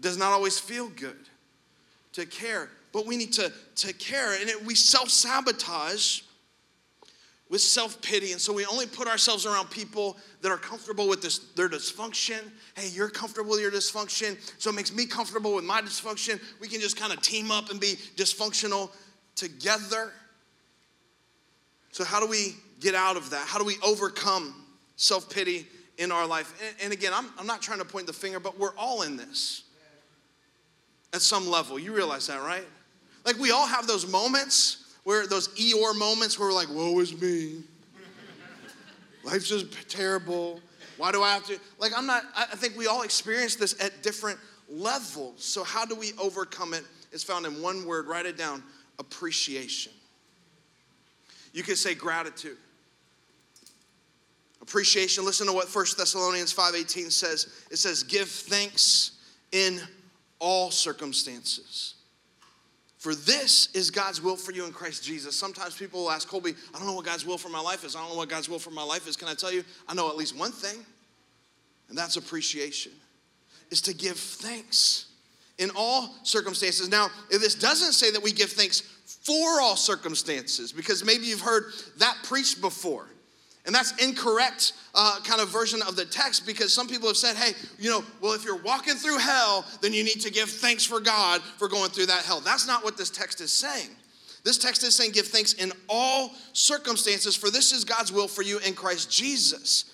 It 0.00 0.04
does 0.04 0.16
not 0.16 0.32
always 0.32 0.58
feel 0.58 0.88
good 0.88 1.28
to 2.14 2.24
care, 2.24 2.70
but 2.90 3.06
we 3.06 3.18
need 3.18 3.34
to, 3.34 3.52
to 3.76 3.92
care. 3.92 4.40
And 4.40 4.48
it, 4.48 4.64
we 4.64 4.74
self 4.74 5.10
sabotage 5.10 6.22
with 7.50 7.60
self 7.60 8.00
pity. 8.00 8.32
And 8.32 8.40
so 8.40 8.50
we 8.50 8.64
only 8.64 8.86
put 8.86 9.08
ourselves 9.08 9.44
around 9.44 9.70
people 9.70 10.16
that 10.40 10.50
are 10.50 10.56
comfortable 10.56 11.06
with 11.06 11.20
this, 11.20 11.40
their 11.54 11.68
dysfunction. 11.68 12.40
Hey, 12.74 12.88
you're 12.88 13.10
comfortable 13.10 13.50
with 13.50 13.60
your 13.60 13.70
dysfunction, 13.70 14.38
so 14.58 14.70
it 14.70 14.72
makes 14.72 14.90
me 14.90 15.04
comfortable 15.04 15.54
with 15.54 15.64
my 15.64 15.82
dysfunction. 15.82 16.40
We 16.62 16.68
can 16.68 16.80
just 16.80 16.96
kind 16.96 17.12
of 17.12 17.20
team 17.20 17.50
up 17.50 17.68
and 17.68 17.78
be 17.78 17.96
dysfunctional 18.16 18.90
together. 19.34 20.14
So, 21.92 22.04
how 22.04 22.20
do 22.20 22.26
we 22.26 22.56
get 22.80 22.94
out 22.94 23.18
of 23.18 23.28
that? 23.30 23.46
How 23.46 23.58
do 23.58 23.66
we 23.66 23.76
overcome 23.84 24.64
self 24.96 25.28
pity 25.28 25.66
in 25.98 26.10
our 26.10 26.26
life? 26.26 26.58
And, 26.66 26.84
and 26.84 26.92
again, 26.94 27.12
I'm, 27.14 27.26
I'm 27.36 27.46
not 27.46 27.60
trying 27.60 27.80
to 27.80 27.84
point 27.84 28.06
the 28.06 28.14
finger, 28.14 28.40
but 28.40 28.58
we're 28.58 28.74
all 28.78 29.02
in 29.02 29.18
this 29.18 29.64
at 31.12 31.22
some 31.22 31.48
level. 31.48 31.78
You 31.78 31.94
realize 31.94 32.26
that, 32.28 32.40
right? 32.40 32.66
Like, 33.24 33.38
we 33.38 33.50
all 33.50 33.66
have 33.66 33.86
those 33.86 34.10
moments 34.10 34.94
where 35.04 35.26
those 35.26 35.48
Eeyore 35.48 35.96
moments 35.96 36.38
where 36.38 36.48
we're 36.48 36.54
like, 36.54 36.68
woe 36.70 36.98
is 37.00 37.18
me. 37.20 37.62
Life's 39.24 39.48
just 39.48 39.88
terrible. 39.88 40.60
Why 40.96 41.12
do 41.12 41.22
I 41.22 41.32
have 41.32 41.46
to? 41.46 41.58
Like, 41.78 41.92
I'm 41.96 42.06
not, 42.06 42.24
I 42.36 42.44
think 42.56 42.76
we 42.76 42.86
all 42.86 43.02
experience 43.02 43.56
this 43.56 43.78
at 43.82 44.02
different 44.02 44.38
levels. 44.68 45.44
So, 45.44 45.64
how 45.64 45.84
do 45.84 45.94
we 45.94 46.12
overcome 46.18 46.74
it? 46.74 46.84
It's 47.12 47.24
found 47.24 47.44
in 47.46 47.60
one 47.62 47.84
word, 47.84 48.06
write 48.06 48.26
it 48.26 48.36
down 48.36 48.62
appreciation. 48.98 49.92
You 51.52 51.62
could 51.62 51.78
say 51.78 51.94
gratitude. 51.94 52.56
Appreciation. 54.62 55.24
Listen 55.24 55.46
to 55.46 55.52
what 55.52 55.74
1 55.74 55.86
Thessalonians 55.96 56.52
5:18 56.52 57.10
says. 57.10 57.48
It 57.70 57.78
says, 57.78 58.02
"Give 58.02 58.28
thanks 58.28 59.12
in 59.52 59.80
all 60.40 60.72
circumstances." 60.72 61.94
For 62.98 63.14
this 63.14 63.68
is 63.72 63.90
God's 63.90 64.20
will 64.20 64.36
for 64.36 64.52
you 64.52 64.66
in 64.66 64.74
Christ 64.74 65.02
Jesus. 65.02 65.34
Sometimes 65.34 65.74
people 65.74 66.02
will 66.02 66.10
ask 66.10 66.28
Colby, 66.28 66.54
I 66.74 66.78
don't 66.78 66.86
know 66.86 66.92
what 66.92 67.06
God's 67.06 67.24
will 67.24 67.38
for 67.38 67.48
my 67.48 67.60
life 67.60 67.82
is. 67.82 67.96
I 67.96 68.00
don't 68.00 68.10
know 68.10 68.16
what 68.16 68.28
God's 68.28 68.46
will 68.46 68.58
for 68.58 68.72
my 68.72 68.82
life 68.82 69.08
is. 69.08 69.16
Can 69.16 69.26
I 69.26 69.34
tell 69.34 69.50
you? 69.50 69.64
I 69.88 69.94
know 69.94 70.10
at 70.10 70.18
least 70.18 70.36
one 70.36 70.52
thing, 70.52 70.84
and 71.88 71.96
that's 71.96 72.16
appreciation, 72.16 72.92
is 73.70 73.80
to 73.82 73.94
give 73.94 74.18
thanks 74.18 75.06
in 75.56 75.70
all 75.74 76.14
circumstances. 76.24 76.88
Now, 76.88 77.10
this 77.30 77.54
doesn't 77.54 77.94
say 77.94 78.10
that 78.10 78.22
we 78.22 78.32
give 78.32 78.52
thanks 78.52 78.82
for 79.06 79.62
all 79.62 79.76
circumstances, 79.76 80.70
because 80.70 81.02
maybe 81.02 81.24
you've 81.24 81.40
heard 81.40 81.72
that 81.98 82.18
preached 82.24 82.60
before. 82.60 83.08
And 83.70 83.74
that's 83.76 83.92
incorrect 84.04 84.72
uh, 84.96 85.20
kind 85.22 85.40
of 85.40 85.48
version 85.48 85.80
of 85.86 85.94
the 85.94 86.04
text 86.04 86.44
because 86.44 86.74
some 86.74 86.88
people 86.88 87.06
have 87.06 87.16
said, 87.16 87.36
hey, 87.36 87.52
you 87.78 87.88
know, 87.88 88.02
well, 88.20 88.32
if 88.32 88.44
you're 88.44 88.60
walking 88.60 88.94
through 88.94 89.18
hell, 89.18 89.64
then 89.80 89.92
you 89.92 90.02
need 90.02 90.20
to 90.22 90.30
give 90.32 90.50
thanks 90.50 90.84
for 90.84 90.98
God 90.98 91.40
for 91.40 91.68
going 91.68 91.88
through 91.90 92.06
that 92.06 92.24
hell. 92.24 92.40
That's 92.40 92.66
not 92.66 92.82
what 92.82 92.96
this 92.96 93.10
text 93.10 93.40
is 93.40 93.52
saying. 93.52 93.90
This 94.42 94.58
text 94.58 94.82
is 94.82 94.96
saying, 94.96 95.12
give 95.12 95.28
thanks 95.28 95.52
in 95.52 95.70
all 95.88 96.32
circumstances, 96.52 97.36
for 97.36 97.48
this 97.48 97.70
is 97.70 97.84
God's 97.84 98.10
will 98.10 98.26
for 98.26 98.42
you 98.42 98.58
in 98.66 98.74
Christ 98.74 99.08
Jesus. 99.08 99.84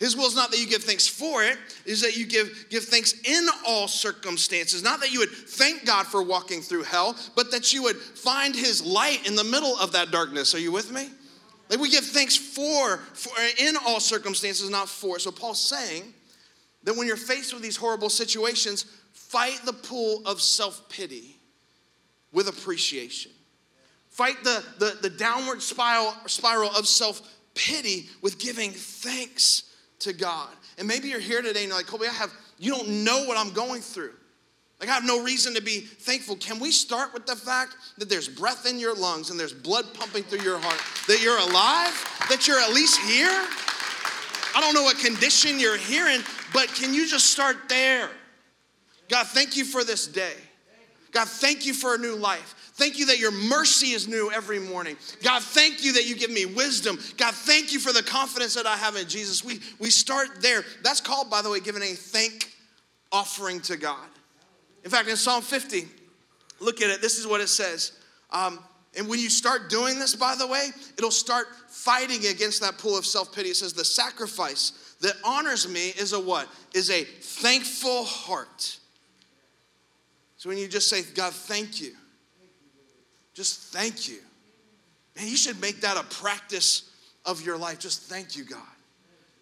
His 0.00 0.16
will 0.16 0.26
is 0.26 0.34
not 0.34 0.50
that 0.50 0.58
you 0.58 0.66
give 0.66 0.82
thanks 0.82 1.06
for 1.06 1.44
it, 1.44 1.58
is 1.86 2.00
that 2.00 2.16
you 2.16 2.26
give, 2.26 2.66
give 2.70 2.82
thanks 2.82 3.14
in 3.22 3.46
all 3.64 3.86
circumstances. 3.86 4.82
Not 4.82 4.98
that 4.98 5.12
you 5.12 5.20
would 5.20 5.30
thank 5.30 5.86
God 5.86 6.08
for 6.08 6.24
walking 6.24 6.60
through 6.60 6.82
hell, 6.82 7.16
but 7.36 7.52
that 7.52 7.72
you 7.72 7.84
would 7.84 7.98
find 7.98 8.52
his 8.52 8.84
light 8.84 9.28
in 9.28 9.36
the 9.36 9.44
middle 9.44 9.78
of 9.78 9.92
that 9.92 10.10
darkness. 10.10 10.56
Are 10.56 10.58
you 10.58 10.72
with 10.72 10.90
me? 10.90 11.10
Like 11.72 11.80
we 11.80 11.88
give 11.88 12.04
thanks 12.04 12.36
for, 12.36 12.98
for 13.14 13.32
in 13.58 13.76
all 13.86 13.98
circumstances, 13.98 14.68
not 14.68 14.90
for. 14.90 15.18
So 15.18 15.30
Paul's 15.30 15.58
saying 15.58 16.12
that 16.82 16.94
when 16.94 17.06
you're 17.06 17.16
faced 17.16 17.54
with 17.54 17.62
these 17.62 17.76
horrible 17.76 18.10
situations, 18.10 18.84
fight 19.14 19.58
the 19.64 19.72
pull 19.72 20.20
of 20.26 20.42
self-pity 20.42 21.34
with 22.30 22.48
appreciation. 22.48 23.32
Fight 24.10 24.44
the, 24.44 24.62
the, 24.80 24.98
the 25.00 25.08
downward 25.08 25.62
spiral, 25.62 26.12
spiral 26.26 26.68
of 26.76 26.86
self-pity 26.86 28.10
with 28.20 28.38
giving 28.38 28.70
thanks 28.72 29.62
to 30.00 30.12
God. 30.12 30.50
And 30.76 30.86
maybe 30.86 31.08
you're 31.08 31.20
here 31.20 31.40
today 31.40 31.60
and 31.60 31.68
you're 31.68 31.78
like, 31.78 31.86
Colby, 31.86 32.06
I 32.06 32.12
have, 32.12 32.34
you 32.58 32.70
don't 32.72 33.02
know 33.02 33.24
what 33.24 33.38
I'm 33.38 33.54
going 33.54 33.80
through. 33.80 34.12
Like, 34.82 34.90
I 34.90 34.94
have 34.94 35.04
no 35.04 35.22
reason 35.22 35.54
to 35.54 35.62
be 35.62 35.78
thankful. 35.78 36.34
Can 36.34 36.58
we 36.58 36.72
start 36.72 37.14
with 37.14 37.24
the 37.24 37.36
fact 37.36 37.76
that 37.98 38.08
there's 38.08 38.28
breath 38.28 38.66
in 38.66 38.80
your 38.80 38.96
lungs 38.96 39.30
and 39.30 39.38
there's 39.38 39.52
blood 39.52 39.86
pumping 39.94 40.24
through 40.24 40.40
your 40.40 40.58
heart, 40.58 40.80
that 41.06 41.22
you're 41.22 41.38
alive, 41.38 42.26
that 42.28 42.48
you're 42.48 42.58
at 42.58 42.72
least 42.72 42.98
here? 43.02 43.30
I 44.56 44.60
don't 44.60 44.74
know 44.74 44.82
what 44.82 44.98
condition 44.98 45.60
you're 45.60 45.76
here 45.76 46.08
in, 46.08 46.24
but 46.52 46.66
can 46.74 46.92
you 46.92 47.06
just 47.06 47.26
start 47.30 47.68
there? 47.68 48.10
God, 49.08 49.28
thank 49.28 49.56
you 49.56 49.64
for 49.64 49.84
this 49.84 50.08
day. 50.08 50.34
God, 51.12 51.28
thank 51.28 51.64
you 51.64 51.74
for 51.74 51.94
a 51.94 51.98
new 51.98 52.16
life. 52.16 52.72
Thank 52.74 52.98
you 52.98 53.06
that 53.06 53.20
your 53.20 53.30
mercy 53.30 53.92
is 53.92 54.08
new 54.08 54.32
every 54.32 54.58
morning. 54.58 54.96
God, 55.22 55.44
thank 55.44 55.84
you 55.84 55.92
that 55.92 56.08
you 56.08 56.16
give 56.16 56.32
me 56.32 56.44
wisdom. 56.44 56.98
God, 57.18 57.34
thank 57.34 57.72
you 57.72 57.78
for 57.78 57.92
the 57.92 58.02
confidence 58.02 58.54
that 58.54 58.66
I 58.66 58.74
have 58.74 58.96
in 58.96 59.06
Jesus. 59.06 59.44
We, 59.44 59.60
we 59.78 59.90
start 59.90 60.42
there. 60.42 60.64
That's 60.82 61.00
called, 61.00 61.30
by 61.30 61.40
the 61.40 61.50
way, 61.50 61.60
giving 61.60 61.82
a 61.82 61.94
thank 61.94 62.52
offering 63.12 63.60
to 63.60 63.76
God. 63.76 64.08
In 64.84 64.90
fact, 64.90 65.08
in 65.08 65.16
Psalm 65.16 65.42
50, 65.42 65.86
look 66.60 66.80
at 66.82 66.90
it. 66.90 67.00
This 67.00 67.18
is 67.18 67.26
what 67.26 67.40
it 67.40 67.48
says. 67.48 67.92
Um, 68.30 68.58
and 68.96 69.08
when 69.08 69.18
you 69.18 69.30
start 69.30 69.70
doing 69.70 69.98
this, 69.98 70.14
by 70.14 70.34
the 70.36 70.46
way, 70.46 70.68
it'll 70.98 71.10
start 71.10 71.46
fighting 71.68 72.26
against 72.26 72.60
that 72.60 72.78
pool 72.78 72.96
of 72.96 73.06
self 73.06 73.34
pity. 73.34 73.48
It 73.50 73.56
says, 73.56 73.72
The 73.72 73.84
sacrifice 73.84 74.96
that 75.00 75.14
honors 75.24 75.68
me 75.68 75.88
is 75.98 76.12
a 76.12 76.20
what? 76.20 76.48
Is 76.74 76.90
a 76.90 77.04
thankful 77.04 78.04
heart. 78.04 78.78
So 80.36 80.48
when 80.48 80.58
you 80.58 80.68
just 80.68 80.90
say, 80.90 81.02
God, 81.14 81.32
thank 81.32 81.80
you, 81.80 81.92
just 83.32 83.72
thank 83.72 84.08
you. 84.08 84.18
Man, 85.16 85.28
you 85.28 85.36
should 85.36 85.60
make 85.60 85.80
that 85.82 85.96
a 85.96 86.02
practice 86.04 86.90
of 87.24 87.44
your 87.44 87.56
life. 87.56 87.78
Just 87.78 88.02
thank 88.02 88.36
you, 88.36 88.44
God. 88.44 88.60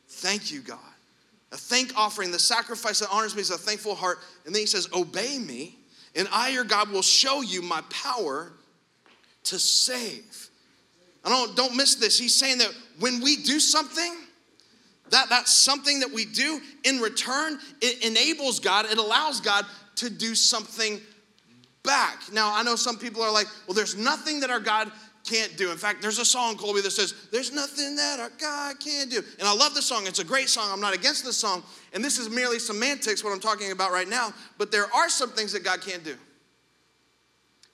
Thank 0.08 0.52
you, 0.52 0.60
God. 0.60 0.78
A 1.52 1.56
thank 1.56 1.92
offering, 1.96 2.30
the 2.30 2.38
sacrifice 2.38 3.00
that 3.00 3.08
honors 3.10 3.34
me 3.34 3.40
is 3.40 3.50
a 3.50 3.58
thankful 3.58 3.94
heart. 3.94 4.18
And 4.46 4.54
then 4.54 4.60
he 4.60 4.66
says, 4.66 4.88
Obey 4.92 5.38
me, 5.38 5.76
and 6.14 6.28
I, 6.32 6.50
your 6.50 6.64
God, 6.64 6.90
will 6.90 7.02
show 7.02 7.42
you 7.42 7.62
my 7.62 7.82
power 7.90 8.52
to 9.44 9.58
save. 9.58 10.48
I 11.24 11.28
don't, 11.28 11.56
don't 11.56 11.76
miss 11.76 11.96
this. 11.96 12.18
He's 12.18 12.34
saying 12.34 12.58
that 12.58 12.72
when 12.98 13.20
we 13.20 13.36
do 13.36 13.60
something, 13.60 14.14
that, 15.10 15.28
that's 15.28 15.52
something 15.52 16.00
that 16.00 16.10
we 16.10 16.24
do 16.24 16.60
in 16.84 16.98
return, 16.98 17.58
it 17.80 18.04
enables 18.04 18.60
God, 18.60 18.86
it 18.86 18.98
allows 18.98 19.40
God 19.40 19.66
to 19.96 20.08
do 20.08 20.34
something 20.34 21.00
back. 21.82 22.32
Now, 22.32 22.54
I 22.54 22.62
know 22.62 22.76
some 22.76 22.96
people 22.96 23.22
are 23.22 23.32
like, 23.32 23.46
well, 23.66 23.74
there's 23.74 23.96
nothing 23.96 24.40
that 24.40 24.50
our 24.50 24.60
God 24.60 24.90
can't 25.28 25.56
do. 25.56 25.70
In 25.70 25.76
fact, 25.76 26.02
there's 26.02 26.18
a 26.18 26.24
song, 26.24 26.56
Colby, 26.56 26.80
that 26.80 26.90
says, 26.90 27.14
There's 27.30 27.52
nothing 27.52 27.96
that 27.96 28.20
our 28.20 28.30
God 28.40 28.80
can't 28.80 29.10
do. 29.10 29.22
And 29.38 29.46
I 29.46 29.54
love 29.54 29.74
the 29.74 29.82
song. 29.82 30.06
It's 30.06 30.18
a 30.18 30.24
great 30.24 30.48
song. 30.48 30.68
I'm 30.70 30.80
not 30.80 30.94
against 30.94 31.24
the 31.24 31.32
song. 31.32 31.62
And 31.92 32.04
this 32.04 32.18
is 32.18 32.30
merely 32.30 32.58
semantics, 32.58 33.22
what 33.22 33.32
I'm 33.32 33.40
talking 33.40 33.72
about 33.72 33.92
right 33.92 34.08
now. 34.08 34.32
But 34.58 34.72
there 34.72 34.92
are 34.94 35.08
some 35.08 35.30
things 35.30 35.52
that 35.52 35.64
God 35.64 35.80
can't 35.82 36.04
do. 36.04 36.16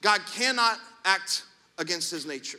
God 0.03 0.21
cannot 0.35 0.79
act 1.05 1.45
against 1.79 2.11
his 2.11 2.27
nature. 2.27 2.59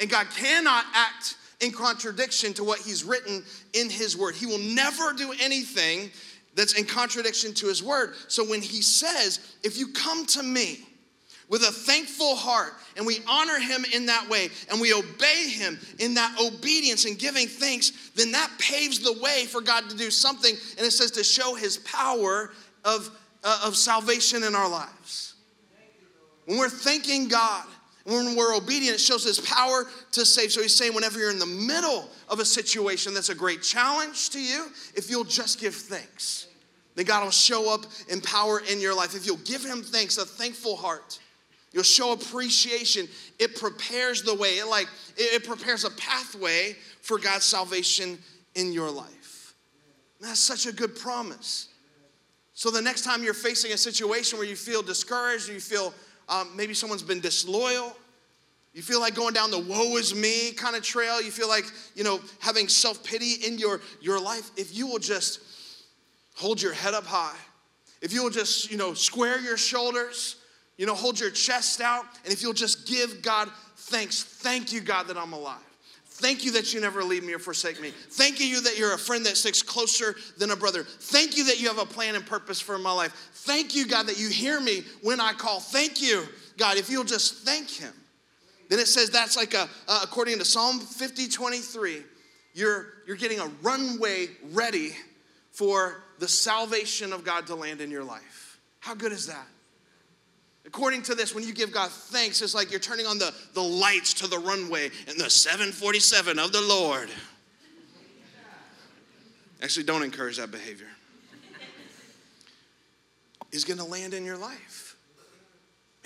And 0.00 0.08
God 0.10 0.26
cannot 0.36 0.84
act 0.94 1.36
in 1.60 1.70
contradiction 1.72 2.52
to 2.54 2.64
what 2.64 2.80
he's 2.80 3.04
written 3.04 3.44
in 3.72 3.88
his 3.88 4.16
word. 4.16 4.34
He 4.34 4.46
will 4.46 4.58
never 4.58 5.12
do 5.12 5.32
anything 5.40 6.10
that's 6.54 6.74
in 6.74 6.84
contradiction 6.84 7.54
to 7.54 7.66
his 7.66 7.82
word. 7.82 8.14
So 8.28 8.44
when 8.44 8.60
he 8.60 8.82
says, 8.82 9.56
If 9.62 9.78
you 9.78 9.88
come 9.88 10.26
to 10.26 10.42
me, 10.42 10.86
with 11.52 11.62
a 11.64 11.70
thankful 11.70 12.34
heart 12.34 12.72
and 12.96 13.04
we 13.04 13.18
honor 13.28 13.58
him 13.58 13.84
in 13.92 14.06
that 14.06 14.26
way 14.26 14.48
and 14.70 14.80
we 14.80 14.94
obey 14.94 15.50
him 15.50 15.78
in 15.98 16.14
that 16.14 16.34
obedience 16.40 17.04
and 17.04 17.18
giving 17.18 17.46
thanks, 17.46 18.10
then 18.16 18.32
that 18.32 18.50
paves 18.58 19.00
the 19.00 19.20
way 19.22 19.44
for 19.44 19.60
God 19.60 19.90
to 19.90 19.94
do 19.94 20.10
something. 20.10 20.54
And 20.78 20.86
it 20.86 20.92
says 20.92 21.10
to 21.10 21.22
show 21.22 21.54
his 21.54 21.76
power 21.76 22.52
of, 22.86 23.10
uh, 23.44 23.64
of 23.66 23.76
salvation 23.76 24.44
in 24.44 24.54
our 24.54 24.68
lives. 24.68 25.34
When 26.46 26.56
we're 26.56 26.70
thanking 26.70 27.28
God, 27.28 27.66
when 28.04 28.34
we're 28.34 28.56
obedient, 28.56 28.94
it 28.94 29.00
shows 29.00 29.22
his 29.22 29.38
power 29.38 29.84
to 30.12 30.24
save. 30.24 30.52
So 30.52 30.62
he's 30.62 30.74
saying, 30.74 30.94
whenever 30.94 31.18
you're 31.18 31.30
in 31.30 31.38
the 31.38 31.44
middle 31.44 32.08
of 32.30 32.40
a 32.40 32.46
situation 32.46 33.12
that's 33.12 33.28
a 33.28 33.34
great 33.34 33.62
challenge 33.62 34.30
to 34.30 34.40
you, 34.40 34.68
if 34.94 35.10
you'll 35.10 35.22
just 35.22 35.60
give 35.60 35.74
thanks, 35.74 36.46
then 36.94 37.04
God 37.04 37.24
will 37.24 37.30
show 37.30 37.72
up 37.72 37.84
in 38.08 38.22
power 38.22 38.62
in 38.70 38.80
your 38.80 38.96
life. 38.96 39.14
If 39.14 39.26
you'll 39.26 39.36
give 39.36 39.62
him 39.62 39.82
thanks, 39.82 40.16
a 40.16 40.24
thankful 40.24 40.76
heart, 40.76 41.18
You'll 41.72 41.82
show 41.82 42.12
appreciation. 42.12 43.08
It 43.38 43.56
prepares 43.56 44.22
the 44.22 44.34
way. 44.34 44.58
It 44.58 44.68
like 44.68 44.88
it 45.16 45.44
prepares 45.44 45.84
a 45.84 45.90
pathway 45.90 46.76
for 47.00 47.18
God's 47.18 47.44
salvation 47.44 48.18
in 48.54 48.72
your 48.72 48.90
life. 48.90 49.54
And 50.20 50.28
that's 50.28 50.40
such 50.40 50.66
a 50.66 50.72
good 50.72 50.94
promise. 50.96 51.68
So 52.52 52.70
the 52.70 52.82
next 52.82 53.02
time 53.02 53.24
you're 53.24 53.34
facing 53.34 53.72
a 53.72 53.78
situation 53.78 54.38
where 54.38 54.46
you 54.46 54.56
feel 54.56 54.82
discouraged, 54.82 55.48
or 55.48 55.54
you 55.54 55.60
feel 55.60 55.94
um, 56.28 56.54
maybe 56.54 56.74
someone's 56.74 57.02
been 57.02 57.20
disloyal, 57.20 57.96
you 58.74 58.82
feel 58.82 59.00
like 59.00 59.14
going 59.14 59.34
down 59.34 59.50
the 59.50 59.58
woe 59.58 59.96
is 59.96 60.14
me 60.14 60.52
kind 60.52 60.76
of 60.76 60.82
trail, 60.82 61.20
you 61.20 61.30
feel 61.30 61.48
like, 61.48 61.64
you 61.94 62.04
know, 62.04 62.20
having 62.38 62.68
self-pity 62.68 63.46
in 63.46 63.58
your, 63.58 63.80
your 64.00 64.20
life, 64.20 64.50
if 64.56 64.76
you 64.76 64.86
will 64.86 64.98
just 64.98 65.40
hold 66.34 66.60
your 66.60 66.72
head 66.72 66.94
up 66.94 67.04
high, 67.04 67.36
if 68.00 68.12
you 68.12 68.22
will 68.22 68.30
just, 68.30 68.70
you 68.70 68.76
know, 68.76 68.94
square 68.94 69.40
your 69.40 69.56
shoulders, 69.56 70.36
you 70.82 70.88
know, 70.88 70.96
hold 70.96 71.20
your 71.20 71.30
chest 71.30 71.80
out, 71.80 72.06
and 72.24 72.32
if 72.32 72.42
you'll 72.42 72.52
just 72.52 72.88
give 72.88 73.22
God 73.22 73.48
thanks, 73.76 74.24
thank 74.24 74.72
you, 74.72 74.80
God, 74.80 75.06
that 75.06 75.16
I'm 75.16 75.32
alive. 75.32 75.60
Thank 76.06 76.44
you 76.44 76.50
that 76.54 76.74
you 76.74 76.80
never 76.80 77.04
leave 77.04 77.22
me 77.22 77.32
or 77.34 77.38
forsake 77.38 77.80
me. 77.80 77.90
Thank 77.92 78.40
you 78.40 78.60
that 78.62 78.76
you're 78.76 78.92
a 78.92 78.98
friend 78.98 79.24
that 79.26 79.36
sticks 79.36 79.62
closer 79.62 80.16
than 80.38 80.50
a 80.50 80.56
brother. 80.56 80.82
Thank 80.82 81.36
you 81.36 81.44
that 81.44 81.60
you 81.60 81.68
have 81.68 81.78
a 81.78 81.86
plan 81.86 82.16
and 82.16 82.26
purpose 82.26 82.60
for 82.60 82.78
my 82.78 82.90
life. 82.90 83.12
Thank 83.32 83.76
you, 83.76 83.86
God, 83.86 84.08
that 84.08 84.18
you 84.18 84.28
hear 84.28 84.60
me 84.60 84.82
when 85.02 85.20
I 85.20 85.34
call. 85.34 85.60
Thank 85.60 86.02
you, 86.02 86.24
God, 86.58 86.76
if 86.76 86.90
you'll 86.90 87.04
just 87.04 87.46
thank 87.46 87.70
Him. 87.70 87.94
Then 88.68 88.80
it 88.80 88.88
says 88.88 89.08
that's 89.08 89.36
like 89.36 89.54
a, 89.54 89.68
uh, 89.86 90.00
according 90.02 90.40
to 90.40 90.44
Psalm 90.44 90.80
50 90.80 91.28
23, 91.28 92.02
you're, 92.54 92.88
you're 93.06 93.16
getting 93.16 93.38
a 93.38 93.46
runway 93.62 94.30
ready 94.50 94.96
for 95.52 96.02
the 96.18 96.26
salvation 96.26 97.12
of 97.12 97.22
God 97.22 97.46
to 97.46 97.54
land 97.54 97.80
in 97.80 97.88
your 97.88 98.02
life. 98.02 98.58
How 98.80 98.96
good 98.96 99.12
is 99.12 99.28
that? 99.28 99.46
According 100.74 101.02
to 101.02 101.14
this, 101.14 101.34
when 101.34 101.44
you 101.44 101.52
give 101.52 101.70
God 101.70 101.90
thanks, 101.90 102.40
it's 102.40 102.54
like 102.54 102.70
you're 102.70 102.80
turning 102.80 103.04
on 103.04 103.18
the, 103.18 103.34
the 103.52 103.62
lights 103.62 104.14
to 104.14 104.26
the 104.26 104.38
runway 104.38 104.90
and 105.06 105.20
the 105.20 105.28
747 105.28 106.38
of 106.38 106.50
the 106.50 106.62
Lord. 106.62 107.10
Actually, 109.60 109.84
don't 109.84 110.02
encourage 110.02 110.38
that 110.38 110.50
behavior. 110.50 110.86
Is 113.52 113.64
going 113.64 113.76
to 113.76 113.84
land 113.84 114.14
in 114.14 114.24
your 114.24 114.38
life. 114.38 114.96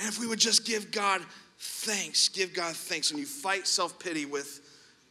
And 0.01 0.09
if 0.09 0.19
we 0.19 0.27
would 0.27 0.41
just 0.41 0.67
give 0.67 0.91
God 0.91 1.23
thanks, 1.61 2.29
give 2.29 2.53
God 2.53 2.75
thanks, 2.75 3.13
and 3.13 3.21
you 3.21 3.27
fight 3.27 3.69
self 3.69 4.01
pity 4.01 4.27
with 4.27 4.63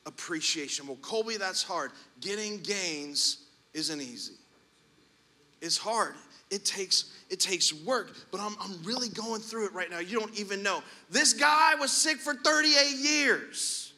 appreciation. 0.06 0.86
Well, 0.86 0.98
Colby, 0.98 1.38
that's 1.38 1.64
hard. 1.64 1.92
Getting 2.20 2.60
gains 2.60 3.38
isn't 3.74 4.02
easy. 4.02 4.34
It's 5.62 5.78
hard. 5.78 6.16
It 6.50 6.66
takes 6.66 7.12
it 7.30 7.40
takes 7.40 7.74
work, 7.74 8.16
but 8.32 8.40
I'm, 8.40 8.56
I'm 8.62 8.84
really 8.84 9.10
going 9.10 9.42
through 9.42 9.66
it 9.66 9.74
right 9.74 9.90
now. 9.90 9.98
You 10.00 10.20
don't 10.20 10.40
even 10.40 10.62
know. 10.62 10.84
This 11.10 11.34
guy 11.34 11.74
was 11.76 11.92
sick 11.92 12.18
for 12.18 12.36
38 12.36 12.98
years. 12.98 13.94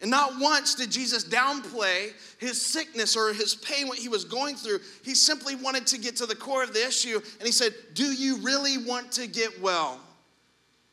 And 0.00 0.10
not 0.10 0.32
once 0.40 0.74
did 0.74 0.90
Jesus 0.90 1.24
downplay 1.24 2.12
his 2.38 2.60
sickness 2.60 3.16
or 3.16 3.34
his 3.34 3.54
pain, 3.54 3.86
what 3.86 3.98
he 3.98 4.08
was 4.08 4.24
going 4.24 4.56
through. 4.56 4.80
He 5.04 5.14
simply 5.14 5.54
wanted 5.54 5.86
to 5.88 5.98
get 5.98 6.16
to 6.16 6.26
the 6.26 6.34
core 6.34 6.62
of 6.62 6.72
the 6.72 6.86
issue. 6.86 7.16
And 7.16 7.46
he 7.46 7.52
said, 7.52 7.74
Do 7.92 8.10
you 8.10 8.38
really 8.38 8.78
want 8.78 9.12
to 9.12 9.26
get 9.26 9.60
well? 9.60 10.00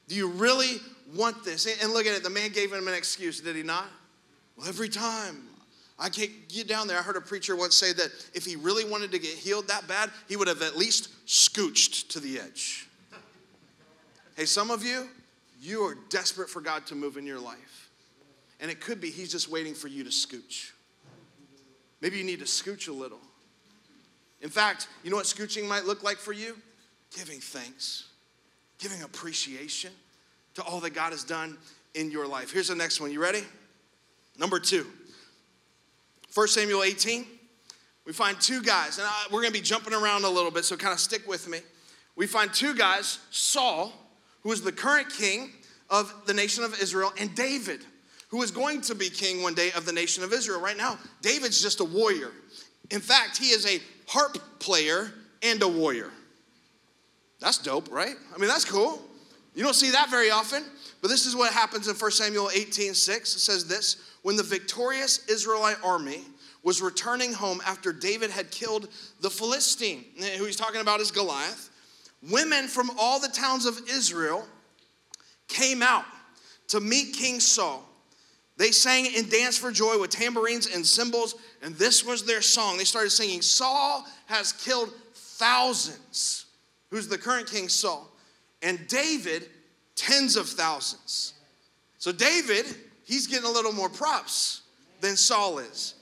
Do 0.09 0.15
you 0.15 0.29
really 0.29 0.81
want 1.15 1.45
this? 1.45 1.65
And 1.81 1.93
look 1.93 2.05
at 2.05 2.15
it, 2.17 2.23
the 2.23 2.29
man 2.29 2.51
gave 2.51 2.73
him 2.73 2.87
an 2.89 2.93
excuse, 2.93 3.39
did 3.39 3.55
he 3.55 3.63
not? 3.63 3.87
Well, 4.57 4.67
every 4.67 4.89
time 4.89 5.46
I 5.99 6.09
can't 6.09 6.31
get 6.47 6.67
down 6.67 6.87
there. 6.87 6.99
I 6.99 7.01
heard 7.01 7.15
a 7.15 7.21
preacher 7.21 7.55
once 7.55 7.75
say 7.75 7.91
that 7.93 8.11
if 8.33 8.45
he 8.45 8.55
really 8.55 8.85
wanted 8.85 9.11
to 9.11 9.19
get 9.19 9.31
healed 9.31 9.67
that 9.67 9.87
bad, 9.87 10.11
he 10.29 10.35
would 10.35 10.47
have 10.47 10.61
at 10.61 10.77
least 10.77 11.09
scooched 11.25 12.09
to 12.09 12.19
the 12.19 12.39
edge. 12.39 12.87
Hey, 14.35 14.45
some 14.45 14.69
of 14.69 14.83
you, 14.83 15.09
you 15.59 15.81
are 15.81 15.97
desperate 16.09 16.49
for 16.49 16.61
God 16.61 16.85
to 16.87 16.95
move 16.95 17.17
in 17.17 17.25
your 17.25 17.39
life. 17.39 17.89
And 18.59 18.69
it 18.69 18.79
could 18.79 19.01
be 19.01 19.09
He's 19.09 19.31
just 19.31 19.49
waiting 19.49 19.73
for 19.73 19.87
you 19.87 20.03
to 20.03 20.09
scooch. 20.11 20.71
Maybe 21.99 22.17
you 22.17 22.23
need 22.23 22.39
to 22.39 22.45
scooch 22.45 22.87
a 22.87 22.91
little. 22.91 23.19
In 24.41 24.49
fact, 24.49 24.87
you 25.03 25.09
know 25.09 25.15
what 25.15 25.25
scooching 25.25 25.67
might 25.67 25.85
look 25.85 26.03
like 26.03 26.17
for 26.17 26.31
you? 26.31 26.55
Giving 27.15 27.39
thanks, 27.39 28.05
giving 28.77 29.01
appreciation 29.01 29.91
to 30.53 30.61
all 30.63 30.79
that 30.81 30.93
God 30.93 31.11
has 31.11 31.23
done 31.23 31.57
in 31.95 32.11
your 32.11 32.27
life. 32.27 32.51
Here's 32.51 32.67
the 32.67 32.75
next 32.75 33.01
one. 33.01 33.11
You 33.11 33.21
ready? 33.21 33.41
Number 34.37 34.59
two 34.59 34.85
1 36.37 36.47
Samuel 36.49 36.83
18, 36.83 37.25
we 38.05 38.13
find 38.13 38.39
two 38.39 38.61
guys, 38.61 38.99
and 38.99 39.07
I, 39.07 39.25
we're 39.31 39.41
going 39.41 39.51
to 39.51 39.59
be 39.59 39.65
jumping 39.65 39.91
around 39.91 40.23
a 40.23 40.29
little 40.29 40.51
bit, 40.51 40.65
so 40.65 40.77
kind 40.77 40.93
of 40.93 40.99
stick 40.99 41.27
with 41.27 41.49
me. 41.49 41.61
We 42.15 42.27
find 42.27 42.53
two 42.53 42.75
guys 42.75 43.17
Saul, 43.31 43.91
who 44.43 44.51
is 44.51 44.61
the 44.61 44.71
current 44.71 45.09
king 45.09 45.49
of 45.89 46.13
the 46.27 46.35
nation 46.35 46.63
of 46.63 46.79
Israel, 46.79 47.11
and 47.19 47.33
David, 47.33 47.83
who 48.27 48.43
is 48.43 48.51
going 48.51 48.81
to 48.81 48.93
be 48.93 49.09
king 49.09 49.41
one 49.41 49.55
day 49.55 49.71
of 49.75 49.87
the 49.87 49.91
nation 49.91 50.23
of 50.23 50.31
Israel. 50.31 50.61
Right 50.61 50.77
now, 50.77 50.99
David's 51.23 51.59
just 51.59 51.79
a 51.79 51.85
warrior. 51.85 52.29
In 52.91 52.99
fact, 52.99 53.37
he 53.37 53.47
is 53.47 53.65
a 53.65 53.81
harp 54.05 54.37
player 54.59 55.11
and 55.41 55.59
a 55.63 55.67
warrior. 55.67 56.11
That's 57.39 57.57
dope, 57.57 57.91
right? 57.91 58.15
I 58.31 58.37
mean, 58.37 58.47
that's 58.47 58.63
cool. 58.63 59.01
You 59.55 59.63
don't 59.63 59.73
see 59.73 59.89
that 59.89 60.11
very 60.11 60.29
often. 60.29 60.63
But 61.01 61.09
this 61.09 61.25
is 61.25 61.35
what 61.35 61.53
happens 61.53 61.87
in 61.87 61.95
1 61.95 62.11
Samuel 62.11 62.49
18 62.53 62.93
6. 62.93 63.35
It 63.35 63.39
says 63.39 63.65
this 63.65 63.97
When 64.23 64.35
the 64.35 64.43
victorious 64.43 65.25
Israelite 65.27 65.77
army 65.83 66.21
was 66.63 66.81
returning 66.81 67.33
home 67.33 67.61
after 67.65 67.93
David 67.93 68.31
had 68.31 68.51
killed 68.51 68.89
the 69.21 69.29
Philistine, 69.29 70.05
who 70.37 70.45
he's 70.45 70.55
talking 70.55 70.81
about 70.81 70.99
is 70.99 71.11
Goliath, 71.11 71.69
women 72.29 72.67
from 72.67 72.91
all 72.97 73.19
the 73.19 73.29
towns 73.29 73.65
of 73.65 73.79
Israel 73.89 74.45
came 75.47 75.81
out 75.81 76.05
to 76.69 76.79
meet 76.79 77.13
King 77.13 77.39
Saul. 77.39 77.87
They 78.57 78.71
sang 78.71 79.07
and 79.15 79.29
danced 79.29 79.59
for 79.59 79.71
joy 79.71 79.99
with 79.99 80.09
tambourines 80.09 80.67
and 80.73 80.85
cymbals, 80.85 81.35
and 81.61 81.75
this 81.75 82.03
was 82.03 82.23
their 82.23 82.41
song. 82.41 82.77
They 82.77 82.85
started 82.85 83.11
singing, 83.11 83.43
Saul 83.43 84.05
has 84.25 84.51
killed 84.51 84.91
thousands. 85.13 86.45
Who's 86.89 87.07
the 87.07 87.17
current 87.17 87.49
king, 87.49 87.69
Saul? 87.69 88.09
And 88.63 88.87
David 88.87 89.49
tens 89.97 90.37
of 90.37 90.47
thousands. 90.47 91.33
So 91.97 92.13
David, 92.13 92.65
he's 93.03 93.27
getting 93.27 93.45
a 93.45 93.51
little 93.51 93.73
more 93.73 93.89
props 93.89 94.61
than 95.01 95.17
Saul 95.17 95.59
is. 95.59 95.95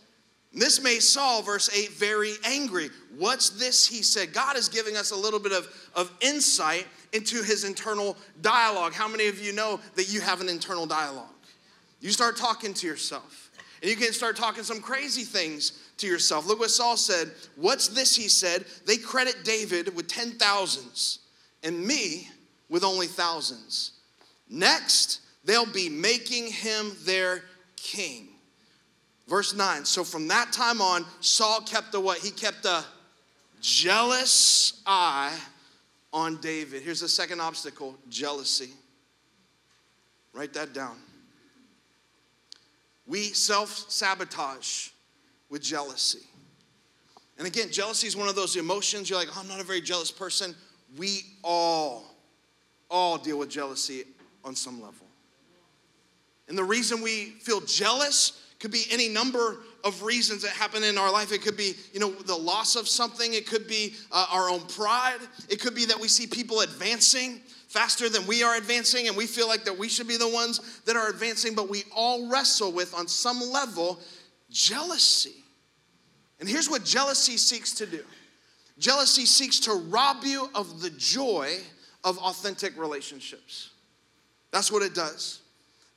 this 0.53 0.81
made 0.81 1.01
Saul, 1.01 1.41
verse 1.41 1.69
8, 1.75 1.91
very 1.93 2.33
angry. 2.43 2.89
What's 3.17 3.49
this? 3.49 3.87
He 3.87 4.03
said. 4.03 4.33
God 4.33 4.55
is 4.55 4.69
giving 4.69 4.95
us 4.95 5.11
a 5.11 5.15
little 5.15 5.39
bit 5.39 5.51
of, 5.51 5.67
of 5.95 6.11
insight 6.21 6.85
into 7.13 7.43
his 7.43 7.63
internal 7.63 8.15
dialogue. 8.41 8.93
How 8.93 9.07
many 9.07 9.27
of 9.27 9.39
you 9.43 9.53
know 9.53 9.79
that 9.95 10.11
you 10.13 10.21
have 10.21 10.41
an 10.41 10.49
internal 10.49 10.85
dialogue? 10.85 11.29
You 12.01 12.11
start 12.11 12.37
talking 12.37 12.73
to 12.73 12.87
yourself, 12.87 13.49
and 13.81 13.89
you 13.89 13.97
can 13.97 14.13
start 14.13 14.37
talking 14.37 14.63
some 14.63 14.81
crazy 14.81 15.23
things 15.23 15.83
to 15.97 16.07
yourself. 16.07 16.45
Look 16.45 16.59
what 16.59 16.69
Saul 16.69 16.97
said. 16.97 17.31
What's 17.55 17.87
this? 17.87 18.15
He 18.15 18.27
said. 18.27 18.65
They 18.85 18.97
credit 18.97 19.43
David 19.43 19.95
with 19.95 20.07
ten 20.07 20.31
thousands, 20.31 21.19
and 21.63 21.81
me 21.81 22.29
with 22.69 22.83
only 22.83 23.07
thousands. 23.07 23.91
Next, 24.49 25.21
they'll 25.43 25.65
be 25.65 25.89
making 25.89 26.47
him 26.47 26.91
their 27.03 27.43
king. 27.75 28.29
Verse 29.27 29.55
9. 29.55 29.85
So 29.85 30.03
from 30.03 30.27
that 30.27 30.51
time 30.51 30.81
on, 30.81 31.05
Saul 31.19 31.61
kept 31.61 31.93
a 31.95 31.99
what? 31.99 32.19
He 32.19 32.31
kept 32.31 32.65
a 32.65 32.83
jealous 33.61 34.81
eye 34.85 35.37
on 36.13 36.37
David. 36.37 36.83
Here's 36.83 37.01
the 37.01 37.09
second 37.09 37.41
obstacle 37.41 37.95
jealousy. 38.09 38.69
Write 40.33 40.53
that 40.53 40.73
down. 40.73 40.97
We 43.07 43.23
self 43.33 43.89
sabotage 43.89 44.89
with 45.49 45.61
jealousy. 45.61 46.25
And 47.37 47.47
again, 47.47 47.69
jealousy 47.69 48.07
is 48.07 48.15
one 48.15 48.27
of 48.27 48.35
those 48.35 48.55
emotions. 48.55 49.09
You're 49.09 49.19
like, 49.19 49.29
oh, 49.35 49.39
I'm 49.41 49.47
not 49.47 49.59
a 49.59 49.63
very 49.63 49.81
jealous 49.81 50.11
person. 50.11 50.55
We 50.97 51.21
all, 51.43 52.14
all 52.89 53.17
deal 53.17 53.39
with 53.39 53.49
jealousy 53.49 54.03
on 54.43 54.55
some 54.55 54.81
level. 54.81 55.07
And 56.47 56.57
the 56.57 56.63
reason 56.63 57.01
we 57.01 57.31
feel 57.41 57.61
jealous 57.61 58.41
could 58.59 58.71
be 58.71 58.85
any 58.91 59.09
number 59.09 59.57
of 59.83 60.03
reasons 60.03 60.41
that 60.43 60.51
happen 60.51 60.83
in 60.83 60.97
our 60.97 61.11
life. 61.11 61.31
It 61.31 61.41
could 61.41 61.57
be, 61.57 61.73
you 61.93 61.99
know, 61.99 62.11
the 62.11 62.35
loss 62.35 62.75
of 62.75 62.87
something. 62.87 63.33
It 63.33 63.47
could 63.47 63.67
be 63.67 63.93
uh, 64.11 64.25
our 64.31 64.49
own 64.49 64.61
pride. 64.61 65.19
It 65.49 65.59
could 65.59 65.75
be 65.75 65.85
that 65.85 65.99
we 65.99 66.07
see 66.07 66.27
people 66.27 66.61
advancing 66.61 67.41
faster 67.67 68.07
than 68.09 68.25
we 68.25 68.41
are 68.41 68.55
advancing 68.55 69.07
and 69.07 69.17
we 69.17 69.27
feel 69.27 69.47
like 69.47 69.65
that 69.65 69.77
we 69.77 69.89
should 69.89 70.07
be 70.07 70.17
the 70.17 70.29
ones 70.29 70.81
that 70.85 70.95
are 70.95 71.09
advancing, 71.09 71.53
but 71.53 71.69
we 71.69 71.83
all 71.93 72.29
wrestle 72.29 72.71
with, 72.71 72.93
on 72.93 73.07
some 73.07 73.41
level, 73.51 73.99
jealousy. 74.49 75.43
And 76.39 76.47
here's 76.47 76.69
what 76.69 76.85
jealousy 76.85 77.37
seeks 77.37 77.73
to 77.75 77.85
do 77.85 78.03
jealousy 78.77 79.25
seeks 79.25 79.59
to 79.61 79.73
rob 79.73 80.23
you 80.23 80.49
of 80.55 80.81
the 80.81 80.89
joy 80.91 81.57
of 82.05 82.17
authentic 82.19 82.77
relationships. 82.79 83.71
That's 84.51 84.71
what 84.71 84.83
it 84.83 84.93
does. 84.93 85.41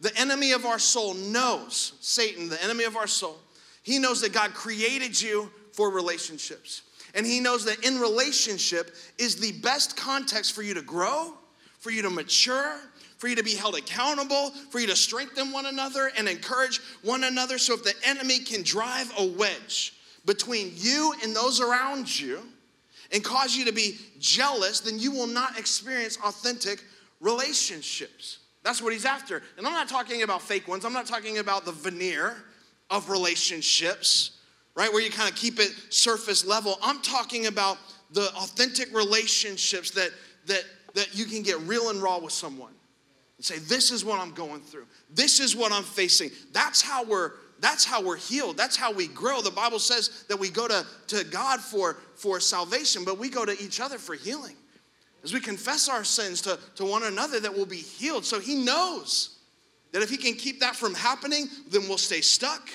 The 0.01 0.17
enemy 0.19 0.53
of 0.53 0.65
our 0.65 0.79
soul 0.79 1.15
knows, 1.15 1.93
Satan, 2.01 2.49
the 2.49 2.63
enemy 2.65 2.85
of 2.85 2.97
our 2.97 3.07
soul, 3.07 3.37
he 3.83 3.99
knows 3.99 4.21
that 4.23 4.33
God 4.33 4.55
created 4.55 5.21
you 5.21 5.51
for 5.73 5.91
relationships. 5.91 6.83
And 7.15 7.25
he 7.25 7.41
knows 7.41 7.65
that 7.67 7.85
in 7.85 7.99
relationship 7.99 8.95
is 9.19 9.37
the 9.37 9.53
best 9.61 9.97
context 9.97 10.55
for 10.55 10.63
you 10.63 10.75
to 10.75 10.83
grow, 10.83 11.35
for 11.79 11.91
you 11.91 12.03
to 12.03 12.11
mature, 12.11 12.77
for 13.19 13.29
you 13.29 13.37
to 13.37 13.43
be 13.43 13.55
held 13.55 13.77
accountable, 13.77 14.51
for 14.71 14.79
you 14.79 14.87
to 14.87 14.97
strengthen 14.97 15.53
one 15.53 15.67
another 15.67 16.11
and 16.17 16.29
encourage 16.29 16.81
one 17.03 17.25
another. 17.25 17.59
So 17.59 17.75
if 17.75 17.85
the 17.85 17.95
enemy 18.05 18.41
can 18.41 18.63
drive 18.63 19.13
a 19.19 19.27
wedge 19.27 19.95
between 20.25 20.73
you 20.77 21.15
and 21.23 21.35
those 21.35 21.61
around 21.61 22.19
you 22.19 22.43
and 23.13 23.25
cause 23.25 23.57
you 23.57 23.65
to 23.65 23.73
be 23.73 23.97
jealous, 24.19 24.81
then 24.81 24.99
you 24.99 25.11
will 25.13 25.27
not 25.27 25.59
experience 25.59 26.19
authentic 26.19 26.83
relationships. 27.21 28.39
That's 28.63 28.83
what 28.83 28.93
he's 28.93 29.05
after. 29.05 29.43
And 29.57 29.67
I'm 29.67 29.73
not 29.73 29.89
talking 29.89 30.23
about 30.23 30.43
fake 30.43 30.69
ones, 30.69 30.85
I'm 30.85 30.93
not 30.93 31.07
talking 31.07 31.39
about 31.39 31.65
the 31.65 31.73
veneer 31.73 32.37
of 32.91 33.11
relationships, 33.11 34.39
right, 34.75 34.93
where 34.93 35.03
you 35.03 35.11
kind 35.11 35.31
of 35.31 35.37
keep 35.37 35.59
it 35.59 35.75
surface 35.91 36.47
level. 36.47 36.79
I'm 36.83 37.01
talking 37.01 37.47
about 37.47 37.79
the 38.11 38.29
authentic 38.37 38.95
relationships 38.95 39.91
that, 39.93 40.11
that, 40.47 40.65
that 40.95 41.15
you 41.15 41.27
can 41.27 41.43
get 41.43 41.59
real 41.61 41.91
and 41.91 42.03
raw 42.03 42.19
with 42.19 42.33
someone 42.33 42.73
and 43.37 43.45
say, 43.45 43.59
This 43.59 43.91
is 43.91 44.05
what 44.05 44.21
I'm 44.21 44.33
going 44.33 44.61
through, 44.61 44.87
this 45.11 45.41
is 45.41 45.57
what 45.57 45.73
I'm 45.73 45.85
facing. 45.85 46.31
That's 46.53 46.83
how 46.83 47.05
we're 47.05 47.33
that's 47.61 47.85
how 47.85 48.03
we're 48.03 48.17
healed. 48.17 48.57
That's 48.57 48.77
how 48.77 48.93
we 48.93 49.09
grow. 49.09 49.41
The 49.41 49.51
Bible 49.51 49.79
says 49.79 50.25
that 50.29 50.39
we 50.39 50.49
go 50.49 50.69
to, 50.69 50.87
to 51.09 51.25
God 51.25 51.61
for, 51.61 51.97
for 52.15 52.41
salvation, 52.41 53.05
but 53.05 53.19
we 53.19 53.29
go 53.29 53.45
to 53.45 53.61
each 53.63 53.81
other 53.81 53.99
for 53.99 54.15
healing. 54.15 54.55
As 55.25 55.33
we 55.33 55.41
confess 55.41 55.89
our 55.89 56.05
sins 56.05 56.41
to, 56.43 56.59
to 56.77 56.85
one 56.85 57.03
another, 57.03 57.41
that 57.41 57.53
we'll 57.53 57.67
be 57.67 57.77
healed. 57.77 58.25
So 58.25 58.39
he 58.39 58.55
knows 58.55 59.39
that 59.93 60.03
if 60.03 60.11
he 60.11 60.17
can 60.17 60.35
keep 60.35 60.61
that 60.61 60.77
from 60.77 60.95
happening, 60.95 61.49
then 61.71 61.83
we'll 61.89 61.99
stay 61.99 62.21
stuck. 62.21 62.71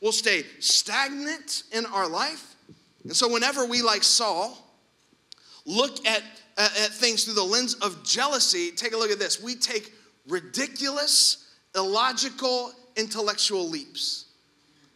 We'll 0.00 0.12
stay 0.12 0.44
stagnant 0.58 1.64
in 1.72 1.84
our 1.86 2.08
life. 2.08 2.54
And 3.04 3.14
so 3.14 3.30
whenever 3.30 3.66
we, 3.66 3.82
like 3.82 4.02
Saul, 4.02 4.56
look 5.66 6.06
at, 6.06 6.22
at, 6.56 6.80
at 6.80 6.90
things 6.90 7.24
through 7.24 7.34
the 7.34 7.42
lens 7.42 7.74
of 7.74 8.02
jealousy, 8.02 8.70
take 8.70 8.94
a 8.94 8.96
look 8.96 9.10
at 9.10 9.18
this. 9.18 9.42
We 9.42 9.56
take 9.56 9.92
ridiculous, 10.26 11.48
illogical, 11.74 12.72
intellectual 12.96 13.68
leaps. 13.68 14.26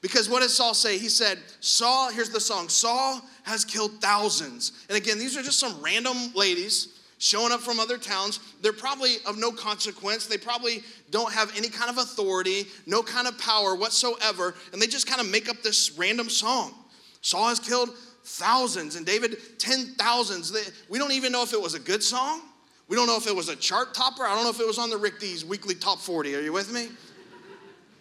Because 0.00 0.28
what 0.28 0.40
did 0.42 0.50
Saul 0.50 0.74
say? 0.74 0.98
He 0.98 1.08
said, 1.08 1.38
Saul, 1.60 2.12
here's 2.12 2.30
the 2.30 2.40
song 2.40 2.68
Saul 2.68 3.20
has 3.44 3.64
killed 3.64 4.00
thousands. 4.00 4.72
And 4.88 4.96
again, 4.96 5.18
these 5.18 5.36
are 5.36 5.42
just 5.42 5.58
some 5.58 5.80
random 5.82 6.16
ladies 6.34 7.00
showing 7.18 7.52
up 7.52 7.60
from 7.60 7.80
other 7.80 7.98
towns. 7.98 8.40
They're 8.60 8.72
probably 8.72 9.16
of 9.26 9.38
no 9.38 9.50
consequence. 9.50 10.26
They 10.26 10.36
probably 10.36 10.82
don't 11.10 11.32
have 11.32 11.52
any 11.56 11.68
kind 11.68 11.90
of 11.90 11.98
authority, 11.98 12.66
no 12.86 13.02
kind 13.02 13.26
of 13.26 13.38
power 13.38 13.74
whatsoever. 13.74 14.54
And 14.72 14.80
they 14.80 14.86
just 14.86 15.06
kind 15.06 15.20
of 15.20 15.30
make 15.30 15.48
up 15.48 15.62
this 15.62 15.92
random 15.98 16.28
song. 16.28 16.74
Saul 17.22 17.48
has 17.48 17.58
killed 17.58 17.90
thousands 18.24 18.96
and 18.96 19.06
David 19.06 19.38
ten 19.58 19.94
thousands. 19.98 20.52
We 20.88 20.98
don't 20.98 21.12
even 21.12 21.32
know 21.32 21.42
if 21.42 21.52
it 21.52 21.60
was 21.60 21.74
a 21.74 21.80
good 21.80 22.02
song. 22.02 22.42
We 22.88 22.96
don't 22.96 23.08
know 23.08 23.16
if 23.16 23.26
it 23.26 23.34
was 23.34 23.48
a 23.48 23.56
chart 23.56 23.94
topper. 23.94 24.24
I 24.24 24.34
don't 24.34 24.44
know 24.44 24.50
if 24.50 24.60
it 24.60 24.66
was 24.66 24.78
on 24.78 24.90
the 24.90 24.96
Rick 24.96 25.18
Dees 25.18 25.44
weekly 25.44 25.74
top 25.74 25.98
40. 25.98 26.36
Are 26.36 26.40
you 26.40 26.52
with 26.52 26.72
me? 26.72 26.88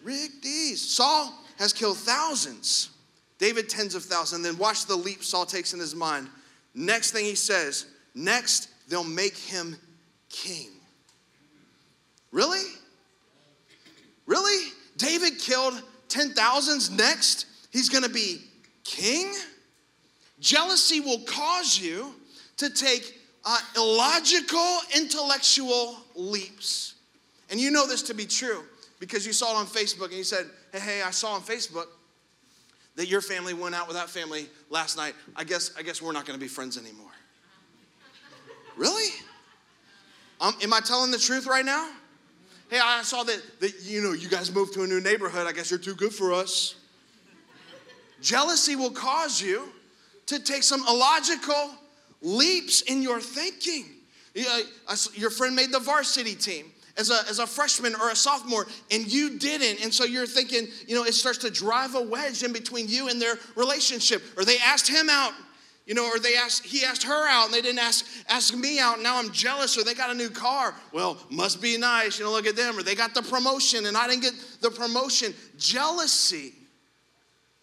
Rick 0.05 0.41
Dees. 0.41 0.79
Saul 0.79 1.33
has 1.57 1.73
killed 1.73 1.97
thousands. 1.97 2.91
David 3.39 3.67
tens 3.67 3.95
of 3.95 4.03
thousands. 4.03 4.33
And 4.33 4.45
then 4.45 4.57
watch 4.57 4.85
the 4.85 4.95
leap 4.95 5.23
Saul 5.23 5.45
takes 5.45 5.73
in 5.73 5.79
his 5.79 5.95
mind. 5.95 6.29
Next 6.75 7.11
thing 7.11 7.25
he 7.25 7.35
says, 7.35 7.87
next 8.13 8.69
they'll 8.87 9.03
make 9.03 9.35
him 9.35 9.75
king. 10.29 10.69
Really? 12.31 12.63
Really? 14.27 14.71
David 14.97 15.39
killed 15.39 15.81
ten 16.07 16.29
thousands. 16.33 16.91
Next, 16.91 17.47
he's 17.71 17.89
gonna 17.89 18.09
be 18.09 18.41
king? 18.83 19.33
Jealousy 20.39 20.99
will 20.99 21.21
cause 21.25 21.79
you 21.79 22.13
to 22.57 22.69
take 22.69 23.19
uh, 23.43 23.57
illogical 23.75 24.79
intellectual 24.95 25.97
leaps. 26.15 26.95
And 27.49 27.59
you 27.59 27.71
know 27.71 27.87
this 27.87 28.03
to 28.03 28.13
be 28.13 28.25
true 28.25 28.63
because 28.99 29.25
you 29.25 29.33
saw 29.33 29.53
it 29.53 29.57
on 29.57 29.65
Facebook 29.65 30.05
and 30.05 30.13
you 30.13 30.23
said, 30.23 30.45
hey, 30.71 30.79
hey, 30.79 31.01
I 31.01 31.11
saw 31.11 31.33
on 31.33 31.41
Facebook 31.41 31.87
that 32.95 33.07
your 33.07 33.21
family 33.21 33.53
went 33.53 33.75
out 33.75 33.87
with 33.87 33.97
that 33.97 34.09
family 34.09 34.47
last 34.69 34.97
night. 34.97 35.15
I 35.35 35.43
guess, 35.43 35.71
I 35.77 35.81
guess 35.81 36.01
we're 36.01 36.13
not 36.13 36.25
going 36.25 36.39
to 36.39 36.43
be 36.43 36.47
friends 36.47 36.77
anymore. 36.77 37.11
really? 38.77 39.09
Um, 40.39 40.53
am 40.61 40.73
I 40.73 40.79
telling 40.79 41.11
the 41.11 41.17
truth 41.17 41.45
right 41.45 41.65
now? 41.65 41.89
Hey, 42.69 42.79
I 42.83 43.03
saw 43.03 43.23
that, 43.23 43.41
that 43.59 43.73
you 43.83 44.01
know 44.01 44.13
you 44.13 44.27
guys 44.27 44.53
moved 44.53 44.73
to 44.73 44.83
a 44.83 44.87
new 44.87 44.99
neighborhood. 44.99 45.45
I 45.45 45.51
guess 45.51 45.69
you're 45.69 45.79
too 45.79 45.93
good 45.93 46.13
for 46.13 46.33
us. 46.33 46.75
Jealousy 48.21 48.75
will 48.75 48.91
cause 48.91 49.41
you 49.41 49.69
to 50.25 50.39
take 50.39 50.63
some 50.63 50.83
illogical 50.87 51.75
leaps 52.21 52.81
in 52.81 53.01
your 53.01 53.21
thinking. 53.21 53.85
Your 55.13 55.29
friend 55.29 55.55
made 55.55 55.71
the 55.71 55.79
varsity 55.79 56.33
team 56.33 56.71
as 56.97 57.09
a, 57.09 57.19
as 57.29 57.39
a 57.39 57.47
freshman 57.47 57.95
or 57.95 58.09
a 58.09 58.15
sophomore 58.15 58.67
and 58.91 59.11
you 59.11 59.37
didn't. 59.37 59.83
And 59.83 59.93
so 59.93 60.05
you're 60.05 60.27
thinking, 60.27 60.67
you 60.87 60.95
know, 60.95 61.03
it 61.03 61.13
starts 61.13 61.39
to 61.39 61.49
drive 61.49 61.95
a 61.95 62.01
wedge 62.01 62.43
in 62.43 62.53
between 62.53 62.87
you 62.87 63.09
and 63.09 63.21
their 63.21 63.35
relationship. 63.55 64.23
Or 64.37 64.45
they 64.45 64.57
asked 64.59 64.87
him 64.87 65.09
out, 65.09 65.33
you 65.85 65.93
know, 65.93 66.07
or 66.07 66.19
they 66.19 66.35
asked, 66.35 66.65
he 66.65 66.83
asked 66.83 67.03
her 67.03 67.29
out 67.29 67.45
and 67.45 67.53
they 67.53 67.61
didn't 67.61 67.79
ask, 67.79 68.05
ask 68.29 68.55
me 68.55 68.79
out. 68.79 69.01
Now 69.01 69.19
I'm 69.19 69.31
jealous 69.31 69.77
or 69.77 69.83
they 69.83 69.93
got 69.93 70.09
a 70.09 70.15
new 70.15 70.29
car. 70.29 70.73
Well, 70.93 71.17
must 71.29 71.61
be 71.61 71.77
nice, 71.77 72.17
you 72.17 72.25
know, 72.25 72.31
look 72.31 72.47
at 72.47 72.55
them. 72.55 72.77
Or 72.77 72.83
they 72.83 72.95
got 72.95 73.13
the 73.13 73.21
promotion 73.21 73.85
and 73.85 73.95
I 73.95 74.07
didn't 74.07 74.23
get 74.23 74.33
the 74.61 74.71
promotion. 74.71 75.33
Jealousy 75.57 76.53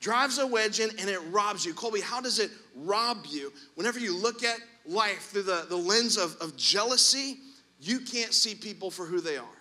drives 0.00 0.38
a 0.38 0.46
wedge 0.46 0.78
in 0.78 0.90
and 0.98 1.08
it 1.08 1.20
robs 1.30 1.64
you. 1.64 1.72
Colby, 1.72 2.00
how 2.00 2.20
does 2.20 2.38
it 2.38 2.50
rob 2.76 3.24
you? 3.28 3.52
Whenever 3.76 3.98
you 3.98 4.16
look 4.16 4.44
at 4.44 4.58
life 4.84 5.30
through 5.30 5.44
the, 5.44 5.66
the 5.68 5.76
lens 5.76 6.16
of, 6.18 6.36
of 6.40 6.56
jealousy, 6.56 7.38
you 7.82 7.98
can't 7.98 8.32
see 8.32 8.54
people 8.54 8.90
for 8.90 9.04
who 9.04 9.20
they 9.20 9.36
are 9.36 9.58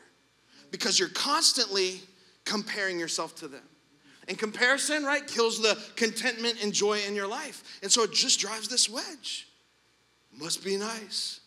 because 0.70 1.00
you're 1.00 1.10
constantly 1.10 2.00
comparing 2.46 3.00
yourself 3.00 3.36
to 3.38 3.48
them. 3.48 3.64
And 4.28 4.38
comparison, 4.38 5.04
right, 5.04 5.26
kills 5.26 5.60
the 5.60 5.78
contentment 5.96 6.64
and 6.64 6.72
joy 6.72 7.00
in 7.08 7.16
your 7.16 7.28
life. 7.28 7.80
And 7.82 7.92
so 7.92 8.04
it 8.04 8.14
just 8.14 8.40
drives 8.40 8.68
this 8.68 8.88
wedge. 8.88 9.48
Must 10.32 10.64
be 10.64 10.78
nice 10.78 11.40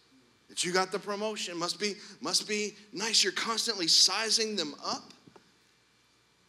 that 0.48 0.64
you 0.64 0.72
got 0.72 0.90
the 0.90 0.98
promotion. 0.98 1.56
Must 1.56 1.78
be, 1.78 1.94
must 2.20 2.48
be 2.48 2.74
nice. 2.92 3.22
You're 3.22 3.32
constantly 3.32 3.86
sizing 3.86 4.56
them 4.56 4.74
up. 4.84 5.12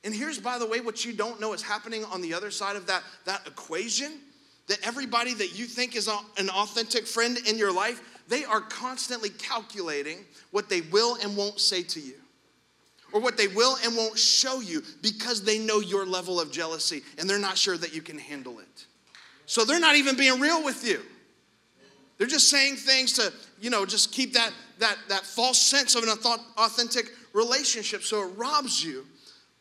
And 0.03 0.13
here's, 0.13 0.39
by 0.39 0.57
the 0.57 0.65
way, 0.65 0.81
what 0.81 1.05
you 1.05 1.13
don't 1.13 1.39
know 1.39 1.53
is 1.53 1.61
happening 1.61 2.03
on 2.05 2.21
the 2.21 2.33
other 2.33 2.49
side 2.49 2.75
of 2.75 2.88
that, 2.88 3.03
that 3.25 3.45
equation 3.47 4.19
that 4.67 4.79
everybody 4.85 5.33
that 5.35 5.57
you 5.57 5.65
think 5.65 5.95
is 5.95 6.07
an 6.07 6.49
authentic 6.49 7.05
friend 7.05 7.38
in 7.47 7.57
your 7.57 7.71
life 7.71 8.01
they 8.27 8.43
are 8.45 8.61
constantly 8.61 9.29
calculating 9.29 10.25
what 10.51 10.69
they 10.69 10.81
will 10.81 11.17
and 11.21 11.35
won't 11.38 11.59
say 11.59 11.83
to 11.83 11.99
you 11.99 12.15
or 13.13 13.21
what 13.21 13.38
they 13.38 13.47
will 13.47 13.77
and 13.83 13.95
won't 13.95 14.17
show 14.17 14.59
you 14.59 14.83
because 15.01 15.43
they 15.43 15.59
know 15.59 15.79
your 15.79 16.05
level 16.05 16.39
of 16.39 16.51
jealousy 16.51 17.01
and 17.17 17.29
they're 17.29 17.39
not 17.39 17.57
sure 17.57 17.77
that 17.77 17.93
you 17.93 18.01
can 18.01 18.17
handle 18.17 18.59
it. 18.59 18.85
So 19.45 19.63
they're 19.63 19.79
not 19.79 19.95
even 19.95 20.17
being 20.17 20.39
real 20.39 20.63
with 20.63 20.85
you. 20.85 21.01
They're 22.17 22.27
just 22.27 22.49
saying 22.49 22.75
things 22.75 23.13
to, 23.13 23.31
you 23.61 23.69
know, 23.69 23.85
just 23.85 24.11
keep 24.11 24.33
that 24.33 24.51
that 24.79 24.97
that 25.09 25.25
false 25.25 25.61
sense 25.61 25.95
of 25.95 26.03
an 26.03 26.09
authentic 26.57 27.11
relationship. 27.33 28.03
So 28.03 28.23
it 28.23 28.31
robs 28.38 28.83
you 28.83 29.05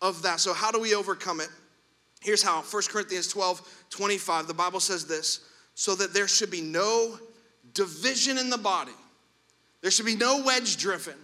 of 0.01 0.23
that. 0.23 0.41
So 0.41 0.53
how 0.53 0.71
do 0.71 0.81
we 0.81 0.95
overcome 0.95 1.41
it? 1.41 1.49
Here's 2.21 2.43
how. 2.43 2.63
1 2.63 2.83
Corinthians 2.89 3.29
12, 3.29 3.87
25, 3.91 4.47
the 4.47 4.55
Bible 4.55 4.81
says 4.81 5.07
this, 5.07 5.41
so 5.75 5.95
that 5.95 6.15
there 6.15 6.27
should 6.27 6.51
be 6.51 6.61
no 6.61 7.19
division 7.75 8.39
in 8.39 8.51
the 8.51 8.59
body. 8.59 8.93
There 9.83 9.91
should 9.91 10.07
be 10.07 10.17
no 10.17 10.43
wedge 10.43 10.77
driven. 10.79 11.15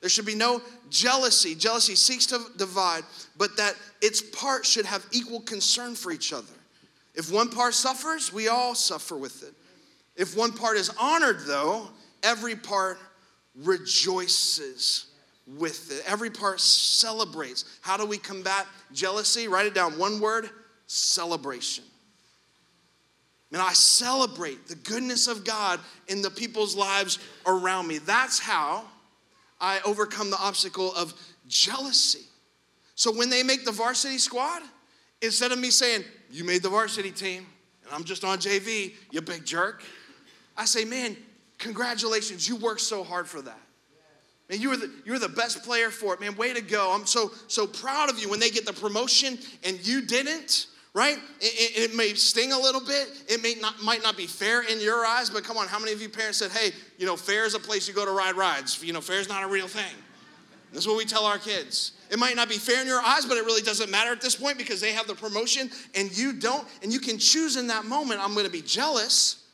There 0.00 0.10
should 0.10 0.26
be 0.26 0.34
no 0.34 0.62
jealousy. 0.88 1.54
Jealousy 1.54 1.94
seeks 1.94 2.26
to 2.26 2.40
divide, 2.56 3.02
but 3.36 3.56
that 3.56 3.74
its 4.00 4.22
parts 4.22 4.70
should 4.70 4.86
have 4.86 5.04
equal 5.12 5.40
concern 5.40 5.94
for 5.94 6.12
each 6.12 6.32
other. 6.32 6.46
If 7.14 7.32
one 7.32 7.48
part 7.48 7.74
suffers, 7.74 8.32
we 8.32 8.48
all 8.48 8.74
suffer 8.74 9.16
with 9.16 9.42
it. 9.42 9.54
If 10.16 10.36
one 10.36 10.52
part 10.52 10.76
is 10.76 10.90
honored, 10.98 11.40
though, 11.40 11.88
every 12.22 12.56
part 12.56 12.98
rejoices 13.54 15.06
with 15.46 15.90
it. 15.90 16.02
Every 16.06 16.30
part 16.30 16.60
celebrates. 16.60 17.64
How 17.80 17.96
do 17.96 18.06
we 18.06 18.18
combat 18.18 18.66
jealousy? 18.92 19.48
Write 19.48 19.66
it 19.66 19.74
down. 19.74 19.98
One 19.98 20.20
word 20.20 20.50
celebration. 20.86 21.84
And 23.56 23.62
I 23.62 23.72
celebrate 23.72 24.68
the 24.68 24.74
goodness 24.74 25.28
of 25.28 25.42
God 25.42 25.80
in 26.08 26.20
the 26.20 26.28
people's 26.28 26.76
lives 26.76 27.18
around 27.46 27.86
me. 27.88 27.96
That's 27.96 28.38
how 28.38 28.84
I 29.58 29.80
overcome 29.86 30.28
the 30.28 30.36
obstacle 30.36 30.94
of 30.94 31.14
jealousy. 31.48 32.26
So 32.96 33.10
when 33.10 33.30
they 33.30 33.42
make 33.42 33.64
the 33.64 33.72
varsity 33.72 34.18
squad, 34.18 34.60
instead 35.22 35.52
of 35.52 35.58
me 35.58 35.70
saying, 35.70 36.04
You 36.30 36.44
made 36.44 36.62
the 36.62 36.68
varsity 36.68 37.10
team, 37.10 37.46
and 37.86 37.94
I'm 37.94 38.04
just 38.04 38.24
on 38.24 38.36
JV, 38.36 38.92
you 39.10 39.22
big 39.22 39.46
jerk, 39.46 39.82
I 40.54 40.66
say, 40.66 40.84
Man, 40.84 41.16
congratulations, 41.56 42.46
you 42.46 42.56
worked 42.56 42.82
so 42.82 43.02
hard 43.02 43.26
for 43.26 43.40
that. 43.40 43.62
Man, 44.50 44.60
you 44.60 44.68
were 44.68 44.76
the 44.76 44.90
you 45.06 45.12
were 45.12 45.18
the 45.18 45.30
best 45.30 45.62
player 45.62 45.88
for 45.88 46.12
it. 46.12 46.20
Man, 46.20 46.36
way 46.36 46.52
to 46.52 46.60
go. 46.60 46.92
I'm 46.92 47.06
so 47.06 47.30
so 47.46 47.66
proud 47.66 48.10
of 48.10 48.18
you 48.18 48.28
when 48.28 48.38
they 48.38 48.50
get 48.50 48.66
the 48.66 48.74
promotion 48.74 49.38
and 49.64 49.78
you 49.86 50.02
didn't 50.02 50.66
right? 50.96 51.18
It, 51.40 51.44
it, 51.44 51.90
it, 51.90 51.94
may 51.94 52.14
sting 52.14 52.52
a 52.52 52.58
little 52.58 52.80
bit. 52.80 53.08
It 53.28 53.42
may 53.42 53.54
not, 53.60 53.82
might 53.82 54.02
not 54.02 54.16
be 54.16 54.26
fair 54.26 54.62
in 54.62 54.80
your 54.80 55.04
eyes, 55.04 55.28
but 55.28 55.44
come 55.44 55.58
on, 55.58 55.68
how 55.68 55.78
many 55.78 55.92
of 55.92 56.00
you 56.00 56.08
parents 56.08 56.38
said, 56.38 56.50
hey, 56.52 56.70
you 56.96 57.04
know, 57.04 57.16
fair 57.16 57.44
is 57.44 57.54
a 57.54 57.58
place 57.58 57.86
you 57.86 57.92
go 57.92 58.06
to 58.06 58.12
ride 58.12 58.34
rides. 58.34 58.82
You 58.82 58.94
know, 58.94 59.02
fair 59.02 59.20
is 59.20 59.28
not 59.28 59.44
a 59.44 59.46
real 59.46 59.68
thing. 59.68 59.94
That's 60.72 60.86
what 60.86 60.96
we 60.96 61.04
tell 61.04 61.26
our 61.26 61.36
kids. 61.36 61.92
It 62.10 62.18
might 62.18 62.34
not 62.34 62.48
be 62.48 62.54
fair 62.54 62.80
in 62.80 62.86
your 62.86 63.02
eyes, 63.02 63.26
but 63.26 63.36
it 63.36 63.44
really 63.44 63.60
doesn't 63.60 63.90
matter 63.90 64.10
at 64.10 64.22
this 64.22 64.36
point 64.36 64.56
because 64.56 64.80
they 64.80 64.92
have 64.92 65.06
the 65.06 65.14
promotion 65.14 65.70
and 65.94 66.16
you 66.16 66.32
don't. 66.32 66.66
And 66.82 66.90
you 66.90 66.98
can 66.98 67.18
choose 67.18 67.56
in 67.56 67.66
that 67.66 67.84
moment, 67.84 68.22
I'm 68.22 68.32
going 68.32 68.46
to 68.46 68.52
be 68.52 68.62
jealous 68.62 69.44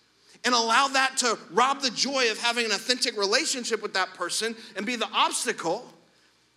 and 0.44 0.54
allow 0.54 0.86
that 0.88 1.16
to 1.18 1.36
rob 1.50 1.80
the 1.80 1.90
joy 1.90 2.30
of 2.30 2.38
having 2.38 2.66
an 2.66 2.70
authentic 2.70 3.18
relationship 3.18 3.82
with 3.82 3.94
that 3.94 4.14
person 4.14 4.54
and 4.76 4.86
be 4.86 4.94
the 4.94 5.08
obstacle 5.12 5.92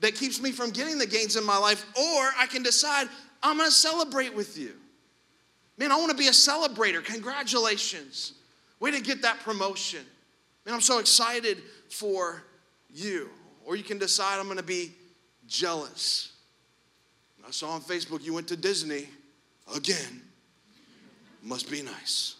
that 0.02 0.13
keeps 0.13 0.39
me 0.39 0.52
from 0.52 0.69
getting 0.69 1.00
the 1.00 1.08
gains 1.08 1.36
in 1.36 1.43
my 1.43 1.58
life. 1.58 1.86
Or 1.98 2.30
I 2.38 2.45
can 2.48 2.62
decide, 2.62 3.08
I'm 3.50 3.58
gonna 3.58 3.72
celebrate 3.72 4.36
with 4.36 4.58
you. 4.58 4.74
Man, 5.78 5.92
I 5.92 5.98
wanna 5.98 6.14
be 6.14 6.28
a 6.28 6.32
celebrator. 6.32 7.04
Congratulations. 7.04 8.34
Way 8.80 8.92
to 8.92 9.02
get 9.02 9.22
that 9.22 9.40
promotion. 9.42 10.04
Man, 10.66 10.74
I'm 10.74 10.82
so 10.82 11.00
excited 11.00 11.62
for 11.90 12.44
you. 12.94 13.30
Or 13.66 13.76
you 13.76 13.84
can 13.84 13.98
decide 13.98 14.40
I'm 14.40 14.48
gonna 14.48 14.64
be 14.64 14.94
jealous. 15.48 16.32
I 17.48 17.52
saw 17.52 17.70
on 17.72 17.82
Facebook 17.82 18.24
you 18.24 18.34
went 18.34 18.48
to 18.48 18.58
Disney 18.58 19.08
again. 19.76 20.22
Must 21.44 21.70
be 21.70 21.84
nice. 21.84 22.36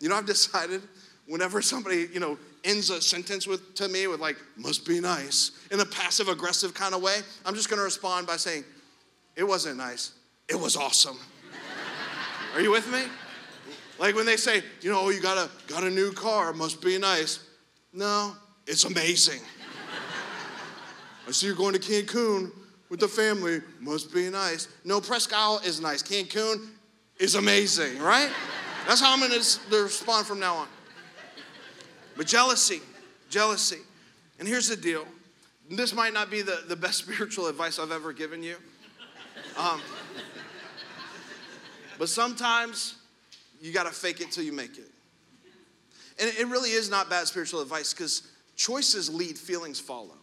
You 0.00 0.08
know, 0.08 0.16
I've 0.16 0.24
decided 0.24 0.80
whenever 1.26 1.60
somebody, 1.60 2.08
you 2.12 2.20
know, 2.20 2.38
ends 2.64 2.88
a 2.88 3.02
sentence 3.02 3.46
with 3.46 3.74
to 3.74 3.88
me 3.88 4.06
with 4.06 4.20
like, 4.20 4.36
must 4.56 4.86
be 4.86 5.00
nice, 5.00 5.52
in 5.70 5.80
a 5.80 5.84
passive 5.84 6.28
aggressive 6.28 6.72
kind 6.72 6.94
of 6.94 7.02
way, 7.02 7.18
I'm 7.44 7.54
just 7.54 7.68
gonna 7.68 7.82
respond 7.82 8.26
by 8.26 8.36
saying, 8.36 8.64
it 9.40 9.48
wasn't 9.48 9.78
nice. 9.78 10.12
It 10.50 10.60
was 10.60 10.76
awesome. 10.76 11.16
Are 12.54 12.60
you 12.60 12.70
with 12.70 12.86
me? 12.92 13.04
Like 13.98 14.14
when 14.14 14.26
they 14.26 14.36
say, 14.36 14.62
you 14.82 14.90
know, 14.92 15.08
you 15.08 15.18
got 15.18 15.38
a 15.38 15.48
got 15.66 15.82
a 15.82 15.88
new 15.88 16.12
car, 16.12 16.52
must 16.52 16.82
be 16.82 16.98
nice. 16.98 17.40
No, 17.90 18.36
it's 18.66 18.84
amazing. 18.84 19.40
I 21.26 21.30
see 21.32 21.46
you're 21.46 21.56
going 21.56 21.72
to 21.72 21.78
Cancun 21.78 22.52
with 22.90 23.00
the 23.00 23.08
family, 23.08 23.62
must 23.80 24.12
be 24.12 24.28
nice. 24.28 24.68
No, 24.84 25.00
Presque 25.00 25.32
Isle 25.32 25.62
is 25.64 25.80
nice. 25.80 26.02
Cancun 26.02 26.68
is 27.18 27.34
amazing, 27.34 27.98
right? 27.98 28.30
That's 28.86 29.00
how 29.00 29.10
I'm 29.10 29.20
gonna 29.20 29.36
respond 29.70 30.26
from 30.26 30.38
now 30.38 30.56
on. 30.56 30.68
But 32.14 32.26
jealousy, 32.26 32.82
jealousy. 33.30 33.78
And 34.38 34.46
here's 34.46 34.68
the 34.68 34.76
deal. 34.76 35.06
This 35.70 35.94
might 35.94 36.12
not 36.12 36.30
be 36.30 36.42
the, 36.42 36.64
the 36.68 36.76
best 36.76 36.98
spiritual 37.04 37.46
advice 37.46 37.78
I've 37.78 37.90
ever 37.90 38.12
given 38.12 38.42
you. 38.42 38.56
Um, 39.56 39.80
but 41.98 42.08
sometimes 42.08 42.96
you 43.60 43.72
got 43.72 43.84
to 43.84 43.92
fake 43.92 44.20
it 44.20 44.30
till 44.30 44.44
you 44.44 44.52
make 44.52 44.78
it. 44.78 44.90
And 46.18 46.30
it 46.38 46.46
really 46.48 46.70
is 46.70 46.90
not 46.90 47.08
bad 47.08 47.26
spiritual 47.26 47.60
advice 47.60 47.92
because 47.94 48.22
choices 48.56 49.12
lead, 49.12 49.38
feelings 49.38 49.80
follow. 49.80 50.16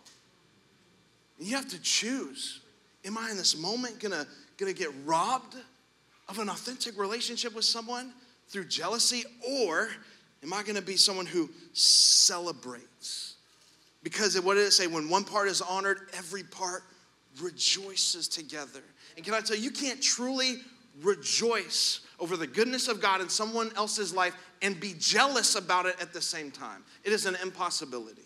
And 1.40 1.48
you 1.48 1.56
have 1.56 1.68
to 1.70 1.82
choose. 1.82 2.62
Am 3.06 3.18
I 3.18 3.32
in 3.32 3.38
this 3.38 3.58
moment 3.58 4.00
gonna, 4.00 4.28
gonna 4.58 4.74
get 4.74 4.90
robbed 5.06 5.56
of 6.30 6.40
an 6.40 6.50
authentic 6.50 7.00
relationship 7.00 7.56
with 7.56 7.66
someone 7.66 8.12
through 8.50 8.66
jealousy, 8.66 9.24
or 9.48 9.90
am 10.44 10.54
I 10.54 10.63
gonna 10.63 10.82
be 10.82 10.98
someone 10.98 11.26
who 11.26 11.50
celebrates? 11.74 13.36
Because 14.04 14.40
what 14.42 14.56
did 14.56 14.66
it 14.66 14.72
say? 14.72 14.88
When 14.88 15.10
one 15.10 15.24
part 15.24 15.48
is 15.48 15.62
honored, 15.62 16.10
every 16.18 16.44
part 16.44 16.84
rejoices 17.42 18.28
together. 18.28 18.84
And 19.17 19.25
can 19.25 19.34
I 19.34 19.41
tell 19.41 19.58
you, 19.58 19.63
you 19.63 19.71
can't 19.71 20.01
truly 20.01 20.58
rejoice 21.01 22.01
over 22.19 22.38
the 22.38 22.47
goodness 22.47 22.88
of 22.88 23.01
God 23.01 23.19
in 23.19 23.30
someone 23.30 23.71
else's 23.75 24.13
life 24.13 24.36
and 24.62 24.80
be 24.80 24.93
jealous 24.97 25.56
about 25.56 25.88
it 25.88 25.95
at 25.99 26.13
the 26.13 26.21
same 26.21 26.51
time. 26.51 26.84
It 27.03 27.12
is 27.12 27.25
an 27.25 27.36
impossibility. 27.43 28.21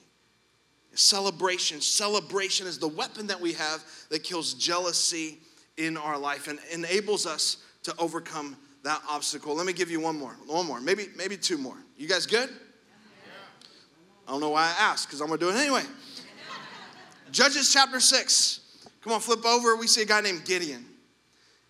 Celebration, 0.93 1.79
celebration 1.79 2.67
is 2.67 2.77
the 2.77 2.89
weapon 2.89 3.27
that 3.27 3.39
we 3.39 3.53
have 3.53 3.83
that 4.09 4.23
kills 4.23 4.53
jealousy 4.53 5.37
in 5.77 5.95
our 5.95 6.17
life 6.17 6.49
and 6.49 6.59
enables 6.71 7.25
us 7.25 7.57
to 7.83 7.95
overcome 7.97 8.57
that 8.83 9.01
obstacle. 9.09 9.55
Let 9.55 9.65
me 9.65 9.73
give 9.73 9.89
you 9.89 10.01
one 10.01 10.19
more, 10.19 10.35
one 10.45 10.67
more, 10.67 10.81
maybe 10.81 11.07
maybe 11.15 11.37
two 11.37 11.57
more. 11.57 11.77
You 11.97 12.09
guys 12.09 12.25
good? 12.25 12.49
I 14.27 14.31
don't 14.31 14.41
know 14.41 14.49
why 14.49 14.63
I 14.63 14.83
asked 14.83 15.07
because 15.07 15.21
I'm 15.21 15.27
gonna 15.27 15.39
do 15.39 15.49
it 15.49 15.55
anyway. 15.55 15.83
Judges 17.31 17.71
chapter 17.71 18.01
six. 18.01 18.60
Come 19.01 19.13
on, 19.13 19.19
flip 19.19 19.45
over. 19.45 19.75
We 19.75 19.87
see 19.87 20.01
a 20.01 20.05
guy 20.05 20.21
named 20.21 20.45
Gideon. 20.45 20.85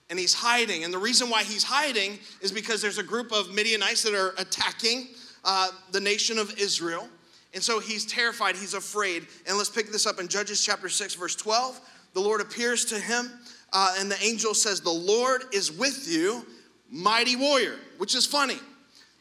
And 0.09 0.19
he's 0.19 0.33
hiding. 0.33 0.83
And 0.83 0.93
the 0.93 0.97
reason 0.97 1.29
why 1.29 1.43
he's 1.43 1.63
hiding 1.63 2.19
is 2.41 2.51
because 2.51 2.81
there's 2.81 2.97
a 2.97 3.03
group 3.03 3.31
of 3.31 3.53
Midianites 3.53 4.03
that 4.03 4.13
are 4.13 4.33
attacking 4.37 5.07
uh, 5.45 5.69
the 5.91 6.01
nation 6.01 6.37
of 6.37 6.57
Israel. 6.59 7.07
And 7.53 7.63
so 7.63 7.79
he's 7.79 8.05
terrified, 8.05 8.55
he's 8.55 8.73
afraid. 8.73 9.27
And 9.47 9.57
let's 9.57 9.69
pick 9.69 9.91
this 9.91 10.05
up 10.05 10.19
in 10.19 10.27
Judges 10.27 10.63
chapter 10.63 10.89
6, 10.89 11.15
verse 11.15 11.35
12. 11.35 11.79
The 12.13 12.19
Lord 12.19 12.41
appears 12.41 12.85
to 12.85 12.99
him, 12.99 13.31
uh, 13.71 13.95
and 13.99 14.11
the 14.11 14.21
angel 14.21 14.53
says, 14.53 14.81
The 14.81 14.89
Lord 14.89 15.43
is 15.53 15.71
with 15.71 16.07
you, 16.09 16.45
mighty 16.89 17.37
warrior, 17.37 17.77
which 17.97 18.15
is 18.15 18.25
funny 18.25 18.57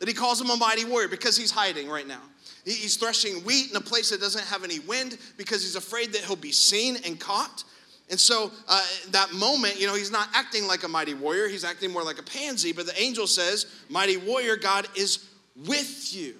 that 0.00 0.08
he 0.08 0.14
calls 0.14 0.40
him 0.40 0.50
a 0.50 0.56
mighty 0.56 0.84
warrior 0.84 1.08
because 1.08 1.36
he's 1.36 1.50
hiding 1.50 1.88
right 1.88 2.06
now. 2.06 2.22
He's 2.64 2.96
threshing 2.96 3.36
wheat 3.44 3.70
in 3.70 3.76
a 3.76 3.80
place 3.80 4.10
that 4.10 4.20
doesn't 4.20 4.44
have 4.46 4.64
any 4.64 4.80
wind 4.80 5.18
because 5.36 5.62
he's 5.62 5.76
afraid 5.76 6.12
that 6.12 6.22
he'll 6.22 6.36
be 6.36 6.52
seen 6.52 6.96
and 7.06 7.18
caught. 7.18 7.64
And 8.10 8.18
so, 8.18 8.50
uh, 8.68 8.84
that 9.10 9.32
moment, 9.32 9.80
you 9.80 9.86
know, 9.86 9.94
he's 9.94 10.10
not 10.10 10.28
acting 10.34 10.66
like 10.66 10.82
a 10.82 10.88
mighty 10.88 11.14
warrior, 11.14 11.46
he's 11.46 11.64
acting 11.64 11.92
more 11.92 12.02
like 12.02 12.18
a 12.18 12.24
pansy. 12.24 12.72
But 12.72 12.86
the 12.86 13.00
angel 13.00 13.26
says, 13.26 13.66
Mighty 13.88 14.16
warrior, 14.16 14.56
God 14.56 14.88
is 14.96 15.30
with 15.56 16.12
you. 16.14 16.34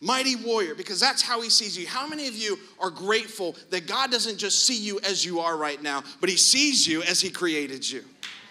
Mighty 0.00 0.34
warrior, 0.34 0.74
because 0.74 0.98
that's 0.98 1.22
how 1.22 1.40
he 1.42 1.48
sees 1.48 1.78
you. 1.78 1.86
How 1.86 2.08
many 2.08 2.26
of 2.26 2.34
you 2.34 2.58
are 2.80 2.90
grateful 2.90 3.54
that 3.70 3.86
God 3.86 4.10
doesn't 4.10 4.36
just 4.36 4.66
see 4.66 4.76
you 4.76 4.98
as 5.00 5.24
you 5.24 5.38
are 5.38 5.56
right 5.56 5.80
now, 5.80 6.02
but 6.20 6.28
he 6.28 6.36
sees 6.36 6.88
you 6.88 7.02
as 7.02 7.20
he 7.20 7.30
created 7.30 7.88
you? 7.88 8.02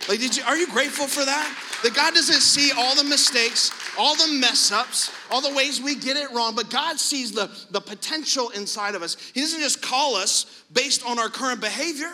Like, 0.10 0.20
did 0.20 0.36
you, 0.36 0.44
are 0.44 0.58
you 0.58 0.68
grateful 0.68 1.08
for 1.08 1.24
that? 1.24 1.58
That 1.84 1.94
God 1.94 2.14
doesn't 2.14 2.42
see 2.42 2.72
all 2.78 2.96
the 2.96 3.04
mistakes, 3.04 3.72
all 3.98 4.16
the 4.16 4.34
mess 4.40 4.72
ups, 4.72 5.12
all 5.30 5.42
the 5.42 5.54
ways 5.54 5.82
we 5.82 5.96
get 5.96 6.18
it 6.18 6.32
wrong, 6.32 6.56
but 6.56 6.70
God 6.70 7.00
sees 7.00 7.32
the, 7.32 7.50
the 7.72 7.82
potential 7.82 8.50
inside 8.50 8.96
of 8.96 9.04
us. 9.04 9.18
He 9.34 9.42
doesn't 9.42 9.60
just 9.60 9.82
call 9.82 10.16
us 10.16 10.64
based 10.72 11.06
on 11.06 11.20
our 11.20 11.30
current 11.30 11.62
behavior. 11.62 12.12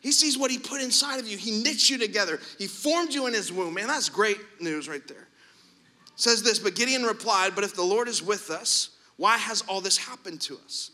He 0.00 0.12
sees 0.12 0.36
what 0.36 0.50
He 0.50 0.58
put 0.58 0.82
inside 0.82 1.18
of 1.18 1.26
you. 1.26 1.38
He 1.38 1.62
knits 1.62 1.88
you 1.88 1.98
together. 1.98 2.38
He 2.58 2.66
formed 2.66 3.14
you 3.14 3.26
in 3.26 3.32
His 3.32 3.52
womb. 3.52 3.74
Man, 3.74 3.86
that's 3.86 4.08
great 4.08 4.38
news 4.60 4.88
right 4.88 5.06
there. 5.08 5.16
It 5.16 6.20
says 6.20 6.42
this, 6.42 6.58
but 6.58 6.74
Gideon 6.74 7.04
replied, 7.04 7.54
But 7.54 7.64
if 7.64 7.74
the 7.74 7.82
Lord 7.82 8.08
is 8.08 8.22
with 8.22 8.50
us, 8.50 8.90
why 9.16 9.38
has 9.38 9.62
all 9.62 9.80
this 9.80 9.96
happened 9.96 10.40
to 10.42 10.58
us? 10.64 10.90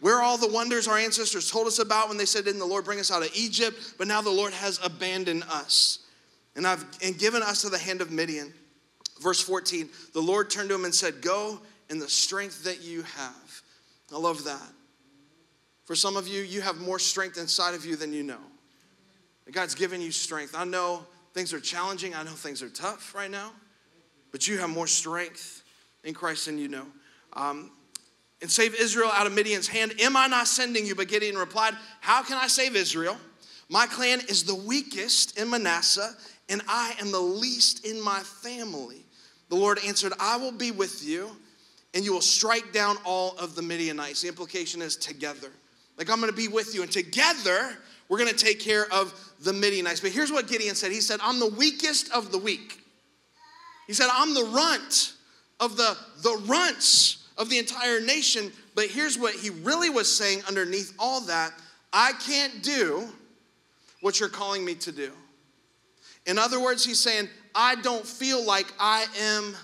Where 0.00 0.20
all 0.20 0.38
the 0.38 0.48
wonders 0.48 0.88
our 0.88 0.96
ancestors 0.96 1.50
told 1.50 1.66
us 1.66 1.78
about 1.78 2.08
when 2.08 2.16
they 2.16 2.24
said, 2.24 2.44
Didn't 2.44 2.60
the 2.60 2.66
Lord 2.66 2.84
bring 2.84 3.00
us 3.00 3.10
out 3.10 3.22
of 3.22 3.30
Egypt? 3.34 3.94
But 3.98 4.06
now 4.08 4.22
the 4.22 4.30
Lord 4.30 4.52
has 4.54 4.80
abandoned 4.82 5.44
us 5.50 6.00
and, 6.56 6.66
I've, 6.66 6.84
and 7.02 7.18
given 7.18 7.42
us 7.42 7.62
to 7.62 7.68
the 7.68 7.78
hand 7.78 8.00
of 8.00 8.10
Midian. 8.10 8.52
Verse 9.20 9.40
14 9.40 9.88
The 10.14 10.20
Lord 10.20 10.50
turned 10.50 10.70
to 10.70 10.74
him 10.74 10.84
and 10.84 10.94
said, 10.94 11.20
Go 11.20 11.60
in 11.90 11.98
the 11.98 12.08
strength 12.08 12.64
that 12.64 12.82
you 12.82 13.02
have. 13.02 13.62
I 14.12 14.18
love 14.18 14.44
that. 14.44 14.72
For 15.84 15.94
some 15.94 16.16
of 16.16 16.26
you, 16.26 16.42
you 16.42 16.60
have 16.60 16.78
more 16.78 16.98
strength 16.98 17.36
inside 17.36 17.74
of 17.74 17.84
you 17.84 17.96
than 17.96 18.12
you 18.12 18.22
know. 18.22 18.38
God's 19.52 19.74
given 19.74 20.00
you 20.00 20.12
strength. 20.12 20.54
I 20.56 20.64
know 20.64 21.04
things 21.34 21.52
are 21.52 21.60
challenging, 21.60 22.14
I 22.14 22.22
know 22.22 22.30
things 22.30 22.62
are 22.62 22.68
tough 22.68 23.14
right 23.14 23.30
now, 23.30 23.52
but 24.32 24.46
you 24.46 24.58
have 24.58 24.70
more 24.70 24.86
strength 24.86 25.64
in 26.04 26.14
Christ 26.14 26.46
than 26.46 26.58
you 26.58 26.68
know. 26.68 26.86
Um, 27.32 27.72
and 28.42 28.50
save 28.50 28.74
Israel 28.74 29.10
out 29.12 29.26
of 29.26 29.32
Midian's 29.32 29.68
hand? 29.68 29.94
Am 30.00 30.16
I 30.16 30.26
not 30.26 30.46
sending 30.46 30.86
you? 30.86 30.94
But 30.94 31.08
Gideon 31.08 31.36
replied, 31.36 31.74
How 32.00 32.22
can 32.22 32.36
I 32.36 32.46
save 32.46 32.76
Israel? 32.76 33.16
My 33.68 33.86
clan 33.86 34.20
is 34.28 34.44
the 34.44 34.54
weakest 34.54 35.38
in 35.38 35.50
Manasseh, 35.50 36.14
and 36.48 36.60
I 36.68 36.94
am 37.00 37.12
the 37.12 37.20
least 37.20 37.86
in 37.86 38.00
my 38.02 38.20
family. 38.20 39.04
The 39.48 39.56
Lord 39.56 39.78
answered, 39.86 40.12
I 40.18 40.36
will 40.36 40.52
be 40.52 40.70
with 40.70 41.04
you, 41.04 41.30
and 41.94 42.04
you 42.04 42.12
will 42.12 42.20
strike 42.20 42.72
down 42.72 42.96
all 43.04 43.36
of 43.38 43.54
the 43.54 43.62
Midianites. 43.62 44.22
The 44.22 44.28
implication 44.28 44.82
is 44.82 44.96
together. 44.96 45.50
Like, 45.96 46.10
I'm 46.10 46.18
gonna 46.20 46.32
be 46.32 46.48
with 46.48 46.74
you, 46.74 46.82
and 46.82 46.90
together 46.90 47.76
we're 48.08 48.18
gonna 48.18 48.32
take 48.32 48.58
care 48.58 48.92
of 48.92 49.14
the 49.40 49.52
Midianites. 49.52 50.00
But 50.00 50.10
here's 50.10 50.32
what 50.32 50.48
Gideon 50.48 50.74
said 50.74 50.92
He 50.92 51.00
said, 51.00 51.20
I'm 51.22 51.38
the 51.38 51.50
weakest 51.50 52.10
of 52.12 52.32
the 52.32 52.38
weak. 52.38 52.80
He 53.86 53.92
said, 53.92 54.08
I'm 54.12 54.34
the 54.34 54.44
runt 54.44 55.14
of 55.58 55.76
the, 55.76 55.96
the 56.22 56.42
runts 56.46 57.19
of 57.40 57.48
the 57.48 57.58
entire 57.58 58.00
nation. 58.00 58.52
But 58.76 58.86
here's 58.86 59.18
what 59.18 59.34
he 59.34 59.50
really 59.50 59.90
was 59.90 60.14
saying 60.14 60.42
underneath 60.46 60.94
all 60.98 61.22
that 61.22 61.52
I 61.92 62.12
can't 62.24 62.62
do 62.62 63.08
what 64.00 64.20
you're 64.20 64.28
calling 64.28 64.64
me 64.64 64.76
to 64.76 64.92
do. 64.92 65.10
In 66.26 66.38
other 66.38 66.60
words, 66.60 66.84
he's 66.84 67.00
saying, 67.00 67.28
I 67.54 67.74
don't 67.76 68.06
feel 68.06 68.44
like 68.44 68.72
I 68.78 69.06
am 69.20 69.56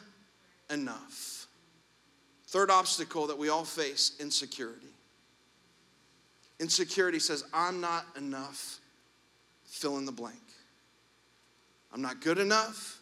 enough. 0.70 1.46
Third 2.48 2.70
obstacle 2.70 3.28
that 3.28 3.38
we 3.38 3.48
all 3.48 3.64
face 3.64 4.12
insecurity. 4.18 4.80
Insecurity 6.58 7.18
says, 7.18 7.44
I'm 7.52 7.80
not 7.80 8.06
enough, 8.16 8.80
fill 9.64 9.98
in 9.98 10.06
the 10.06 10.12
blank. 10.12 10.36
I'm 11.92 12.00
not 12.02 12.20
good 12.20 12.38
enough. 12.38 13.00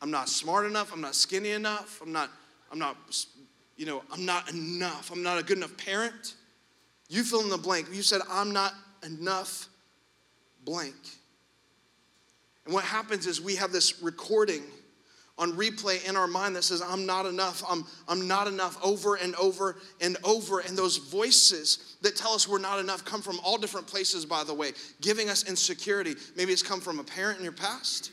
I'm 0.00 0.10
not 0.10 0.28
smart 0.28 0.66
enough. 0.66 0.92
I'm 0.92 1.00
not 1.00 1.14
skinny 1.14 1.50
enough. 1.50 2.00
I'm 2.02 2.12
not, 2.12 2.30
I'm 2.70 2.78
not, 2.78 2.96
you 3.76 3.86
know, 3.86 4.02
I'm 4.12 4.24
not 4.24 4.50
enough. 4.52 5.10
I'm 5.10 5.22
not 5.22 5.38
a 5.38 5.42
good 5.42 5.58
enough 5.58 5.76
parent. 5.76 6.34
You 7.08 7.22
fill 7.22 7.40
in 7.40 7.48
the 7.48 7.58
blank. 7.58 7.88
You 7.92 8.02
said, 8.02 8.20
I'm 8.30 8.52
not 8.52 8.72
enough 9.04 9.68
blank. 10.64 10.94
And 12.64 12.72
what 12.72 12.84
happens 12.84 13.26
is 13.26 13.40
we 13.40 13.56
have 13.56 13.72
this 13.72 14.02
recording 14.02 14.62
on 15.36 15.52
replay 15.54 16.08
in 16.08 16.16
our 16.16 16.28
mind 16.28 16.54
that 16.54 16.62
says, 16.62 16.80
I'm 16.80 17.06
not 17.06 17.26
enough, 17.26 17.62
I'm, 17.68 17.84
I'm 18.06 18.28
not 18.28 18.46
enough 18.46 18.78
over 18.84 19.16
and 19.16 19.34
over 19.34 19.76
and 20.00 20.16
over. 20.22 20.60
And 20.60 20.78
those 20.78 20.96
voices 20.96 21.96
that 22.02 22.14
tell 22.14 22.32
us 22.32 22.46
we're 22.46 22.60
not 22.60 22.78
enough 22.78 23.04
come 23.04 23.20
from 23.20 23.40
all 23.40 23.58
different 23.58 23.86
places, 23.86 24.24
by 24.24 24.44
the 24.44 24.54
way, 24.54 24.72
giving 25.00 25.28
us 25.28 25.48
insecurity. 25.48 26.14
Maybe 26.36 26.52
it's 26.52 26.62
come 26.62 26.80
from 26.80 27.00
a 27.00 27.04
parent 27.04 27.38
in 27.38 27.44
your 27.44 27.52
past, 27.52 28.12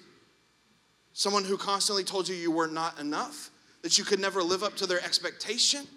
someone 1.13 1.43
who 1.43 1.57
constantly 1.57 2.03
told 2.03 2.27
you 2.27 2.35
you 2.35 2.51
were 2.51 2.67
not 2.67 2.99
enough, 2.99 3.50
that 3.81 3.97
you 3.97 4.03
could 4.03 4.19
never 4.19 4.43
live 4.43 4.63
up 4.63 4.75
to 4.77 4.85
their 4.85 5.03
expectation. 5.03 5.87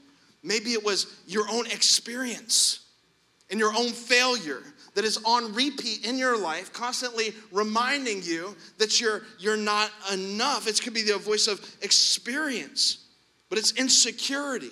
Maybe 0.43 0.73
it 0.73 0.85
was 0.85 1.07
your 1.27 1.49
own 1.51 1.67
experience 1.67 2.81
and 3.51 3.59
your 3.59 3.73
own 3.77 3.91
failure 3.91 4.63
that 4.95 5.05
is 5.05 5.19
on 5.25 5.53
repeat 5.55 6.07
in 6.07 6.19
your 6.19 6.39
life, 6.39 6.73
constantly 6.73 7.35
reminding 7.51 8.23
you 8.23 8.57
that 8.79 9.01
you're, 9.01 9.23
you're 9.39 9.57
not 9.57 9.91
enough. 10.13 10.69
It 10.69 10.81
could 10.83 10.95
be 10.95 11.03
the 11.03 11.19
voice 11.19 11.47
of 11.47 11.61
experience, 11.83 13.07
but 13.49 13.59
it's 13.59 13.73
insecurity. 13.73 14.71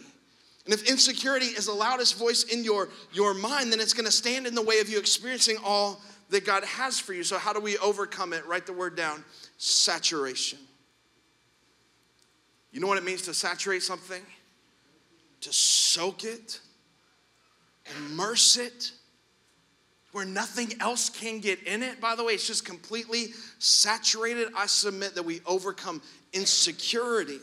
And 0.64 0.72
if 0.72 0.88
insecurity 0.88 1.46
is 1.46 1.66
the 1.66 1.72
loudest 1.72 2.18
voice 2.18 2.44
in 2.44 2.62
your, 2.62 2.88
your 3.12 3.34
mind, 3.34 3.72
then 3.72 3.80
it's 3.80 3.94
to 3.94 4.10
stand 4.12 4.46
in 4.46 4.54
the 4.54 4.62
way 4.62 4.78
of 4.78 4.88
you 4.88 4.98
experiencing 4.98 5.56
all 5.64 6.00
that 6.30 6.46
God 6.46 6.64
has 6.64 6.98
for 6.98 7.12
you. 7.12 7.24
So, 7.24 7.36
how 7.36 7.52
do 7.52 7.60
we 7.60 7.76
overcome 7.78 8.32
it? 8.32 8.46
Write 8.46 8.66
the 8.66 8.72
word 8.72 8.96
down 8.96 9.24
saturation. 9.58 10.58
You 12.72 12.80
know 12.80 12.86
what 12.86 12.98
it 12.98 13.04
means 13.04 13.22
to 13.22 13.34
saturate 13.34 13.82
something? 13.82 14.22
To 15.42 15.52
soak 15.52 16.24
it, 16.24 16.60
immerse 17.96 18.56
it, 18.56 18.92
where 20.12 20.24
nothing 20.24 20.72
else 20.80 21.10
can 21.10 21.40
get 21.40 21.62
in 21.64 21.82
it. 21.82 22.00
By 22.00 22.14
the 22.14 22.24
way, 22.24 22.32
it's 22.34 22.46
just 22.46 22.64
completely 22.64 23.28
saturated. 23.58 24.48
I 24.56 24.66
submit 24.66 25.14
that 25.14 25.24
we 25.24 25.40
overcome 25.46 26.02
insecurity 26.32 27.40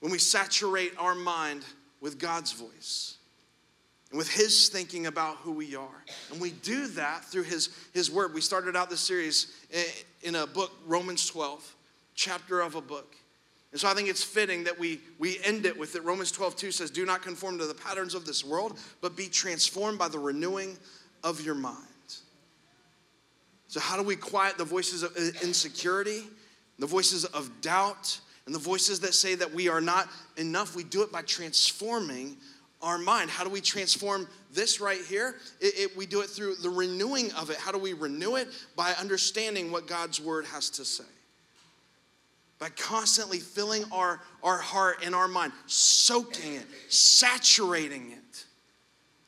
when 0.00 0.12
we 0.12 0.18
saturate 0.18 0.92
our 0.98 1.14
mind 1.14 1.64
with 2.00 2.18
God's 2.18 2.52
voice 2.52 3.16
and 4.10 4.18
with 4.18 4.28
His 4.28 4.68
thinking 4.68 5.06
about 5.06 5.36
who 5.36 5.52
we 5.52 5.74
are. 5.76 6.04
And 6.30 6.40
we 6.40 6.50
do 6.50 6.88
that 6.88 7.24
through 7.24 7.44
His, 7.44 7.70
His 7.94 8.10
Word. 8.10 8.34
We 8.34 8.40
started 8.40 8.76
out 8.76 8.90
this 8.90 9.00
series 9.00 9.52
in 10.22 10.34
a 10.34 10.46
book, 10.46 10.72
Romans 10.86 11.26
12, 11.26 11.74
chapter 12.14 12.60
of 12.60 12.74
a 12.74 12.80
book. 12.80 13.16
And 13.72 13.80
so 13.80 13.88
I 13.88 13.94
think 13.94 14.08
it's 14.08 14.22
fitting 14.22 14.64
that 14.64 14.78
we, 14.78 15.00
we 15.18 15.38
end 15.42 15.64
it 15.64 15.76
with 15.76 15.96
it. 15.96 16.04
Romans 16.04 16.30
12, 16.30 16.56
2 16.56 16.70
says, 16.70 16.90
Do 16.90 17.06
not 17.06 17.22
conform 17.22 17.58
to 17.58 17.66
the 17.66 17.74
patterns 17.74 18.14
of 18.14 18.26
this 18.26 18.44
world, 18.44 18.78
but 19.00 19.16
be 19.16 19.28
transformed 19.28 19.98
by 19.98 20.08
the 20.08 20.18
renewing 20.18 20.76
of 21.24 21.40
your 21.40 21.54
mind. 21.54 21.78
So, 23.68 23.80
how 23.80 23.96
do 23.96 24.02
we 24.02 24.16
quiet 24.16 24.58
the 24.58 24.64
voices 24.64 25.02
of 25.02 25.16
insecurity, 25.42 26.24
the 26.78 26.86
voices 26.86 27.24
of 27.24 27.62
doubt, 27.62 28.20
and 28.44 28.54
the 28.54 28.58
voices 28.58 29.00
that 29.00 29.14
say 29.14 29.34
that 29.36 29.54
we 29.54 29.70
are 29.70 29.80
not 29.80 30.08
enough? 30.36 30.76
We 30.76 30.84
do 30.84 31.02
it 31.02 31.10
by 31.10 31.22
transforming 31.22 32.36
our 32.82 32.98
mind. 32.98 33.30
How 33.30 33.44
do 33.44 33.48
we 33.48 33.62
transform 33.62 34.28
this 34.52 34.78
right 34.82 35.00
here? 35.08 35.36
It, 35.60 35.78
it, 35.78 35.96
we 35.96 36.04
do 36.04 36.20
it 36.20 36.28
through 36.28 36.56
the 36.56 36.68
renewing 36.68 37.32
of 37.32 37.48
it. 37.48 37.56
How 37.56 37.72
do 37.72 37.78
we 37.78 37.94
renew 37.94 38.36
it? 38.36 38.48
By 38.76 38.92
understanding 39.00 39.72
what 39.72 39.86
God's 39.86 40.20
word 40.20 40.44
has 40.46 40.68
to 40.70 40.84
say. 40.84 41.04
By 42.62 42.68
constantly 42.68 43.40
filling 43.40 43.82
our, 43.90 44.20
our 44.44 44.58
heart 44.58 44.98
and 45.04 45.16
our 45.16 45.26
mind, 45.26 45.52
soaking 45.66 46.54
it, 46.54 46.66
saturating 46.88 48.12
it 48.12 48.44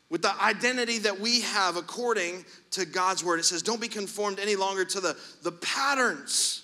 with 0.09 0.23
the 0.23 0.41
identity 0.41 0.99
that 0.99 1.19
we 1.19 1.41
have 1.41 1.77
according 1.77 2.45
to 2.71 2.87
God's 2.87 3.25
word. 3.25 3.41
It 3.41 3.45
says, 3.45 3.61
Don't 3.61 3.81
be 3.81 3.89
conformed 3.89 4.39
any 4.39 4.55
longer 4.55 4.85
to 4.85 5.01
the, 5.01 5.17
the 5.43 5.51
patterns. 5.51 6.63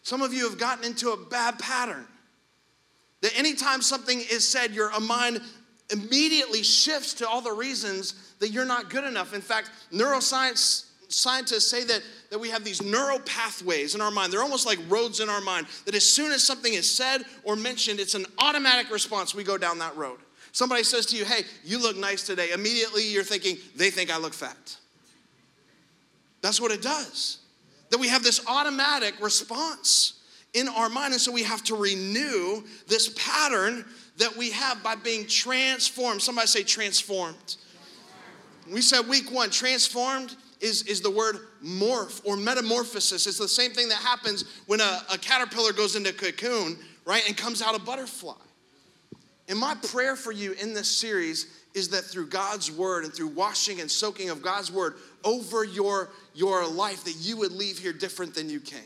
Some 0.00 0.22
of 0.22 0.32
you 0.32 0.48
have 0.48 0.58
gotten 0.58 0.86
into 0.86 1.10
a 1.10 1.16
bad 1.26 1.58
pattern. 1.58 2.06
That 3.20 3.38
anytime 3.38 3.82
something 3.82 4.18
is 4.18 4.48
said, 4.48 4.70
your 4.70 4.98
mind 4.98 5.42
immediately 5.90 6.62
shifts 6.62 7.12
to 7.14 7.28
all 7.28 7.42
the 7.42 7.52
reasons 7.52 8.14
that 8.38 8.48
you're 8.48 8.64
not 8.64 8.88
good 8.88 9.04
enough. 9.04 9.34
In 9.34 9.42
fact, 9.42 9.68
neuroscience 9.92 10.86
scientists 11.10 11.70
say 11.70 11.84
that, 11.84 12.02
that 12.30 12.38
we 12.38 12.48
have 12.50 12.64
these 12.64 12.82
neural 12.82 13.18
pathways 13.20 13.94
in 13.94 14.00
our 14.00 14.10
mind. 14.10 14.32
They're 14.32 14.42
almost 14.42 14.66
like 14.66 14.78
roads 14.88 15.20
in 15.20 15.28
our 15.28 15.40
mind, 15.40 15.66
that 15.84 15.94
as 15.94 16.06
soon 16.06 16.32
as 16.32 16.42
something 16.44 16.72
is 16.72 16.90
said 16.90 17.24
or 17.44 17.56
mentioned, 17.56 18.00
it's 18.00 18.14
an 18.14 18.26
automatic 18.38 18.90
response. 18.90 19.34
We 19.34 19.44
go 19.44 19.58
down 19.58 19.78
that 19.80 19.96
road. 19.96 20.18
Somebody 20.52 20.82
says 20.82 21.06
to 21.06 21.16
you, 21.16 21.24
hey, 21.24 21.42
you 21.64 21.80
look 21.80 21.96
nice 21.96 22.26
today. 22.26 22.50
Immediately 22.52 23.06
you're 23.08 23.22
thinking, 23.24 23.56
they 23.76 23.90
think 23.90 24.10
I 24.10 24.18
look 24.18 24.34
fat. 24.34 24.76
That's 26.42 26.60
what 26.60 26.72
it 26.72 26.82
does. 26.82 27.38
That 27.90 27.98
we 27.98 28.08
have 28.08 28.22
this 28.22 28.44
automatic 28.46 29.14
response 29.20 30.20
in 30.54 30.68
our 30.68 30.88
mind. 30.88 31.12
And 31.12 31.20
so 31.20 31.30
we 31.30 31.42
have 31.42 31.62
to 31.64 31.76
renew 31.76 32.62
this 32.88 33.12
pattern 33.16 33.84
that 34.16 34.36
we 34.36 34.50
have 34.50 34.82
by 34.82 34.94
being 34.96 35.26
transformed. 35.26 36.22
Somebody 36.22 36.46
say 36.46 36.62
transformed. 36.62 37.56
We 38.70 38.82
said 38.82 39.08
week 39.08 39.32
one, 39.32 39.50
transformed 39.50 40.36
is, 40.60 40.82
is 40.82 41.00
the 41.00 41.10
word 41.10 41.38
morph 41.64 42.20
or 42.24 42.36
metamorphosis. 42.36 43.26
It's 43.26 43.38
the 43.38 43.48
same 43.48 43.72
thing 43.72 43.88
that 43.88 43.98
happens 43.98 44.44
when 44.66 44.80
a, 44.80 45.02
a 45.12 45.18
caterpillar 45.18 45.72
goes 45.72 45.96
into 45.96 46.10
a 46.10 46.12
cocoon, 46.12 46.78
right, 47.04 47.22
and 47.26 47.36
comes 47.36 47.62
out 47.62 47.74
a 47.74 47.80
butterfly. 47.80 48.34
And 49.48 49.58
my 49.58 49.74
prayer 49.74 50.16
for 50.16 50.32
you 50.32 50.52
in 50.52 50.74
this 50.74 50.88
series 50.88 51.46
is 51.74 51.88
that 51.90 52.02
through 52.04 52.26
God's 52.28 52.70
word 52.70 53.04
and 53.04 53.12
through 53.12 53.28
washing 53.28 53.80
and 53.80 53.90
soaking 53.90 54.30
of 54.30 54.42
God's 54.42 54.70
word 54.70 54.94
over 55.24 55.64
your, 55.64 56.10
your 56.34 56.66
life, 56.66 57.04
that 57.04 57.16
you 57.18 57.36
would 57.38 57.52
leave 57.52 57.78
here 57.78 57.92
different 57.92 58.34
than 58.34 58.48
you 58.48 58.60
came. 58.60 58.80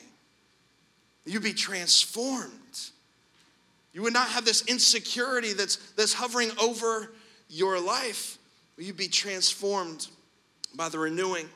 You'd 1.27 1.43
be 1.43 1.53
transformed. 1.55 2.51
You 3.93 4.03
would 4.03 4.13
not 4.13 4.29
have 4.29 4.45
this 4.45 4.67
insecurity 4.67 5.53
that's, 5.53 5.77
that's 5.93 6.13
hovering 6.13 6.51
over 6.61 7.13
your 7.49 7.81
life. 7.81 8.39
You'd 8.77 8.97
be 8.97 9.09
transformed 9.09 10.09
by 10.75 10.89
the 10.89 10.99
renewing 10.99 11.49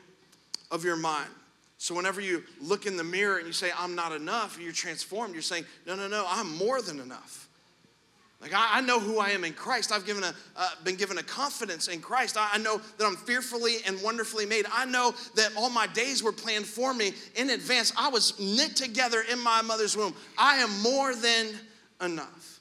of 0.71 0.83
your 0.83 0.95
mind. 0.95 1.29
So, 1.77 1.95
whenever 1.95 2.19
you 2.19 2.43
look 2.61 2.85
in 2.85 2.97
the 2.97 3.03
mirror 3.03 3.37
and 3.37 3.47
you 3.47 3.53
say, 3.53 3.71
I'm 3.77 3.95
not 3.95 4.11
enough, 4.11 4.59
you're 4.61 4.73
transformed. 4.73 5.33
You're 5.33 5.41
saying, 5.41 5.65
No, 5.87 5.95
no, 5.95 6.07
no, 6.07 6.25
I'm 6.27 6.57
more 6.57 6.81
than 6.81 6.99
enough. 6.99 7.47
Like, 8.41 8.53
I, 8.53 8.77
I, 8.77 8.81
know 8.81 8.99
who 9.01 9.19
I 9.19 9.31
am 9.31 9.43
in 9.43 9.51
Christ. 9.51 9.91
I've 9.91 10.05
given 10.05 10.23
a, 10.23 10.33
uh, 10.55 10.69
been 10.85 10.95
given 10.95 11.17
a 11.17 11.23
confidence 11.23 11.89
in 11.89 11.99
Christ. 11.99 12.37
I, 12.37 12.51
I, 12.53 12.57
know 12.57 12.79
that 12.97 13.05
I'm 13.05 13.17
fearfully 13.17 13.77
and 13.85 14.01
wonderfully 14.01 14.45
made. 14.45 14.65
I 14.71 14.85
know 14.85 15.13
that 15.35 15.51
all 15.57 15.69
my 15.69 15.87
days 15.87 16.23
were 16.23 16.31
planned 16.31 16.65
for 16.65 16.93
me 16.93 17.13
in 17.35 17.49
advance. 17.49 17.91
I 17.97 18.07
was 18.07 18.39
knit 18.39 18.77
together 18.77 19.23
in 19.29 19.39
my 19.39 19.61
mother's 19.61 19.97
womb. 19.97 20.15
I 20.37 20.55
am 20.57 20.81
more 20.81 21.13
than 21.13 21.47
enough. 22.01 22.59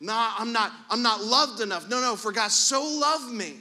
No, 0.00 0.12
I'm 0.14 0.52
not, 0.52 0.72
I'm 0.90 1.02
not 1.02 1.22
loved 1.22 1.60
enough. 1.60 1.88
No, 1.88 2.00
no, 2.00 2.14
for 2.14 2.30
God 2.32 2.50
so 2.50 2.82
loved 2.82 3.32
me 3.32 3.56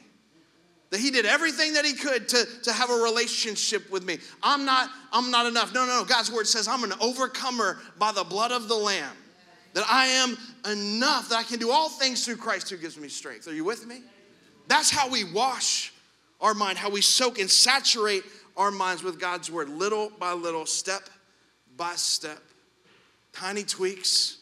that 0.90 1.00
he 1.00 1.12
did 1.12 1.26
everything 1.26 1.74
that 1.74 1.86
he 1.86 1.94
could 1.94 2.28
to, 2.30 2.46
to 2.64 2.72
have 2.72 2.90
a 2.90 2.96
relationship 2.96 3.90
with 3.92 4.04
me. 4.04 4.18
I'm 4.42 4.66
not, 4.66 4.90
I'm 5.12 5.30
not 5.30 5.46
enough. 5.46 5.74
No, 5.74 5.86
no, 5.86 6.00
no. 6.00 6.06
God's 6.06 6.32
word 6.32 6.48
says 6.48 6.68
I'm 6.68 6.84
an 6.84 6.94
overcomer 7.00 7.80
by 7.98 8.12
the 8.12 8.24
blood 8.24 8.52
of 8.52 8.68
the 8.68 8.76
Lamb 8.76 9.16
That 9.74 9.86
I 9.90 10.08
am 10.08 10.38
enough, 10.72 11.30
that 11.30 11.38
I 11.38 11.44
can 11.44 11.60
do 11.60 11.70
all 11.72 11.90
things 11.90 12.26
through 12.26 12.38
Christ 12.38 12.70
who 12.70 12.78
gives 12.78 12.98
me 12.98 13.08
strength. 13.08 13.48
Are 13.48 13.54
you 13.54 13.64
with 13.64 13.86
me? 13.86 14.02
That's 14.68 14.90
how 14.90 15.10
we 15.10 15.24
wash 15.24 15.94
our 16.42 16.54
mind, 16.54 16.78
how 16.78 16.90
we 16.90 17.02
soak 17.02 17.38
and 17.40 17.50
saturate 17.50 18.24
our 18.58 18.72
minds 18.72 19.04
with 19.04 19.20
God's 19.20 19.52
word, 19.52 19.70
little 19.70 20.12
by 20.20 20.34
little, 20.34 20.66
step 20.66 21.04
by 21.78 21.94
step. 21.96 22.40
Tiny 23.32 23.64
tweaks 23.64 24.38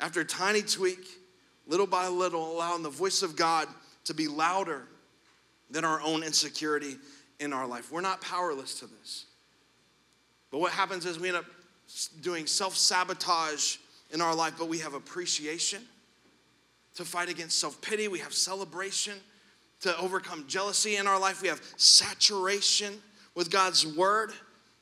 after 0.00 0.24
tiny 0.24 0.62
tweak, 0.62 1.06
little 1.66 1.86
by 1.86 2.08
little, 2.08 2.52
allowing 2.52 2.82
the 2.82 2.90
voice 2.90 3.22
of 3.22 3.36
God 3.36 3.68
to 4.04 4.14
be 4.14 4.26
louder 4.26 4.86
than 5.70 5.84
our 5.84 6.00
own 6.00 6.22
insecurity 6.22 6.96
in 7.40 7.52
our 7.52 7.66
life. 7.66 7.92
We're 7.92 8.00
not 8.00 8.20
powerless 8.20 8.78
to 8.80 8.86
this. 8.86 9.26
But 10.50 10.60
what 10.60 10.72
happens 10.72 11.04
is 11.06 11.18
we 11.18 11.28
end 11.28 11.36
up 11.36 11.44
doing 12.20 12.46
self 12.46 12.76
sabotage 12.76 13.76
in 14.10 14.20
our 14.20 14.34
life, 14.34 14.54
but 14.58 14.68
we 14.68 14.78
have 14.78 14.94
appreciation 14.94 15.82
to 16.94 17.04
fight 17.04 17.28
against 17.28 17.58
self 17.58 17.80
pity, 17.80 18.08
we 18.08 18.18
have 18.18 18.32
celebration 18.32 19.14
to 19.80 19.96
overcome 19.98 20.44
jealousy 20.48 20.96
in 20.96 21.06
our 21.06 21.18
life, 21.18 21.42
we 21.42 21.48
have 21.48 21.62
saturation 21.76 22.94
with 23.34 23.50
God's 23.50 23.86
word 23.86 24.32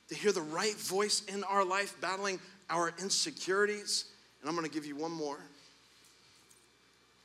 to 0.08 0.14
hear 0.14 0.32
the 0.32 0.40
right 0.40 0.76
voice 0.76 1.22
in 1.28 1.44
our 1.44 1.64
life, 1.64 1.94
battling 2.00 2.40
our 2.70 2.94
insecurities. 3.00 4.06
And 4.40 4.48
I'm 4.48 4.54
gonna 4.54 4.68
give 4.68 4.86
you 4.86 4.96
one 4.96 5.12
more. 5.12 5.38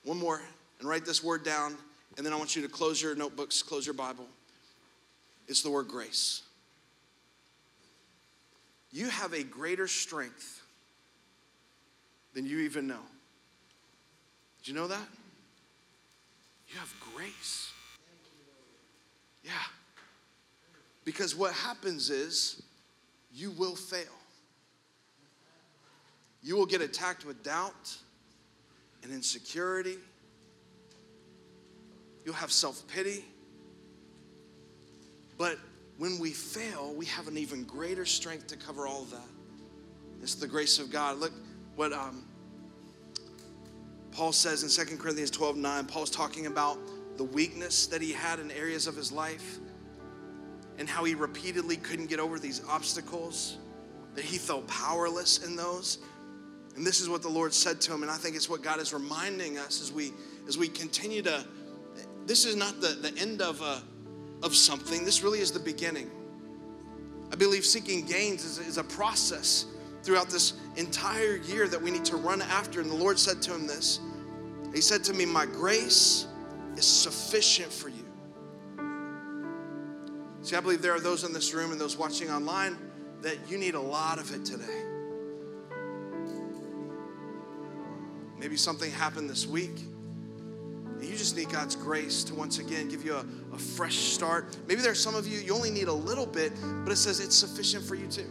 One 0.03 0.17
more, 0.17 0.41
and 0.79 0.89
write 0.89 1.05
this 1.05 1.23
word 1.23 1.43
down, 1.45 1.77
and 2.21 2.25
then 2.27 2.33
I 2.33 2.35
want 2.35 2.55
you 2.55 2.61
to 2.61 2.67
close 2.67 3.01
your 3.01 3.15
notebooks, 3.15 3.63
close 3.63 3.83
your 3.83 3.95
Bible. 3.95 4.27
It's 5.47 5.63
the 5.63 5.71
word 5.71 5.87
grace. 5.87 6.43
You 8.91 9.09
have 9.09 9.33
a 9.33 9.41
greater 9.41 9.87
strength 9.87 10.61
than 12.35 12.45
you 12.45 12.59
even 12.59 12.85
know. 12.85 13.01
Did 14.59 14.67
you 14.67 14.75
know 14.75 14.85
that? 14.85 15.07
You 16.71 16.77
have 16.77 16.93
grace. 17.15 17.71
Yeah. 19.43 19.51
Because 21.03 21.35
what 21.35 21.53
happens 21.53 22.11
is 22.11 22.61
you 23.33 23.49
will 23.49 23.75
fail. 23.75 24.03
You 26.43 26.55
will 26.55 26.67
get 26.67 26.81
attacked 26.81 27.25
with 27.25 27.41
doubt 27.41 27.97
and 29.01 29.11
insecurity. 29.11 29.97
You'll 32.25 32.35
have 32.35 32.51
self 32.51 32.87
pity. 32.87 33.25
But 35.37 35.57
when 35.97 36.19
we 36.19 36.31
fail, 36.31 36.93
we 36.95 37.05
have 37.05 37.27
an 37.27 37.37
even 37.37 37.63
greater 37.63 38.05
strength 38.05 38.47
to 38.47 38.57
cover 38.57 38.87
all 38.87 39.03
that. 39.05 39.27
It's 40.21 40.35
the 40.35 40.47
grace 40.47 40.79
of 40.79 40.91
God. 40.91 41.17
Look 41.17 41.33
what 41.75 41.93
um, 41.93 42.23
Paul 44.11 44.31
says 44.31 44.63
in 44.63 44.87
2 44.87 44.97
Corinthians 44.97 45.31
12 45.31 45.57
9. 45.57 45.85
Paul's 45.85 46.11
talking 46.11 46.47
about 46.47 46.77
the 47.17 47.23
weakness 47.23 47.87
that 47.87 48.01
he 48.01 48.11
had 48.11 48.39
in 48.39 48.51
areas 48.51 48.87
of 48.87 48.95
his 48.95 49.11
life 49.11 49.59
and 50.77 50.87
how 50.87 51.03
he 51.03 51.15
repeatedly 51.15 51.77
couldn't 51.77 52.07
get 52.07 52.19
over 52.19 52.39
these 52.39 52.61
obstacles, 52.67 53.57
that 54.15 54.25
he 54.25 54.37
felt 54.37 54.67
powerless 54.67 55.45
in 55.45 55.55
those. 55.55 55.99
And 56.75 56.85
this 56.85 57.01
is 57.01 57.09
what 57.09 57.21
the 57.21 57.29
Lord 57.29 57.53
said 57.53 57.81
to 57.81 57.93
him, 57.93 58.01
and 58.01 58.11
I 58.11 58.15
think 58.15 58.35
it's 58.35 58.49
what 58.49 58.63
God 58.63 58.79
is 58.79 58.93
reminding 58.93 59.57
us 59.57 59.81
as 59.81 59.91
we 59.91 60.11
as 60.47 60.57
we 60.57 60.67
continue 60.67 61.21
to. 61.23 61.45
This 62.31 62.45
is 62.45 62.55
not 62.55 62.79
the, 62.79 62.87
the 62.87 63.13
end 63.19 63.41
of 63.41 63.59
a, 63.59 63.83
of 64.41 64.55
something. 64.55 65.03
This 65.03 65.21
really 65.21 65.39
is 65.39 65.51
the 65.51 65.59
beginning. 65.59 66.09
I 67.29 67.35
believe 67.35 67.65
seeking 67.65 68.05
gains 68.05 68.45
is, 68.45 68.57
is 68.57 68.77
a 68.77 68.85
process 68.85 69.65
throughout 70.01 70.29
this 70.29 70.53
entire 70.77 71.35
year 71.35 71.67
that 71.67 71.81
we 71.81 71.91
need 71.91 72.05
to 72.05 72.15
run 72.15 72.41
after. 72.41 72.79
And 72.79 72.89
the 72.89 72.95
Lord 72.95 73.19
said 73.19 73.41
to 73.41 73.53
him 73.53 73.67
this. 73.67 73.99
He 74.73 74.79
said 74.79 75.03
to 75.03 75.13
me, 75.13 75.25
My 75.25 75.45
grace 75.45 76.25
is 76.77 76.85
sufficient 76.85 77.69
for 77.69 77.89
you. 77.89 78.05
See, 80.41 80.55
I 80.55 80.61
believe 80.61 80.81
there 80.81 80.95
are 80.95 81.01
those 81.01 81.25
in 81.25 81.33
this 81.33 81.53
room 81.53 81.73
and 81.73 81.81
those 81.81 81.97
watching 81.97 82.31
online 82.31 82.77
that 83.23 83.39
you 83.49 83.57
need 83.57 83.75
a 83.75 83.81
lot 83.81 84.19
of 84.19 84.33
it 84.33 84.45
today. 84.45 84.85
Maybe 88.39 88.55
something 88.55 88.89
happened 88.89 89.29
this 89.29 89.45
week. 89.45 89.81
And 91.01 91.09
you 91.09 91.17
just 91.17 91.35
need 91.35 91.49
God's 91.49 91.75
grace 91.75 92.23
to 92.25 92.35
once 92.35 92.59
again 92.59 92.87
give 92.87 93.03
you 93.03 93.15
a, 93.15 93.25
a 93.53 93.57
fresh 93.57 93.95
start. 93.95 94.55
Maybe 94.67 94.81
there's 94.81 95.01
some 95.01 95.15
of 95.15 95.27
you, 95.27 95.39
you 95.39 95.51
only 95.51 95.71
need 95.71 95.87
a 95.87 95.93
little 95.93 96.27
bit, 96.27 96.53
but 96.83 96.91
it 96.91 96.97
says 96.97 97.19
it's 97.19 97.35
sufficient 97.35 97.83
for 97.83 97.95
you 97.95 98.05
too. 98.05 98.29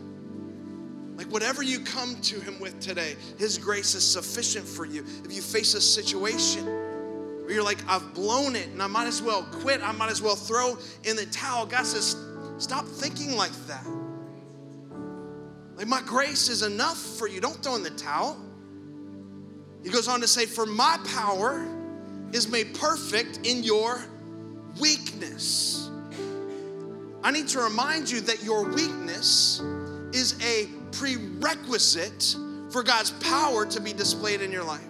Like 1.17 1.27
whatever 1.27 1.65
you 1.65 1.81
come 1.81 2.15
to 2.23 2.39
Him 2.39 2.61
with 2.61 2.79
today, 2.79 3.17
His 3.39 3.59
grace 3.59 3.97
is 3.97 4.09
sufficient 4.09 4.65
for 4.65 4.87
you. 4.87 5.05
If 5.25 5.33
you 5.33 5.43
face 5.43 5.75
a 5.75 5.81
situation 5.81 6.65
where 6.65 7.51
you're 7.51 7.65
like, 7.65 7.79
I've 7.89 8.15
blown 8.15 8.55
it 8.55 8.69
and 8.69 8.81
I 8.81 8.87
might 8.87 9.09
as 9.09 9.21
well 9.21 9.43
quit, 9.43 9.83
I 9.83 9.91
might 9.91 10.13
as 10.13 10.23
well 10.23 10.37
throw 10.37 10.79
in 11.03 11.17
the 11.17 11.27
towel, 11.27 11.67
God 11.67 11.85
says, 11.85 12.15
stop 12.59 12.87
thinking 12.87 13.37
like 13.37 13.53
that. 13.67 13.85
Like, 15.75 15.89
my 15.89 16.03
grace 16.03 16.49
is 16.49 16.63
enough 16.63 16.99
for 16.99 17.27
you. 17.27 17.41
Don't 17.41 17.61
throw 17.65 17.75
in 17.75 17.83
the 17.83 17.91
towel. 17.91 18.39
He 19.83 19.91
goes 19.91 20.07
on 20.07 20.21
to 20.21 20.29
say, 20.29 20.47
For 20.47 20.67
my 20.67 20.99
power 21.17 21.67
is 22.33 22.49
made 22.49 22.75
perfect 22.75 23.47
in 23.47 23.63
your 23.63 24.03
weakness. 24.81 25.91
I 27.23 27.31
need 27.31 27.49
to 27.49 27.61
remind 27.61 28.11
you 28.11 28.21
that 28.23 28.43
your 28.43 28.65
weakness 28.65 29.61
is 30.13 30.37
a 30.43 30.69
prerequisite 30.93 32.37
for 32.71 32.83
God's 32.83 33.11
power 33.11 33.67
to 33.67 33.81
be 33.81 33.93
displayed 33.93 34.41
in 34.41 34.51
your 34.51 34.65
life. 34.65 34.81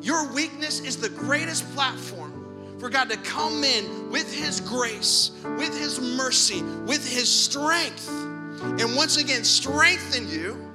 Your 0.00 0.32
weakness 0.32 0.80
is 0.80 0.96
the 0.96 1.08
greatest 1.08 1.70
platform 1.74 2.78
for 2.78 2.88
God 2.88 3.10
to 3.10 3.16
come 3.18 3.64
in 3.64 4.10
with 4.10 4.32
His 4.32 4.60
grace, 4.60 5.32
with 5.42 5.76
His 5.78 6.00
mercy, 6.00 6.62
with 6.62 7.06
His 7.06 7.28
strength, 7.28 8.08
and 8.08 8.96
once 8.96 9.18
again 9.18 9.44
strengthen 9.44 10.28
you 10.30 10.66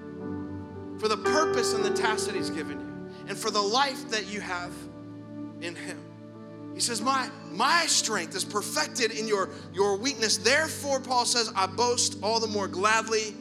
for 0.99 1.07
the 1.07 1.17
purpose 1.17 1.73
and 1.73 1.83
the 1.83 1.93
task 1.93 2.27
that 2.27 2.35
He's 2.35 2.51
given 2.51 2.79
you, 2.79 3.25
and 3.27 3.37
for 3.37 3.49
the 3.49 3.61
life 3.61 4.09
that 4.09 4.27
you 4.27 4.41
have 4.41 4.71
in 5.65 5.75
Him. 5.75 5.99
He 6.73 6.81
says, 6.81 7.01
My, 7.01 7.29
my 7.51 7.85
strength 7.85 8.35
is 8.35 8.43
perfected 8.43 9.11
in 9.11 9.27
your, 9.27 9.49
your 9.73 9.97
weakness. 9.97 10.37
Therefore, 10.37 10.99
Paul 10.99 11.25
says, 11.25 11.51
I 11.55 11.67
boast 11.67 12.17
all 12.21 12.39
the 12.39 12.47
more 12.47 12.67
gladly 12.67 13.33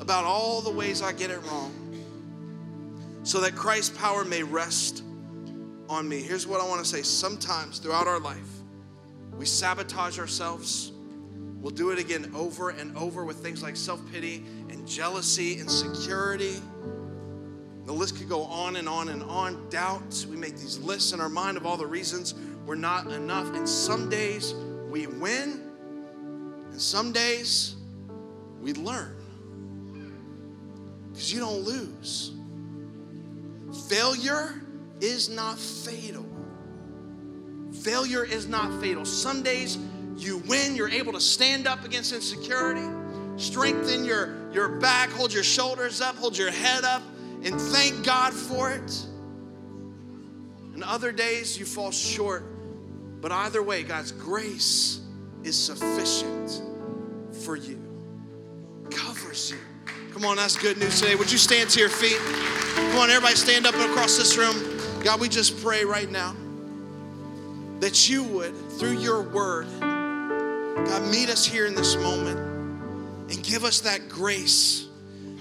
about 0.00 0.24
all 0.24 0.60
the 0.60 0.70
ways 0.70 1.00
I 1.00 1.12
get 1.12 1.30
it 1.30 1.42
wrong, 1.44 1.72
so 3.22 3.40
that 3.40 3.54
Christ's 3.54 3.96
power 3.96 4.24
may 4.24 4.42
rest 4.42 5.02
on 5.88 6.08
me. 6.08 6.20
Here's 6.20 6.46
what 6.46 6.60
I 6.60 6.68
want 6.68 6.82
to 6.82 6.88
say 6.88 7.02
sometimes 7.02 7.78
throughout 7.78 8.06
our 8.06 8.20
life, 8.20 8.38
we 9.36 9.46
sabotage 9.46 10.18
ourselves. 10.18 10.92
We'll 11.60 11.70
do 11.70 11.90
it 11.92 11.98
again 11.98 12.32
over 12.34 12.70
and 12.70 12.96
over 12.96 13.24
with 13.24 13.36
things 13.36 13.62
like 13.62 13.76
self 13.76 14.00
pity 14.12 14.44
and 14.68 14.86
jealousy, 14.86 15.52
and 15.52 15.62
insecurity. 15.62 16.56
The 17.84 17.92
list 17.92 18.16
could 18.16 18.28
go 18.28 18.44
on 18.44 18.76
and 18.76 18.88
on 18.88 19.08
and 19.08 19.22
on. 19.24 19.68
Doubts, 19.68 20.26
we 20.26 20.36
make 20.36 20.56
these 20.56 20.78
lists 20.78 21.12
in 21.12 21.20
our 21.20 21.28
mind 21.28 21.56
of 21.56 21.66
all 21.66 21.76
the 21.76 21.86
reasons 21.86 22.34
we're 22.64 22.74
not 22.76 23.08
enough. 23.08 23.52
And 23.54 23.68
some 23.68 24.08
days 24.08 24.54
we 24.88 25.06
win, 25.06 25.60
and 26.70 26.80
some 26.80 27.12
days 27.12 27.76
we 28.60 28.72
learn. 28.74 29.16
Because 31.10 31.32
you 31.32 31.40
don't 31.40 31.62
lose. 31.62 32.32
Failure 33.88 34.62
is 35.00 35.28
not 35.28 35.58
fatal. 35.58 36.24
Failure 37.82 38.24
is 38.24 38.46
not 38.46 38.80
fatal. 38.80 39.04
Some 39.04 39.42
days 39.42 39.78
you 40.16 40.38
win, 40.46 40.76
you're 40.76 40.88
able 40.88 41.12
to 41.14 41.20
stand 41.20 41.66
up 41.66 41.84
against 41.84 42.12
insecurity, 42.12 42.86
strengthen 43.36 44.04
your, 44.04 44.36
your 44.52 44.68
back, 44.68 45.10
hold 45.10 45.32
your 45.32 45.42
shoulders 45.42 46.00
up, 46.00 46.14
hold 46.16 46.36
your 46.38 46.50
head 46.50 46.84
up, 46.84 47.02
and 47.44 47.60
thank 47.60 48.04
God 48.04 48.32
for 48.32 48.70
it. 48.70 49.06
And 50.74 50.82
other 50.84 51.12
days 51.12 51.58
you 51.58 51.64
fall 51.64 51.90
short. 51.90 52.44
But 53.20 53.30
either 53.30 53.62
way, 53.62 53.82
God's 53.82 54.12
grace 54.12 55.00
is 55.44 55.56
sufficient 55.56 56.62
for 57.44 57.56
you, 57.56 57.78
covers 58.90 59.50
you. 59.50 59.58
Come 60.12 60.24
on, 60.24 60.36
that's 60.36 60.56
good 60.56 60.76
news 60.76 61.00
today. 61.00 61.14
Would 61.14 61.30
you 61.30 61.38
stand 61.38 61.70
to 61.70 61.80
your 61.80 61.88
feet? 61.88 62.18
Come 62.74 62.98
on, 62.98 63.10
everybody, 63.10 63.36
stand 63.36 63.66
up 63.66 63.74
across 63.74 64.16
this 64.16 64.36
room. 64.36 64.56
God, 65.02 65.20
we 65.20 65.28
just 65.28 65.62
pray 65.62 65.84
right 65.84 66.10
now 66.10 66.34
that 67.80 68.08
you 68.08 68.22
would, 68.24 68.54
through 68.72 68.98
your 68.98 69.22
word, 69.22 69.66
God, 69.80 71.10
meet 71.10 71.28
us 71.28 71.44
here 71.44 71.66
in 71.66 71.74
this 71.74 71.96
moment 71.96 72.38
and 73.30 73.42
give 73.42 73.64
us 73.64 73.80
that 73.80 74.08
grace 74.08 74.86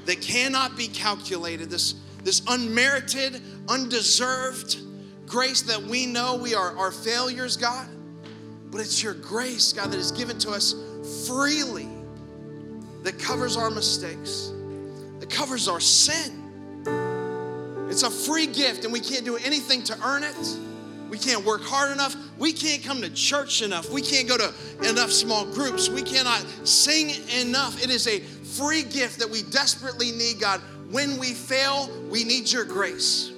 that 0.06 0.22
cannot 0.22 0.76
be 0.76 0.88
calculated, 0.88 1.70
this, 1.70 1.96
this 2.24 2.42
unmerited, 2.48 3.42
undeserved 3.68 4.78
grace 5.26 5.62
that 5.62 5.82
we 5.82 6.06
know 6.06 6.36
we 6.36 6.54
are, 6.54 6.78
are 6.78 6.92
failures, 6.92 7.56
God. 7.58 7.88
But 8.70 8.82
it's 8.82 9.02
your 9.02 9.14
grace, 9.14 9.74
God, 9.74 9.92
that 9.92 9.98
is 9.98 10.12
given 10.12 10.38
to 10.40 10.52
us 10.52 10.76
freely 11.28 11.90
that 13.04 13.18
covers 13.18 13.58
our 13.58 13.72
mistakes, 13.72 14.52
that 15.20 15.30
covers 15.30 15.68
our 15.68 15.80
sin. 15.80 16.38
It's 17.90 18.04
a 18.04 18.10
free 18.10 18.48
gift, 18.48 18.86
and 18.86 18.94
we 18.94 19.00
can't 19.00 19.26
do 19.26 19.36
anything 19.38 19.84
to 19.84 19.98
earn 20.06 20.24
it. 20.24 20.58
We 21.10 21.18
can't 21.18 21.44
work 21.44 21.62
hard 21.62 21.92
enough. 21.92 22.16
We 22.38 22.54
can't 22.54 22.82
come 22.82 23.02
to 23.02 23.10
church 23.10 23.62
enough. 23.62 23.90
We 23.90 24.02
can't 24.02 24.30
go 24.30 24.38
to 24.38 24.54
enough 24.90 25.12
small 25.12 25.46
groups. 25.46 25.90
We 25.90 26.02
cannot 26.02 26.46
sing 26.64 27.12
enough. 27.42 27.84
It 27.84 27.90
is 27.90 28.08
a 28.08 28.20
free 28.52 28.84
gift 28.84 29.20
that 29.20 29.30
we 29.30 29.44
desperately 29.44 30.12
need, 30.12 30.40
God. 30.40 30.62
When 30.90 31.18
we 31.18 31.34
fail, 31.34 31.90
we 32.10 32.24
need 32.24 32.52
your 32.52 32.66
grace. 32.66 33.32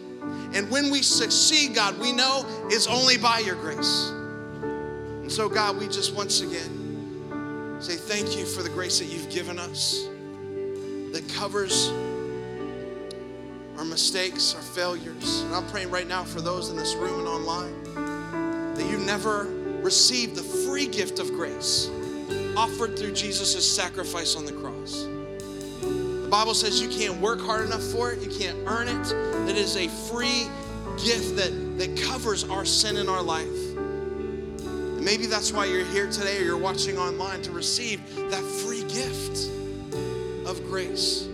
And 0.53 0.70
when 0.70 0.89
we 0.89 1.01
succeed, 1.01 1.76
God, 1.76 1.99
we 1.99 2.11
know 2.11 2.45
it's 2.70 2.88
only 2.88 3.18
by 3.18 3.39
your 3.39 3.55
grace. 3.55 4.09
And 4.09 5.32
so, 5.32 5.47
God, 5.47 5.78
we 5.78 5.88
just 5.88 6.14
once 6.16 6.41
again 6.41 7.78
say 7.80 7.95
thank 7.95 8.38
you 8.38 8.45
for 8.45 8.64
the 8.64 8.70
grace 8.70 8.99
that 8.99 9.05
you've 9.05 9.30
given 9.30 9.59
us 9.59 10.07
that 11.11 11.24
covers 11.36 11.89
our 13.78 13.86
mistakes, 13.86 14.55
our 14.55 14.61
failures. 14.61 15.41
And 15.41 15.53
I'm 15.53 15.68
praying 15.68 15.91
right 15.91 16.07
now 16.07 16.24
for 16.24 16.41
those 16.41 16.70
in 16.70 16.78
this 16.78 16.95
room 16.95 17.20
and 17.20 17.28
online 17.28 18.74
that 18.76 18.89
you've 18.89 19.05
never 19.05 19.47
received 19.82 20.36
the 20.36 20.43
free 20.43 20.88
gift 20.88 21.20
of 21.20 21.28
grace 21.30 21.89
offered 22.56 22.97
through 22.97 23.14
Jesus' 23.14 23.70
sacrifice 23.70 24.36
on 24.36 24.45
the 24.45 24.51
cross. 24.51 25.08
The 25.82 26.28
Bible 26.30 26.54
says 26.54 26.82
you 26.82 26.89
can't 26.89 27.20
work 27.20 27.41
hard 27.41 27.66
enough 27.66 27.84
for 27.84 28.12
it, 28.12 28.22
you 28.22 28.30
can't 28.30 28.58
earn 28.66 28.88
it. 28.88 29.49
It 29.49 29.58
is 29.58 29.76
a 29.76 29.88
free 30.12 30.47
gift 31.04 31.36
that, 31.38 31.78
that 31.78 32.01
covers 32.01 32.43
our 32.45 32.66
sin 32.66 32.97
in 32.97 33.10
our 33.10 33.22
life. 33.22 33.47
And 33.47 35.04
maybe 35.04 35.26
that's 35.26 35.51
why 35.51 35.66
you're 35.66 35.86
here 35.86 36.10
today 36.10 36.39
or 36.39 36.43
you're 36.43 36.58
watching 36.58 36.97
online 36.97 37.41
to 37.43 37.51
receive 37.51 37.99
that 38.16 38.43
free 38.43 38.84
gift 38.84 39.49
of 40.47 40.64
grace. 40.66 41.28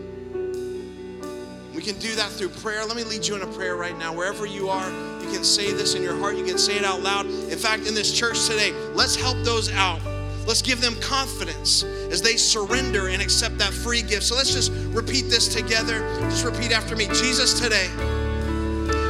We 1.74 1.82
can 1.86 1.98
do 2.00 2.14
that 2.16 2.30
through 2.32 2.50
prayer. 2.50 2.84
Let 2.84 2.98
me 2.98 3.06
lead 3.06 3.26
you 3.26 3.36
in 3.36 3.42
a 3.42 3.48
prayer 3.54 3.78
right 3.78 3.98
now. 3.98 4.14
Wherever 4.14 4.46
you 4.46 4.68
are, 4.68 4.90
you 5.22 5.32
can 5.32 5.46
say 5.46 5.72
this 5.72 5.96
in 5.96 6.04
your 6.04 6.18
heart. 6.18 6.36
You 6.36 6.44
can 6.44 6.58
say 6.58 6.76
it 6.76 6.84
out 6.84 7.02
loud. 7.02 7.26
In 7.26 7.58
fact, 7.58 7.88
in 7.88 7.94
this 7.94 8.12
church 8.12 8.48
today, 8.48 8.74
let's 8.96 9.16
help 9.16 9.38
those 9.46 9.72
out. 9.72 10.02
Let's 10.50 10.64
give 10.64 10.82
them 10.82 10.96
confidence 11.00 11.84
as 11.84 12.24
they 12.24 12.36
surrender 12.36 13.10
and 13.10 13.22
accept 13.22 13.60
that 13.60 13.72
free 13.72 14.02
gift. 14.02 14.24
So 14.24 14.36
let's 14.36 14.52
just 14.52 14.72
repeat 14.88 15.30
this 15.30 15.48
together. 15.48 16.00
Just 16.22 16.44
repeat 16.44 16.72
after 16.72 16.96
me 16.96 17.06
Jesus, 17.10 17.60
today. 17.60 17.88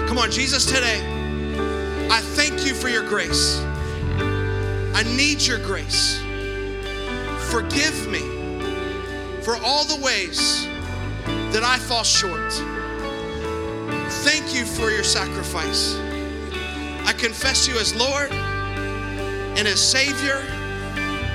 Come 0.06 0.18
on, 0.18 0.32
Jesus, 0.32 0.66
today. 0.66 1.00
I 2.12 2.20
thank 2.20 2.66
you 2.66 2.74
for 2.74 2.90
your 2.90 3.08
grace. 3.08 3.62
I 4.94 5.04
need 5.16 5.42
your 5.42 5.60
grace. 5.60 6.20
Forgive 7.50 8.10
me 8.10 8.20
for 9.42 9.56
all 9.64 9.86
the 9.86 10.04
ways 10.04 10.66
that 11.54 11.64
I 11.64 11.78
fall 11.78 12.04
short. 12.04 12.52
Thank 14.26 14.54
you 14.54 14.66
for 14.66 14.92
your 14.92 15.06
sacrifice. 15.06 15.96
I 17.08 17.14
confess 17.18 17.66
you 17.66 17.80
as 17.80 17.96
Lord 17.96 18.30
and 18.30 19.66
as 19.70 19.80
Savior. 19.80 20.59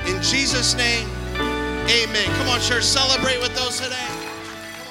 In 0.07 0.21
Jesus' 0.21 0.75
name, 0.75 1.09
amen. 1.35 2.25
Come 2.37 2.49
on, 2.49 2.61
church, 2.61 2.83
celebrate 2.83 3.39
with 3.39 3.55
those 3.55 3.79
today. 3.79 4.05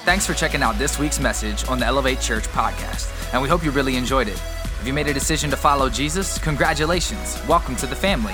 Thanks 0.03 0.25
for 0.25 0.33
checking 0.33 0.61
out 0.61 0.77
this 0.77 0.99
week's 0.99 1.21
message 1.21 1.65
on 1.69 1.79
the 1.79 1.85
Elevate 1.85 2.19
Church 2.19 2.43
podcast, 2.49 3.33
and 3.33 3.41
we 3.41 3.47
hope 3.47 3.63
you 3.63 3.71
really 3.71 3.95
enjoyed 3.95 4.27
it. 4.27 4.41
If 4.81 4.83
you 4.85 4.91
made 4.91 5.07
a 5.07 5.13
decision 5.13 5.49
to 5.51 5.55
follow 5.55 5.89
Jesus, 5.89 6.37
congratulations. 6.39 7.41
Welcome 7.47 7.77
to 7.77 7.87
the 7.87 7.95
family. 7.95 8.33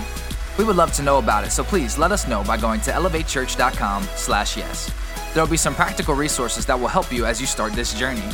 We 0.57 0.63
would 0.63 0.75
love 0.75 0.91
to 0.93 1.03
know 1.03 1.19
about 1.19 1.43
it, 1.43 1.51
so 1.51 1.63
please 1.63 1.99
let 1.99 2.11
us 2.11 2.27
know 2.27 2.43
by 2.43 2.57
going 2.57 2.81
to 2.81 2.91
elevatechurch.com 2.91 4.03
slash 4.15 4.57
yes. 4.57 4.91
There 5.35 5.43
will 5.43 5.51
be 5.51 5.57
some 5.57 5.75
practical 5.75 6.15
resources 6.15 6.65
that 6.65 6.79
will 6.79 6.87
help 6.87 7.13
you 7.13 7.27
as 7.27 7.39
you 7.39 7.45
start 7.45 7.73
this 7.73 7.93
journey. 7.93 8.27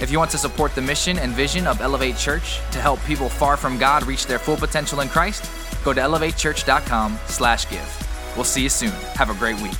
If 0.00 0.10
you 0.10 0.18
want 0.18 0.32
to 0.32 0.38
support 0.38 0.74
the 0.74 0.82
mission 0.82 1.18
and 1.20 1.32
vision 1.32 1.68
of 1.68 1.80
Elevate 1.80 2.16
Church 2.16 2.58
to 2.72 2.80
help 2.80 3.00
people 3.04 3.28
far 3.28 3.56
from 3.56 3.78
God 3.78 4.04
reach 4.04 4.26
their 4.26 4.40
full 4.40 4.56
potential 4.56 5.00
in 5.00 5.08
Christ, 5.08 5.48
go 5.84 5.92
to 5.92 6.00
elevatechurch.com 6.00 7.18
slash 7.26 7.70
give. 7.70 8.32
We'll 8.34 8.44
see 8.44 8.62
you 8.62 8.68
soon. 8.68 8.90
Have 9.14 9.30
a 9.30 9.34
great 9.34 9.60
week. 9.60 9.76